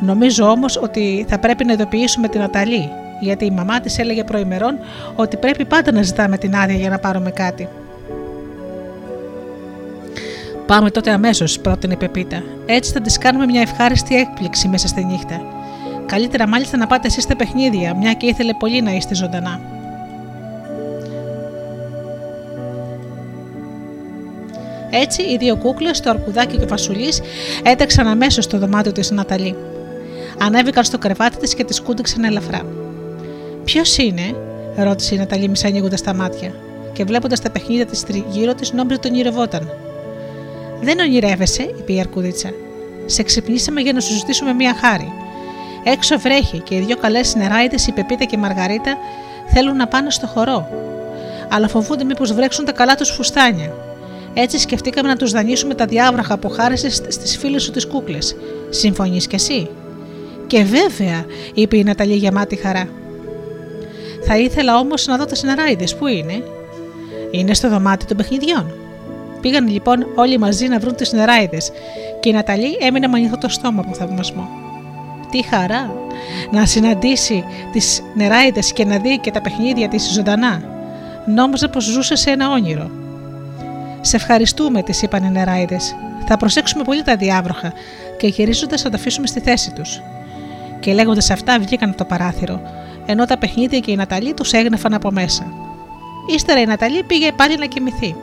Νομίζω 0.00 0.50
όμως 0.50 0.76
ότι 0.76 1.24
θα 1.28 1.38
πρέπει 1.38 1.64
να 1.64 1.72
ειδοποιήσουμε 1.72 2.28
την 2.28 2.42
Αταλή, 2.42 2.90
γιατί 3.20 3.44
η 3.44 3.50
μαμά 3.50 3.80
της 3.80 3.98
έλεγε 3.98 4.24
προημερών 4.24 4.78
ότι 5.14 5.36
πρέπει 5.36 5.64
πάντα 5.64 5.92
να 5.92 6.02
ζητάμε 6.02 6.38
την 6.38 6.56
άδεια 6.56 6.76
για 6.76 6.90
να 6.90 6.98
πάρουμε 6.98 7.30
κάτι. 7.30 7.68
Πάμε 10.66 10.90
τότε 10.90 11.10
αμέσως, 11.10 11.58
πρότεινε 11.58 11.92
η 11.92 11.96
Πεπίτα. 11.96 12.42
Έτσι 12.66 12.92
θα 12.92 13.00
της 13.00 13.18
κάνουμε 13.18 13.46
μια 13.46 13.60
ευχάριστη 13.60 14.16
έκπληξη 14.16 14.68
μέσα 14.68 14.88
στη 14.88 15.04
νύχτα. 15.04 15.40
Καλύτερα 16.06 16.48
μάλιστα 16.48 16.76
να 16.76 16.86
πάτε 16.86 17.06
εσείς 17.06 17.22
στα 17.22 17.36
παιχνίδια, 17.36 17.94
μια 17.94 18.12
και 18.12 18.26
ήθελε 18.26 18.54
πολύ 18.54 18.82
να 18.82 18.92
είστε 18.92 19.14
ζωντανά. 19.14 19.60
Έτσι, 24.90 25.22
οι 25.22 25.36
δύο 25.36 25.56
κούκλες, 25.56 26.00
το 26.00 26.10
αρκουδάκι 26.10 26.56
και 26.56 26.64
ο 26.64 26.68
Φασουλή, 26.68 27.08
έτρεξαν 27.62 28.06
αμέσως 28.06 28.44
στο 28.44 28.58
δωμάτιο 28.58 28.92
της 28.92 29.10
Ναταλή. 29.10 29.56
Ανέβηκαν 30.38 30.84
στο 30.84 30.98
κρεβάτι 30.98 31.36
της 31.36 31.54
και 31.54 31.64
τη 31.64 31.82
κούντεξαν 31.82 32.24
ελαφρά. 32.24 32.60
Ποιος 33.64 33.96
είναι, 33.96 34.34
ρώτησε 34.76 35.14
η 35.14 35.18
Ναταλή 35.18 35.48
μισά 35.48 35.66
ανοίγοντα 35.66 35.96
τα 36.04 36.14
μάτια, 36.14 36.52
και 36.92 37.04
βλέποντας 37.04 37.40
τα 37.40 37.50
παιχνίδια 37.50 37.86
της 37.86 38.04
γύρω 38.30 38.54
της, 38.54 38.72
νόμιζε 38.72 38.98
τον 38.98 39.10
ονειρευόταν. 39.10 39.68
Δεν 40.84 40.98
ονειρεύεσαι, 40.98 41.62
είπε 41.62 41.92
η 41.92 42.00
Αρκούδιτσα. 42.00 42.50
Σε 43.06 43.22
ξυπνήσαμε 43.22 43.80
για 43.80 43.92
να 43.92 44.00
σου 44.00 44.12
ζητήσουμε 44.12 44.52
μία 44.52 44.74
χάρη. 44.74 45.12
Έξω 45.84 46.18
βρέχει 46.18 46.58
και 46.58 46.74
οι 46.74 46.80
δύο 46.80 46.96
καλές 46.96 47.34
νεράιδε, 47.34 47.76
η 47.88 47.92
Πεπίτα 47.92 48.24
και 48.24 48.36
η 48.36 48.38
Μαργαρίτα, 48.38 48.96
θέλουν 49.52 49.76
να 49.76 49.86
πάνε 49.86 50.10
στο 50.10 50.26
χορό. 50.26 50.68
Αλλά 51.50 51.68
φοβούνται 51.68 52.04
μήπως 52.04 52.32
βρέξουν 52.32 52.64
τα 52.64 52.72
καλά 52.72 52.94
τους 52.94 53.10
φουστάνια. 53.10 53.72
Έτσι 54.34 54.58
σκεφτήκαμε 54.58 55.08
να 55.08 55.16
τους 55.16 55.30
δανείσουμε 55.30 55.74
τα 55.74 55.86
διάβραχα 55.86 56.38
που 56.38 56.48
χάρισε 56.48 56.90
στις 56.90 57.36
φίλες 57.38 57.62
σου 57.62 57.70
τις 57.70 57.86
κούκλες. 57.86 58.36
Συμφωνείς 58.70 59.26
κι 59.26 59.34
εσύ; 59.34 59.68
Και 60.46 60.62
βέβαια, 60.62 61.24
είπε 61.54 61.76
η 61.76 61.82
Ναταλή 61.82 62.14
γεμάτη 62.14 62.56
χαρά. 62.56 62.88
Θα 64.26 64.38
ήθελα 64.38 64.78
όμως 64.78 65.06
να 65.06 65.16
δω 65.16 65.24
τα 65.24 65.34
συναράιδε, 65.34 65.84
πού 65.98 66.06
είναι; 66.06 66.42
Είναι 67.30 67.54
στο 67.54 67.68
δωμάτιο 67.68 68.08
των 68.08 68.16
παιχνιδιών. 68.16 68.83
Πήγαν 69.44 69.68
λοιπόν 69.68 70.06
όλοι 70.14 70.38
μαζί 70.38 70.66
να 70.66 70.78
βρουν 70.78 70.94
τις 70.94 71.12
νεράιδες 71.12 71.72
και 72.20 72.28
η 72.28 72.32
Ναταλή 72.32 72.76
έμεινε 72.80 73.06
με 73.06 73.18
ανοιχτό 73.18 73.38
το 73.38 73.48
στόμα 73.48 73.80
από 73.80 73.94
θαυμασμό. 73.94 74.48
Τι 75.30 75.42
χαρά 75.42 75.94
να 76.50 76.66
συναντήσει 76.66 77.44
τις 77.72 78.02
νεράιδες 78.14 78.72
και 78.72 78.84
να 78.84 78.98
δει 78.98 79.18
και 79.18 79.30
τα 79.30 79.40
παιχνίδια 79.40 79.88
της 79.88 80.12
ζωντανά. 80.12 80.62
Νόμιζα 81.26 81.68
πως 81.68 81.84
ζούσε 81.84 82.14
σε 82.14 82.30
ένα 82.30 82.50
όνειρο. 82.50 82.90
Σε 84.00 84.16
ευχαριστούμε, 84.16 84.82
της 84.82 85.02
είπαν 85.02 85.24
οι 85.24 85.30
νεράιδες. 85.30 85.94
Θα 86.26 86.36
προσέξουμε 86.36 86.84
πολύ 86.84 87.02
τα 87.02 87.16
διάβροχα 87.16 87.72
και 88.18 88.26
γυρίζοντας 88.26 88.82
θα 88.82 88.90
τα 88.90 88.96
αφήσουμε 88.96 89.26
στη 89.26 89.40
θέση 89.40 89.72
τους. 89.72 90.02
Και 90.80 90.92
λέγοντας 90.92 91.30
αυτά 91.30 91.58
βγήκαν 91.58 91.88
από 91.88 91.98
το 91.98 92.04
παράθυρο, 92.04 92.60
ενώ 93.06 93.24
τα 93.24 93.38
παιχνίδια 93.38 93.78
και 93.78 93.90
η 93.90 93.96
Ναταλή 93.96 94.34
τους 94.34 94.52
έγνεφαν 94.52 94.94
από 94.94 95.10
μέσα. 95.10 95.52
Ύστερα 96.34 96.60
η 96.60 96.64
Ναταλή 96.64 97.02
πήγε 97.02 97.32
πάλι 97.32 97.56
να 97.58 97.66
κοιμηθεί. 97.66 98.16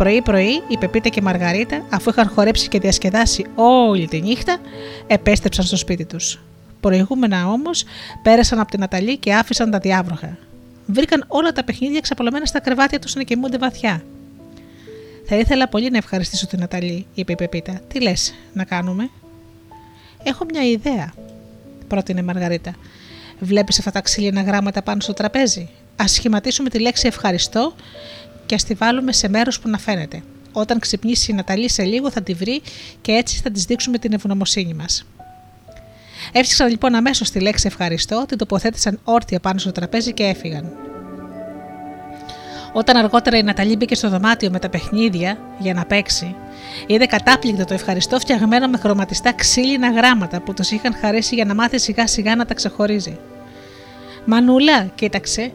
Πρωί-πρωί 0.00 0.62
η 0.68 0.78
Πεπίτα 0.78 1.08
και 1.08 1.20
η 1.20 1.22
Μαργαρίτα, 1.22 1.84
αφού 1.90 2.10
είχαν 2.10 2.28
χορέψει 2.28 2.68
και 2.68 2.78
διασκεδάσει 2.78 3.44
όλη 3.54 4.06
τη 4.08 4.20
νύχτα, 4.20 4.58
επέστρεψαν 5.06 5.64
στο 5.64 5.76
σπίτι 5.76 6.04
τους. 6.04 6.40
Προηγούμενα 6.80 7.48
όμως 7.48 7.84
πέρασαν 8.22 8.58
από 8.58 8.70
την 8.70 8.82
Αταλή 8.82 9.16
και 9.16 9.34
άφησαν 9.34 9.70
τα 9.70 9.78
διάβροχα. 9.78 10.38
Βρήκαν 10.86 11.24
όλα 11.28 11.52
τα 11.52 11.64
παιχνίδια 11.64 12.00
ξαπολωμένα 12.00 12.44
στα 12.44 12.60
κρεβάτια 12.60 12.98
τους 12.98 13.14
να 13.14 13.22
κοιμούνται 13.22 13.58
βαθιά. 13.58 14.02
Θα 15.26 15.36
ήθελα 15.36 15.68
πολύ 15.68 15.90
να 15.90 15.96
ευχαριστήσω 15.96 16.46
την 16.46 16.62
Αταλή, 16.62 17.06
είπε 17.14 17.32
η 17.32 17.36
Πεπίτα. 17.36 17.80
Τι 17.88 18.00
λες, 18.00 18.34
να 18.52 18.64
κάνουμε; 18.64 19.10
Έχω 20.22 20.44
μια 20.52 20.62
ιδέα, 20.62 21.12
πρότεινε 21.88 22.20
η 22.20 22.24
Μαργαρίτα. 22.24 22.74
Βλέπεις 23.38 23.78
αυτά 23.78 23.90
τα 23.90 24.00
ξύλινα 24.00 24.42
γράμματα 24.42 24.82
πάνω 24.82 25.00
στο 25.00 25.12
τραπέζι; 25.12 25.68
Α 26.02 26.06
σχηματίσουμε 26.06 26.68
τη 26.68 26.78
λέξη 26.78 27.06
ευχαριστώ 27.06 27.74
και 28.50 28.56
ας 28.56 28.64
τη 28.64 28.74
βάλουμε 28.74 29.12
σε 29.12 29.28
μέρος 29.28 29.60
που 29.60 29.68
να 29.68 29.78
φαίνεται. 29.78 30.22
Όταν 30.52 30.78
ξυπνήσει 30.78 31.30
η 31.30 31.34
Ναταλή 31.34 31.70
σε 31.70 31.82
λίγο 31.82 32.10
θα 32.10 32.22
τη 32.22 32.34
βρει 32.34 32.62
και 33.00 33.12
έτσι 33.12 33.40
θα 33.42 33.50
της 33.50 33.64
δείξουμε 33.64 33.98
την 33.98 34.12
ευγνωμοσύνη 34.12 34.74
μας. 34.74 35.06
Εύστηξαν 36.32 36.68
λοιπόν 36.68 36.94
αμέσως 36.94 37.30
τη 37.30 37.40
λέξη 37.40 37.66
ευχαριστώ, 37.66 38.24
την 38.28 38.38
τοποθέτησαν 38.38 39.00
όρθια 39.04 39.40
πάνω 39.40 39.58
στο 39.58 39.72
τραπέζι 39.72 40.12
και 40.12 40.22
έφυγαν. 40.22 40.72
Όταν 42.72 42.96
αργότερα 42.96 43.36
η 43.38 43.42
Ναταλή 43.42 43.76
μπήκε 43.76 43.94
στο 43.94 44.08
δωμάτιο 44.08 44.50
με 44.50 44.58
τα 44.58 44.68
παιχνίδια 44.68 45.38
για 45.58 45.74
να 45.74 45.84
παίξει, 45.84 46.34
είδε 46.86 47.06
κατάπληκτο 47.06 47.64
το 47.64 47.74
ευχαριστώ 47.74 48.18
φτιαγμένο 48.18 48.68
με 48.68 48.78
χρωματιστά 48.78 49.32
ξύλινα 49.32 49.90
γράμματα 49.90 50.40
που 50.40 50.54
τους 50.54 50.70
είχαν 50.70 50.94
χαρίσει 50.94 51.34
για 51.34 51.44
να 51.44 51.54
μάθει 51.54 51.78
σιγά 51.78 52.06
σιγά 52.06 52.36
να 52.36 52.44
τα 52.46 52.54
ξεχωρίζει. 52.54 53.18
Μανούλα, 54.24 54.84
κοίταξε, 54.94 55.52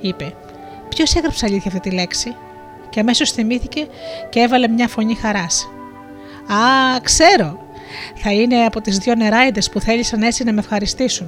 είπε. 0.00 0.34
Ποιος 0.96 1.14
έγραψε 1.14 1.46
αλήθεια 1.46 1.70
αυτή 1.74 1.88
τη 1.88 1.94
λέξη, 1.94 2.34
και 2.88 3.00
αμέσως 3.00 3.32
θυμήθηκε 3.32 3.86
και 4.30 4.40
έβαλε 4.40 4.68
μια 4.68 4.88
φωνή 4.88 5.14
χαράς. 5.14 5.68
Α, 6.52 7.00
ξέρω! 7.02 7.58
θα 8.14 8.32
είναι 8.32 8.64
από 8.64 8.80
τις 8.80 8.98
δύο 8.98 9.14
νεράιδες 9.14 9.70
που 9.70 9.80
θέλησαν 9.80 10.22
έτσι 10.22 10.44
να 10.44 10.52
με 10.52 10.58
ευχαριστήσουν. 10.58 11.26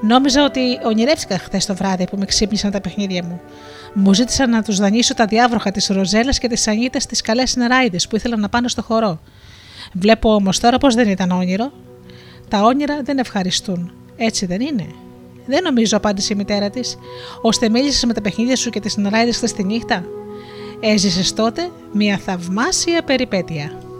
Νόμιζα 0.00 0.44
ότι 0.44 0.78
ονειρεύτηκα 0.84 1.38
χθες 1.38 1.66
το 1.66 1.74
βράδυ 1.74 2.04
που 2.04 2.16
με 2.16 2.24
ξύπνησαν 2.24 2.70
τα 2.70 2.80
παιχνίδια 2.80 3.24
μου. 3.24 3.40
Μου 3.94 4.14
ζήτησαν 4.14 4.50
να 4.50 4.62
τους 4.62 4.76
δανείσω 4.76 5.14
τα 5.14 5.26
διάβροχα 5.26 5.70
της 5.70 5.86
Ροζέλας 5.86 6.38
και 6.38 6.48
τι 6.48 6.70
Ανίτε 6.70 7.00
στις 7.00 7.20
καλές 7.20 7.56
νεράιδες 7.56 8.08
που 8.08 8.16
ήθελαν 8.16 8.40
να 8.40 8.48
πάνε 8.48 8.68
στο 8.68 8.82
χορό. 8.82 9.20
Βλέπω 9.92 10.34
όμως 10.34 10.60
τώρα 10.60 10.78
πως 10.78 10.94
δεν 10.94 11.08
ήταν 11.08 11.30
όνειρο. 11.30 11.72
Τα 12.48 12.62
όνειρα 12.62 13.02
δεν 13.02 13.18
ευχαριστούν. 13.18 13.92
Έτσι 14.16 14.46
δεν 14.46 14.60
είναι. 14.60 14.86
Δεν 15.46 15.62
νομίζω, 15.62 15.96
απάντησε 15.96 16.32
η 16.32 16.36
μητέρα 16.36 16.70
της, 16.70 16.96
ώστε 17.42 17.68
μίλησε 17.68 18.06
με 18.06 18.12
τα 18.12 18.20
παιχνίδια 18.20 18.56
σου 18.56 18.70
και 18.70 18.80
τις 18.80 18.96
νεράιδε 18.96 19.32
χθες 19.32 19.52
τη 19.52 19.64
νύχτα. 19.64 20.04
Έζησες 20.80 21.32
τότε 21.32 21.70
μια 21.92 22.18
θαυμάσια 22.18 23.02
περιπέτεια. 23.02 23.91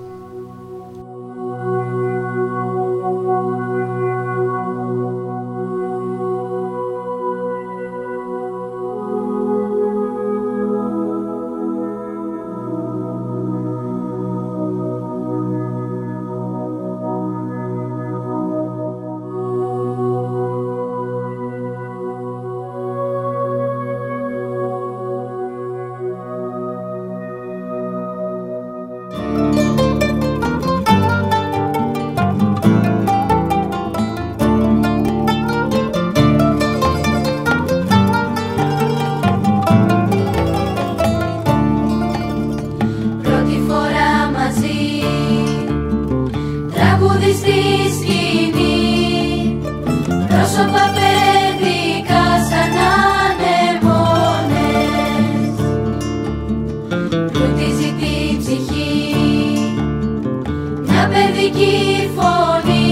μια 61.02 61.10
παιδική 61.14 62.10
φωνή. 62.16 62.90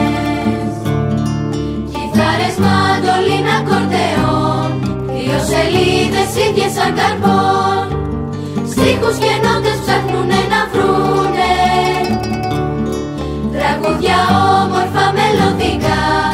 Κιθάρες, 1.92 2.56
μαντολίνα, 2.64 3.56
κορτεών 3.68 4.68
δύο 5.08 5.38
σελίδες 5.50 6.30
ίδιες 6.46 6.72
σαν 6.76 6.90
καρπόν 6.98 7.84
στίχους 8.70 9.16
και 9.22 9.32
νότες 9.42 9.78
ψάχνουνε 9.82 10.40
να 10.52 10.60
βρούνε. 10.72 11.54
Τραγούδια 13.54 14.18
όμορφα 14.62 15.04
μελωδικά 15.16 16.25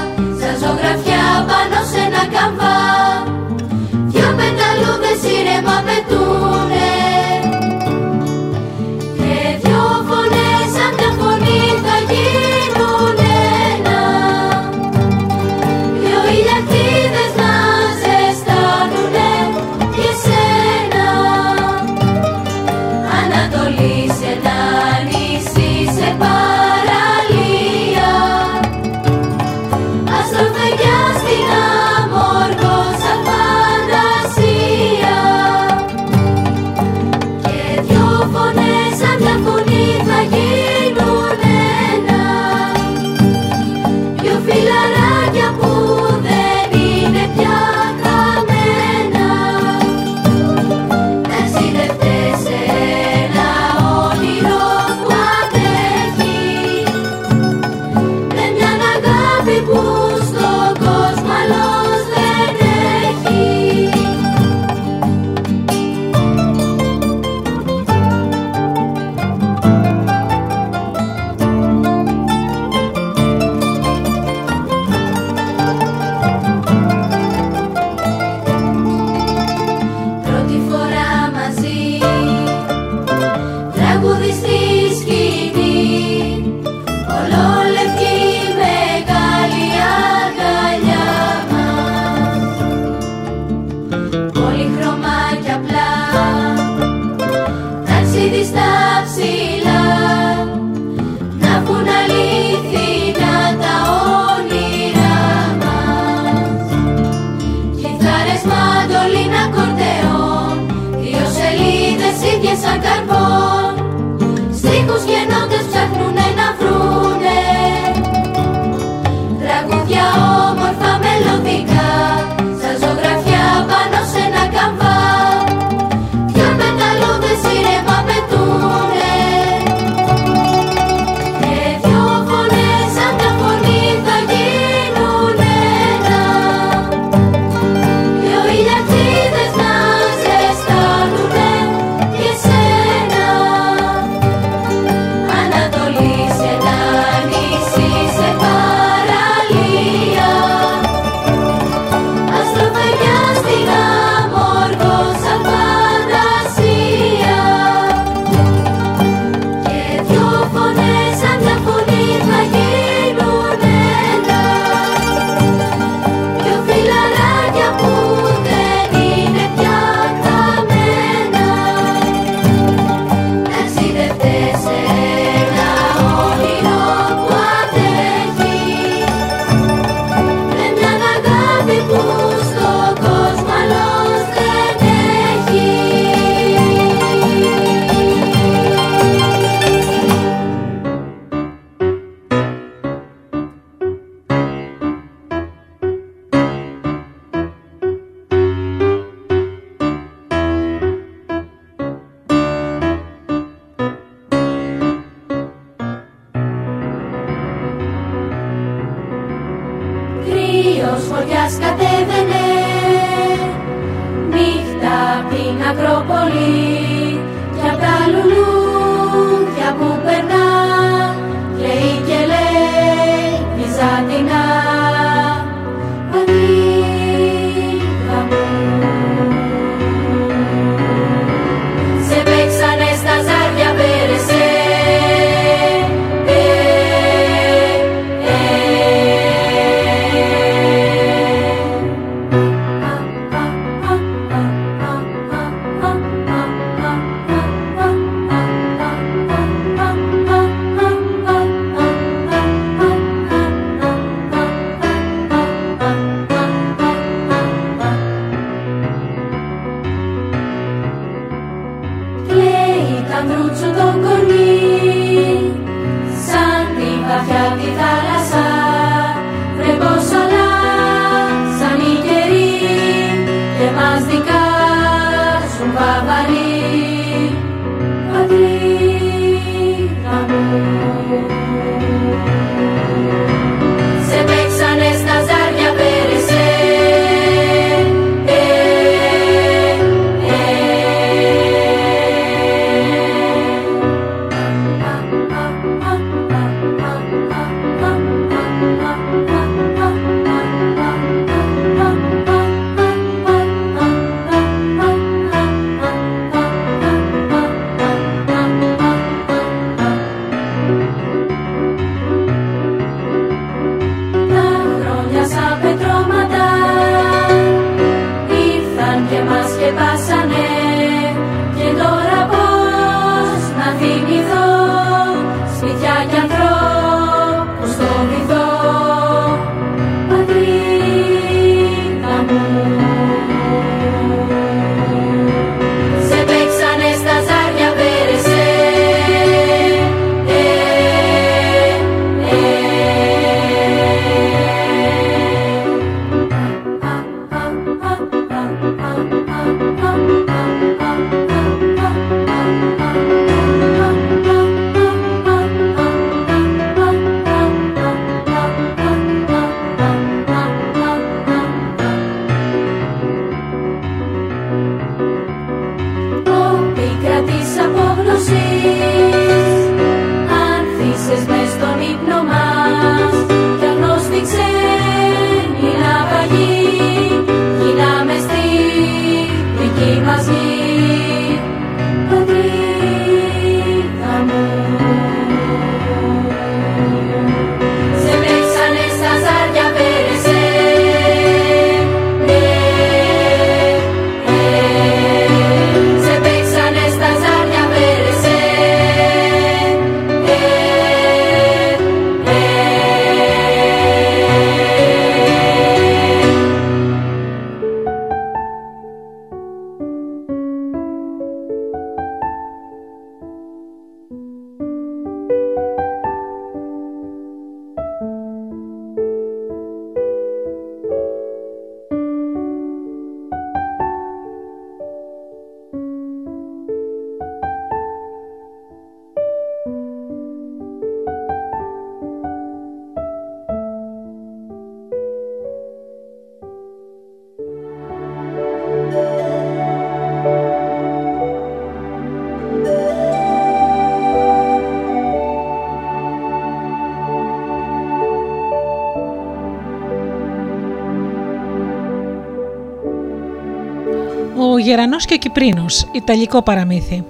Γερανός 454.73 455.05
και 455.05 455.15
ο 455.15 455.17
Κυπρίνος, 455.17 455.87
Ιταλικό 455.93 456.43
παραμύθι. 456.43 457.05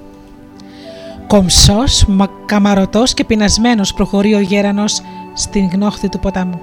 Κομψός, 1.26 2.06
καμαρωτός 2.46 3.14
και 3.14 3.24
πεινασμένος 3.24 3.92
προχωρεί 3.94 4.34
ο 4.34 4.40
γέρανος 4.40 5.02
στην 5.34 5.68
γνώχτη 5.72 6.08
του 6.08 6.18
ποταμού. 6.18 6.60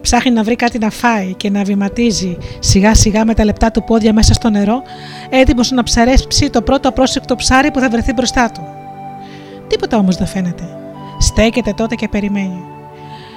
Ψάχνει 0.00 0.30
να 0.30 0.42
βρει 0.42 0.56
κάτι 0.56 0.78
να 0.78 0.90
φάει 0.90 1.34
και 1.34 1.50
να 1.50 1.62
βηματίζει 1.62 2.36
σιγά 2.58 2.94
σιγά 2.94 3.24
με 3.24 3.34
τα 3.34 3.44
λεπτά 3.44 3.70
του 3.70 3.84
πόδια 3.84 4.12
μέσα 4.12 4.34
στο 4.34 4.50
νερό, 4.50 4.82
έτοιμος 5.30 5.70
να 5.70 5.82
ψαρέψει 5.82 6.50
το 6.50 6.62
πρώτο 6.62 6.88
απρόσεκτο 6.88 7.36
ψάρι 7.36 7.70
που 7.70 7.80
θα 7.80 7.88
βρεθεί 7.88 8.12
μπροστά 8.12 8.50
του. 8.50 8.62
Τίποτα 9.66 9.96
όμως 9.96 10.16
δεν 10.16 10.26
φαίνεται. 10.26 10.64
Στέκεται 11.18 11.72
τότε 11.76 11.94
και 11.94 12.08
περιμένει. 12.08 12.64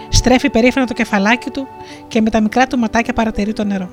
Στρέφει 0.10 0.50
περήφανα 0.50 0.86
το 0.86 0.94
κεφαλάκι 0.94 1.50
του 1.50 1.68
και 2.08 2.22
με 2.22 2.30
τα 2.30 2.41
μικρά 2.41 2.68
του 2.68 2.80
ματάκια 2.80 3.14
παρατηρεί 3.14 3.54
το 3.54 3.64
νερό. 3.64 3.90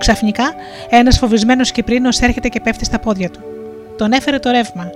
Ξαφνικά, 0.00 0.54
ένας 0.88 1.18
φοβισμένος 1.18 1.72
Κυπρίνος 1.72 2.18
έρχεται 2.20 2.48
και 2.48 2.60
πέφτει 2.60 2.84
στα 2.84 2.98
πόδια 2.98 3.30
του. 3.30 3.40
Τον 3.96 4.12
έφερε 4.12 4.38
το 4.38 4.50
ρεύμα. 4.50 4.90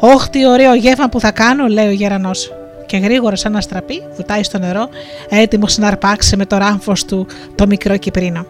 Όχ, 0.00 0.28
τι 0.28 0.46
ωραίο 0.46 0.74
γεύμα 0.74 1.08
που 1.08 1.20
θα 1.20 1.30
κάνω, 1.30 1.66
λέει 1.66 1.86
ο 1.86 1.90
γερανός. 1.90 2.52
Και 2.86 2.96
γρήγορα, 2.96 3.36
σαν 3.36 3.52
να 3.52 3.60
στραπεί, 3.60 4.02
βουτάει 4.16 4.42
στο 4.42 4.58
νερό, 4.58 4.88
έτοιμος 5.28 5.78
να 5.78 5.86
αρπάξει 5.86 6.36
με 6.36 6.46
το 6.46 6.56
ράμφος 6.56 7.04
του 7.04 7.26
το 7.54 7.66
μικρό 7.66 7.96
Κυπρίνο. 7.96 8.46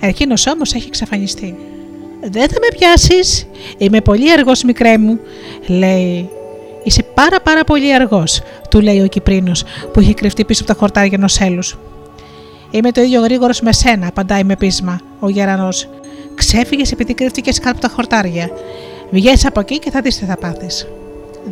Εκείνος 0.00 0.46
όμως 0.46 0.74
έχει 0.74 0.86
εξαφανιστεί. 0.86 1.56
Δεν 2.20 2.48
θα 2.48 2.56
με 2.60 2.76
πιάσεις, 2.76 3.46
είμαι 3.78 4.00
πολύ 4.00 4.32
αργός, 4.32 4.62
μικρέ 4.62 4.98
μου, 4.98 5.18
λέει. 5.66 6.28
Είσαι 6.84 7.02
πάρα 7.02 7.40
πάρα 7.40 7.64
πολύ 7.64 7.94
αργός, 7.94 8.40
του 8.70 8.80
λέει 8.80 9.00
ο 9.00 9.06
Κυπρίνος 9.06 9.64
που 9.92 10.00
έχει 10.00 10.14
κρυφτεί 10.14 10.44
πίσω 10.44 10.62
από 10.62 10.72
τα 10.72 10.78
χορτάρια 10.78 11.12
ενός 11.14 11.40
Είμαι 12.74 12.92
το 12.92 13.00
ίδιο 13.00 13.20
γρήγορος 13.20 13.60
με 13.60 13.72
σένα, 13.72 14.06
απαντάει 14.06 14.44
με 14.44 14.56
πείσμα 14.56 15.00
ο 15.20 15.28
γερανός. 15.28 15.88
Ξέφυγες 16.34 16.92
επειδή 16.92 17.14
κρύφτηκες 17.14 17.58
κάτω 17.58 17.70
από 17.70 17.80
τα 17.80 17.88
χορτάρια. 17.88 18.50
Βγες 19.10 19.46
από 19.46 19.60
εκεί 19.60 19.78
και 19.78 19.90
θα 19.90 20.00
δεις 20.00 20.18
τι 20.18 20.24
θα 20.24 20.36
πάθεις. 20.36 20.86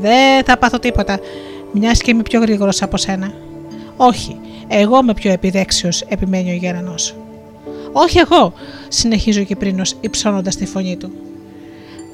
Δεν 0.00 0.44
θα 0.44 0.58
πάθω 0.58 0.78
τίποτα, 0.78 1.18
μιας 1.72 2.00
και 2.00 2.10
είμαι 2.10 2.22
πιο 2.22 2.40
γρήγορος 2.40 2.82
από 2.82 2.96
σένα. 2.96 3.32
Όχι, 3.96 4.38
εγώ 4.68 4.98
είμαι 4.98 5.14
πιο 5.14 5.32
επιδέξιος, 5.32 6.00
επιμένει 6.00 6.50
ο 6.50 6.54
γερανός. 6.54 7.14
Όχι 7.92 8.18
εγώ, 8.18 8.52
συνεχίζει 8.88 9.40
ο 9.40 9.44
Κυπρίνος, 9.44 9.96
υψώνοντας 10.00 10.56
τη 10.56 10.66
φωνή 10.66 10.96
του. 10.96 11.10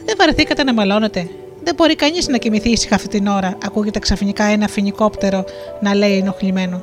Δεν 0.05 0.15
βαρεθήκατε 0.19 0.65
να 0.65 0.74
μαλώνετε. 0.74 1.28
Δεν 1.65 1.74
μπορεί 1.74 1.95
κανείς 1.95 2.28
να 2.28 2.37
κοιμηθεί 2.37 2.70
ήσυχα 2.70 2.95
αυτή 2.95 3.09
την 3.09 3.27
ώρα, 3.27 3.59
ακούγεται 3.65 3.99
ξαφνικά 3.99 4.45
ένα 4.45 4.69
φινικόπτερο 4.69 5.45
να 5.81 5.95
λέει 5.95 6.16
ενοχλημένο. 6.16 6.83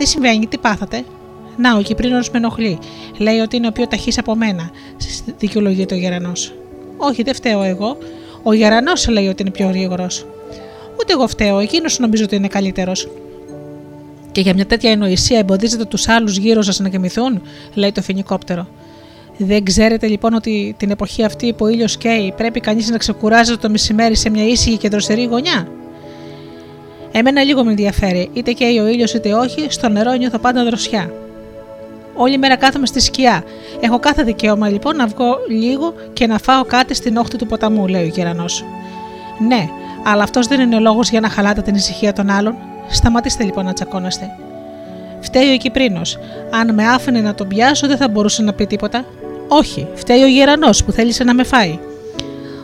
Τι 0.00 0.06
συμβαίνει, 0.06 0.46
τι 0.46 0.58
πάθατε; 0.58 1.04
Να, 1.56 1.76
ο 1.76 1.82
Κυπρίνος 1.82 2.30
με 2.30 2.38
ενοχλεί. 2.38 2.78
Λέει 3.18 3.38
ότι 3.38 3.56
είναι 3.56 3.66
ο 3.66 3.72
πιο 3.72 3.86
ταχύς 3.86 4.18
από 4.18 4.34
μένα, 4.34 4.70
δικαιολογείται 5.38 5.94
ο 5.94 5.98
Γερανός. 5.98 6.54
Όχι, 6.96 7.22
δεν 7.22 7.34
φταίω 7.34 7.62
εγώ. 7.62 7.96
Ο 8.42 8.52
Γερανός 8.52 9.08
λέει 9.08 9.28
ότι 9.28 9.42
είναι 9.42 9.50
πιο 9.50 9.66
γρήγορος. 9.68 10.26
Ούτε 11.00 11.12
εγώ 11.12 11.26
φταίω, 11.26 11.58
εκείνος 11.58 11.98
νομίζω 11.98 12.24
ότι 12.24 12.36
είναι 12.36 12.48
καλύτερος. 12.48 13.08
Και 14.32 14.40
για 14.40 14.54
μια 14.54 14.66
τέτοια 14.66 14.90
εννοησία 14.90 15.38
εμποδίζετε 15.38 15.84
τους 15.84 16.08
άλλους 16.08 16.36
γύρω 16.36 16.62
σας 16.62 16.78
να 16.78 16.88
κοιμηθούν, 16.88 17.42
λέει 17.74 17.92
το 17.92 18.02
φινικόπτερο. 18.02 18.68
Δεν 19.36 19.64
ξέρετε 19.64 20.06
λοιπόν 20.06 20.34
ότι 20.34 20.74
την 20.78 20.90
εποχή 20.90 21.24
αυτή 21.24 21.52
που 21.52 21.64
ο 21.64 21.68
ήλιος 21.68 21.96
καίει 21.96 22.32
πρέπει 22.36 22.60
κανείς 22.60 22.90
να 22.90 22.96
ξεκουράζεται 22.96 23.58
το 23.58 23.70
μεσημέρι 23.70 24.16
σε 24.16 24.30
μια 24.30 24.46
ήσυχη 24.46 24.76
και 24.76 24.88
δροσερή 24.88 25.24
γωνιά. 25.24 25.68
Εμένα 27.12 27.42
λίγο 27.42 27.64
με 27.64 27.70
ενδιαφέρει, 27.70 28.30
είτε 28.32 28.52
καίει 28.52 28.78
ο 28.78 28.86
ήλιος 28.86 29.14
είτε 29.14 29.32
όχι, 29.32 29.66
στο 29.68 29.88
νερό 29.88 30.12
νιώθω 30.12 30.38
πάντα 30.38 30.64
δροσιά. 30.64 31.10
Όλη 32.14 32.38
μέρα 32.38 32.56
κάθομαι 32.56 32.86
στη 32.86 33.00
σκιά. 33.00 33.44
Έχω 33.80 33.98
κάθε 33.98 34.22
δικαίωμα 34.22 34.68
λοιπόν 34.68 34.96
να 34.96 35.06
βγω 35.06 35.36
λίγο 35.48 35.94
και 36.12 36.26
να 36.26 36.38
φάω 36.38 36.64
κάτι 36.64 36.94
στην 36.94 37.16
όχθη 37.16 37.36
του 37.36 37.46
ποταμού, 37.46 37.86
λέει 37.86 38.06
ο 38.06 38.10
κερανό. 38.10 38.44
Ναι, 39.48 39.68
αλλά 40.04 40.22
αυτός 40.22 40.46
δεν 40.46 40.60
είναι 40.60 40.78
λόγος 40.78 41.10
για 41.10 41.20
να 41.20 41.28
χαλάτε 41.28 41.62
την 41.62 41.74
ησυχία 41.74 42.12
των 42.12 42.30
άλλων. 42.30 42.54
Σταματήστε 42.88 43.44
λοιπόν 43.44 43.64
να 43.64 43.72
τσακώνεστε. 43.72 44.30
Φταίει 45.20 45.54
ο 45.54 45.56
Κυπρίνος. 45.56 46.18
Αν 46.50 46.74
με 46.74 46.86
άφηνε 46.86 47.20
να 47.20 47.34
τον 47.34 47.48
πιάσω, 47.48 47.86
δεν 47.86 47.96
θα 47.96 48.08
μπορούσε 48.08 48.42
να 48.42 48.52
πει 48.52 48.66
τίποτα. 48.66 49.04
Όχι, 49.48 49.86
φταίει 49.94 50.22
ο 50.22 50.26
γερανός 50.26 50.84
που 50.84 50.92
θέλησε 50.92 51.24
να 51.24 51.34
με 51.34 51.44
φάει. 51.44 51.78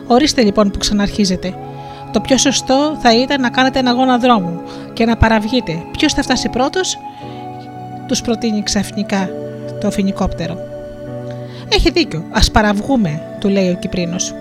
Ορίστε 0.07 0.41
λοιπόν 0.41 0.71
που 0.71 0.77
ξαναρχίζετε. 0.77 1.53
Το 2.11 2.19
πιο 2.21 2.37
σωστό 2.37 2.97
θα 3.01 3.15
ήταν 3.15 3.41
να 3.41 3.49
κάνετε 3.49 3.79
ένα 3.79 3.89
αγώνα 3.89 4.17
δρόμου 4.17 4.61
και 4.93 5.05
να 5.05 5.17
παραβγείτε. 5.17 5.83
Ποιος 5.91 6.13
θα 6.13 6.21
φτάσει 6.21 6.49
πρώτος, 6.49 6.97
τους 8.07 8.21
προτείνει 8.21 8.63
ξαφνικά 8.63 9.29
το 9.81 9.91
φινικόπτερο. 9.91 10.57
Έχει 11.69 11.89
δίκιο, 11.89 12.23
ας 12.31 12.51
παραβγούμε, 12.51 13.21
του 13.39 13.49
λέει 13.49 13.69
ο 13.69 13.77
Κυπρίνος. 13.79 14.33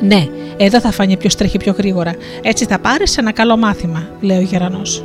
Ναι, 0.00 0.26
εδώ 0.56 0.80
θα 0.80 0.90
φανεί 0.90 1.16
ποιος 1.16 1.34
τρέχει 1.34 1.58
πιο 1.58 1.74
γρήγορα. 1.78 2.14
Έτσι 2.42 2.64
θα 2.64 2.78
πάρεις 2.78 3.18
ένα 3.18 3.32
καλό 3.32 3.56
μάθημα, 3.56 4.08
λέει 4.20 4.38
ο 4.38 4.40
γερανός. 4.40 5.04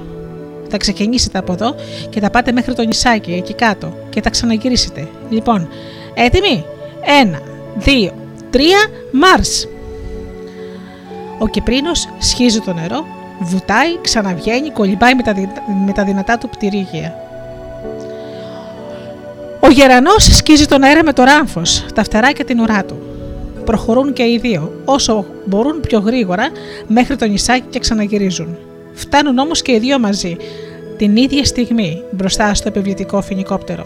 Θα 0.70 0.78
ξεκινήσετε 0.78 1.38
από 1.38 1.54
εδώ 1.54 1.76
και 2.10 2.20
θα 2.20 2.30
πάτε 2.30 2.52
μέχρι 2.52 2.74
το 2.74 2.84
νησάκι 2.84 3.32
εκεί 3.34 3.54
κάτω 3.54 3.94
και 4.10 4.22
θα 4.22 4.30
ξαναγυρίσετε. 4.30 5.08
Λοιπόν, 5.30 5.68
έτοιμοι; 6.14 6.66
Ένα, 7.22 7.40
δύο, 7.76 8.12
τρία, 8.50 8.80
Μάρς! 9.12 9.68
Ο 11.40 11.48
Κυπρίνος 11.48 12.10
σχίζει 12.20 12.60
το 12.60 12.74
νερό, 12.74 13.06
βουτάει, 13.40 14.02
ξαναβγαίνει, 14.02 14.70
κολυμπάει 14.70 15.16
με 15.16 15.24
τα, 15.24 15.34
με 15.86 15.92
τα 15.92 16.04
δυνατά 16.04 16.38
του 16.38 16.50
πτυρίγια. 16.50 17.16
Ο 19.60 19.70
γερανός 19.70 20.24
σκίζει 20.24 20.66
τον 20.66 20.84
αέρα 20.84 21.04
με 21.04 21.14
το 21.14 21.24
ράμφος, 21.24 21.86
τα 21.94 22.04
φτερά 22.04 22.32
και 22.32 22.44
την 22.44 22.60
ουρά 22.60 22.86
του. 22.86 22.98
Προχωρούν 23.66 24.14
και 24.14 24.24
οι 24.24 24.40
δύο, 24.42 24.82
όσο 24.86 25.26
μπορούν 25.46 25.80
πιο 25.80 26.00
γρήγορα, 26.00 26.50
μέχρι 26.88 27.16
το 27.16 27.26
νησάκι 27.26 27.66
και 27.70 27.80
ξαναγυρίζουν. 27.80 28.58
Φτάνουν 28.94 29.38
όμως 29.38 29.62
και 29.62 29.72
οι 29.72 29.80
δύο 29.80 30.00
μαζί, 30.00 30.38
την 30.98 31.16
ίδια 31.16 31.46
στιγμή, 31.46 32.04
μπροστά 32.12 32.54
στο 32.54 32.68
επιβλητικό 32.68 33.22
φινικόπτερο. 33.22 33.86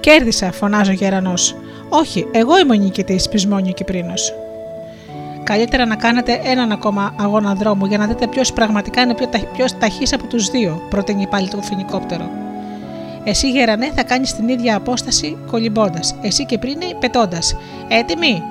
Κέρδισα, 0.00 0.52
φωνάζει 0.52 0.90
ο 0.90 0.94
γερανός. 0.94 1.56
Όχι, 1.88 2.26
εγώ 2.32 2.58
είμαι 2.58 2.72
ο 2.72 2.78
νικητής, 2.78 3.28
πεισμόνιο 3.28 3.72
Κυπρίνος. 3.72 4.32
Καλύτερα 5.46 5.86
να 5.86 5.96
κάνετε 5.96 6.40
έναν 6.44 6.72
ακόμα 6.72 7.14
αγώνα 7.16 7.54
δρόμου 7.54 7.86
για 7.86 7.98
να 7.98 8.06
δείτε 8.06 8.26
ποιος 8.26 8.52
πραγματικά 8.52 9.02
είναι 9.02 9.14
πιο, 9.14 9.28
πιο 9.52 9.66
ταχύς 9.78 10.12
από 10.12 10.26
τους 10.26 10.50
δύο, 10.50 10.82
προτείνει 10.90 11.26
πάλι 11.26 11.48
το 11.48 11.62
φινικόπτερο. 11.62 12.30
Εσύ 13.24 13.50
γερανέ 13.50 13.92
θα 13.94 14.02
κάνεις 14.02 14.34
την 14.34 14.48
ίδια 14.48 14.76
απόσταση 14.76 15.38
κολυμπώντας. 15.50 16.14
Εσύ 16.22 16.46
και 16.46 16.58
πριν 16.58 16.78
πετώντας. 17.00 17.56
Έτοιμοι; 17.88 18.42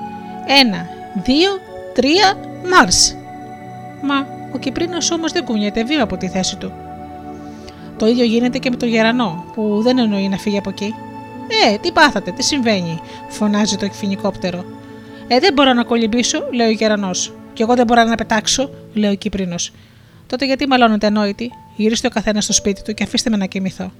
Ένα, 0.46 0.86
δύο, 1.24 1.50
τρία, 1.94 2.34
Μάρς. 2.70 3.16
Μα 4.02 4.26
ο 4.54 4.58
Κυπρίνος 4.58 5.10
όμως 5.10 5.32
δεν 5.32 5.44
κουνιέται 5.44 5.84
βήμα 5.84 6.02
από 6.02 6.16
τη 6.16 6.28
θέση 6.28 6.56
του. 6.56 6.72
Το 7.96 8.06
ίδιο 8.06 8.24
γίνεται 8.24 8.58
και 8.58 8.70
με 8.70 8.76
τον 8.76 8.88
Γερανό, 8.88 9.44
που 9.54 9.80
δεν 9.82 9.98
εννοεί 9.98 10.28
να 10.28 10.36
φύγει 10.36 10.58
από 10.58 10.68
εκεί. 10.68 10.94
Ε, 11.66 11.76
τι 11.76 11.92
πάθατε, 11.92 12.30
τι 12.30 12.42
συμβαίνει, 12.42 13.00
φωνάζει 13.28 13.76
το 13.76 13.84
εκφυνικόπτερο. 13.84 14.64
Ε, 15.28 15.38
δεν 15.38 15.52
μπορώ 15.52 15.72
να 15.72 15.84
κολυμπήσω, 15.84 16.48
λέει 16.52 16.66
ο 16.66 16.70
Γερανός. 16.70 17.32
Κι 17.52 17.62
εγώ 17.62 17.74
δεν 17.74 17.86
μπορώ 17.86 18.04
να 18.04 18.14
πετάξω, 18.14 18.70
λέει 18.94 19.10
ο 19.10 19.14
Κύπρινο. 19.14 19.54
Τότε 20.26 20.46
γιατί 20.46 20.66
μαλώνετε 20.66 21.06
ανόητοι, 21.06 21.50
γυρίστε 21.76 22.06
ο 22.06 22.10
καθένας 22.10 22.44
στο 22.44 22.52
σπίτι 22.52 22.82
του 22.82 22.94
και 22.94 23.02
αφήστε 23.02 23.30
με 23.30 23.36
να 23.36 23.46
κοιμηθώ. 23.46 23.92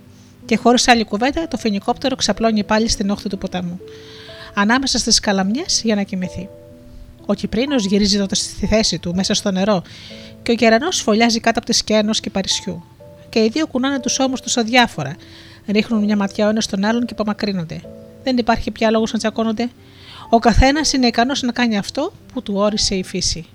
Και 0.44 0.56
χωρίς 0.56 0.88
άλλη 0.88 1.04
κουβέντα, 1.04 1.48
το 1.48 1.56
φινικόπτερο 1.56 2.16
ξαπλώνει 2.16 2.64
πάλι 2.64 2.88
στην 2.88 3.10
όχθη 3.10 3.28
του 3.28 3.38
ποταμού, 3.38 3.80
ανάμεσα 4.54 4.98
στις 4.98 5.20
καλαμιές 5.20 5.80
για 5.84 5.94
να 5.94 6.02
κοιμηθεί. 6.02 6.48
Ο 7.26 7.34
Κυπρίνος 7.34 7.84
γυρίζει 7.84 8.18
τότε 8.18 8.34
στη 8.34 8.66
θέση 8.66 8.98
του 8.98 9.14
μέσα 9.14 9.34
στο 9.34 9.50
νερό 9.50 9.82
και 10.42 10.52
ο 10.52 10.54
κερανό 10.54 10.90
φωλιάζει 10.90 11.40
κάτω 11.40 11.58
από 11.58 11.68
τη 11.68 11.74
σκένος 11.74 12.20
και 12.20 12.30
παρισιού. 12.30 12.84
Και 13.28 13.38
οι 13.38 13.48
δύο 13.48 13.66
κουνάνε 13.66 14.00
τους 14.00 14.18
ώμους 14.18 14.40
τους 14.40 14.56
αδιάφορα, 14.56 15.16
ρίχνουν 15.66 16.04
μια 16.04 16.16
ματιά 16.16 16.46
ο 16.46 16.48
ένας 16.48 16.64
στον 16.64 16.84
άλλον 16.84 17.06
και 17.06 17.12
απομακρύνονται. 17.12 17.80
Δεν 18.24 18.36
υπάρχει 18.36 18.70
πια 18.70 18.90
λόγος 18.90 19.12
να 19.12 19.18
τσακώνονται. 19.18 19.68
Ο 20.28 20.38
καθένας 20.38 20.92
είναι 20.92 21.06
ικανός 21.06 21.42
να 21.42 21.52
κάνει 21.52 21.78
αυτό 21.78 22.12
που 22.32 22.42
του 22.42 22.54
όρισε 22.56 22.94
η 22.94 23.04
φύση. 23.04 23.46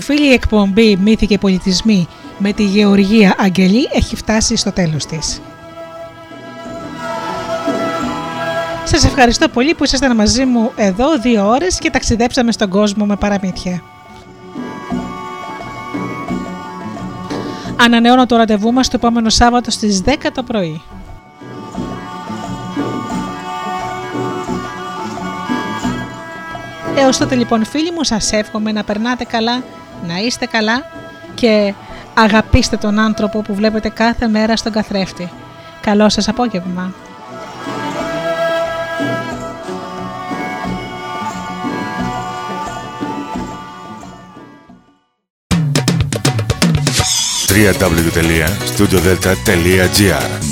Αγαπημένοι 0.00 0.18
μου 0.18 0.22
φίλοι, 0.22 0.30
η 0.30 0.32
εκπομπή 0.32 0.96
Μύθοι 0.96 1.26
και 1.26 1.38
Πολιτισμοί 1.38 2.08
με 2.38 2.52
τη 2.52 2.62
Γεωργία 2.64 3.34
Αγγελή 3.38 3.88
έχει 3.92 4.16
φτάσει 4.16 4.56
στο 4.56 4.72
τέλος 4.72 5.06
της. 5.06 5.40
Σας 8.84 9.04
ευχαριστώ 9.04 9.48
πολύ 9.48 9.74
που 9.74 9.84
ήσασταν 9.84 10.16
μαζί 10.16 10.44
μου 10.44 10.72
εδώ 10.76 11.18
δύο 11.18 11.48
ώρες 11.48 11.78
και 11.78 11.90
ταξιδέψαμε 11.90 12.52
στον 12.52 12.68
κόσμο 12.68 13.04
με 13.04 13.16
παραμύθια. 13.16 13.82
Ανανεώνω 17.76 18.26
το 18.26 18.36
ραντεβού 18.36 18.72
μας 18.72 18.88
το 18.88 18.96
επόμενο 18.96 19.30
Σάββατο 19.30 19.70
στις 19.70 20.02
10 20.06 20.14
το 20.34 20.42
πρωί. 20.42 20.82
Έως 26.96 27.18
τότε 27.18 27.34
λοιπόν 27.34 27.64
φίλοι 27.64 27.90
μου 27.90 28.04
σας 28.04 28.32
εύχομαι 28.32 28.72
να 28.72 28.84
περνάτε 28.84 29.24
καλά, 29.24 29.62
να 30.06 30.16
είστε 30.16 30.46
καλά 30.46 30.82
και 31.34 31.74
αγαπήστε 32.14 32.76
τον 32.76 32.98
άνθρωπο 32.98 33.42
που 33.42 33.54
βλέπετε 33.54 33.88
κάθε 33.88 34.28
μέρα 34.28 34.56
στον 34.56 34.72
καθρέφτη. 34.72 35.30
Καλό 35.80 36.08
σας 36.08 36.28
απόγευμα. 36.28 36.92
www.studiodelta.gr 47.50 50.49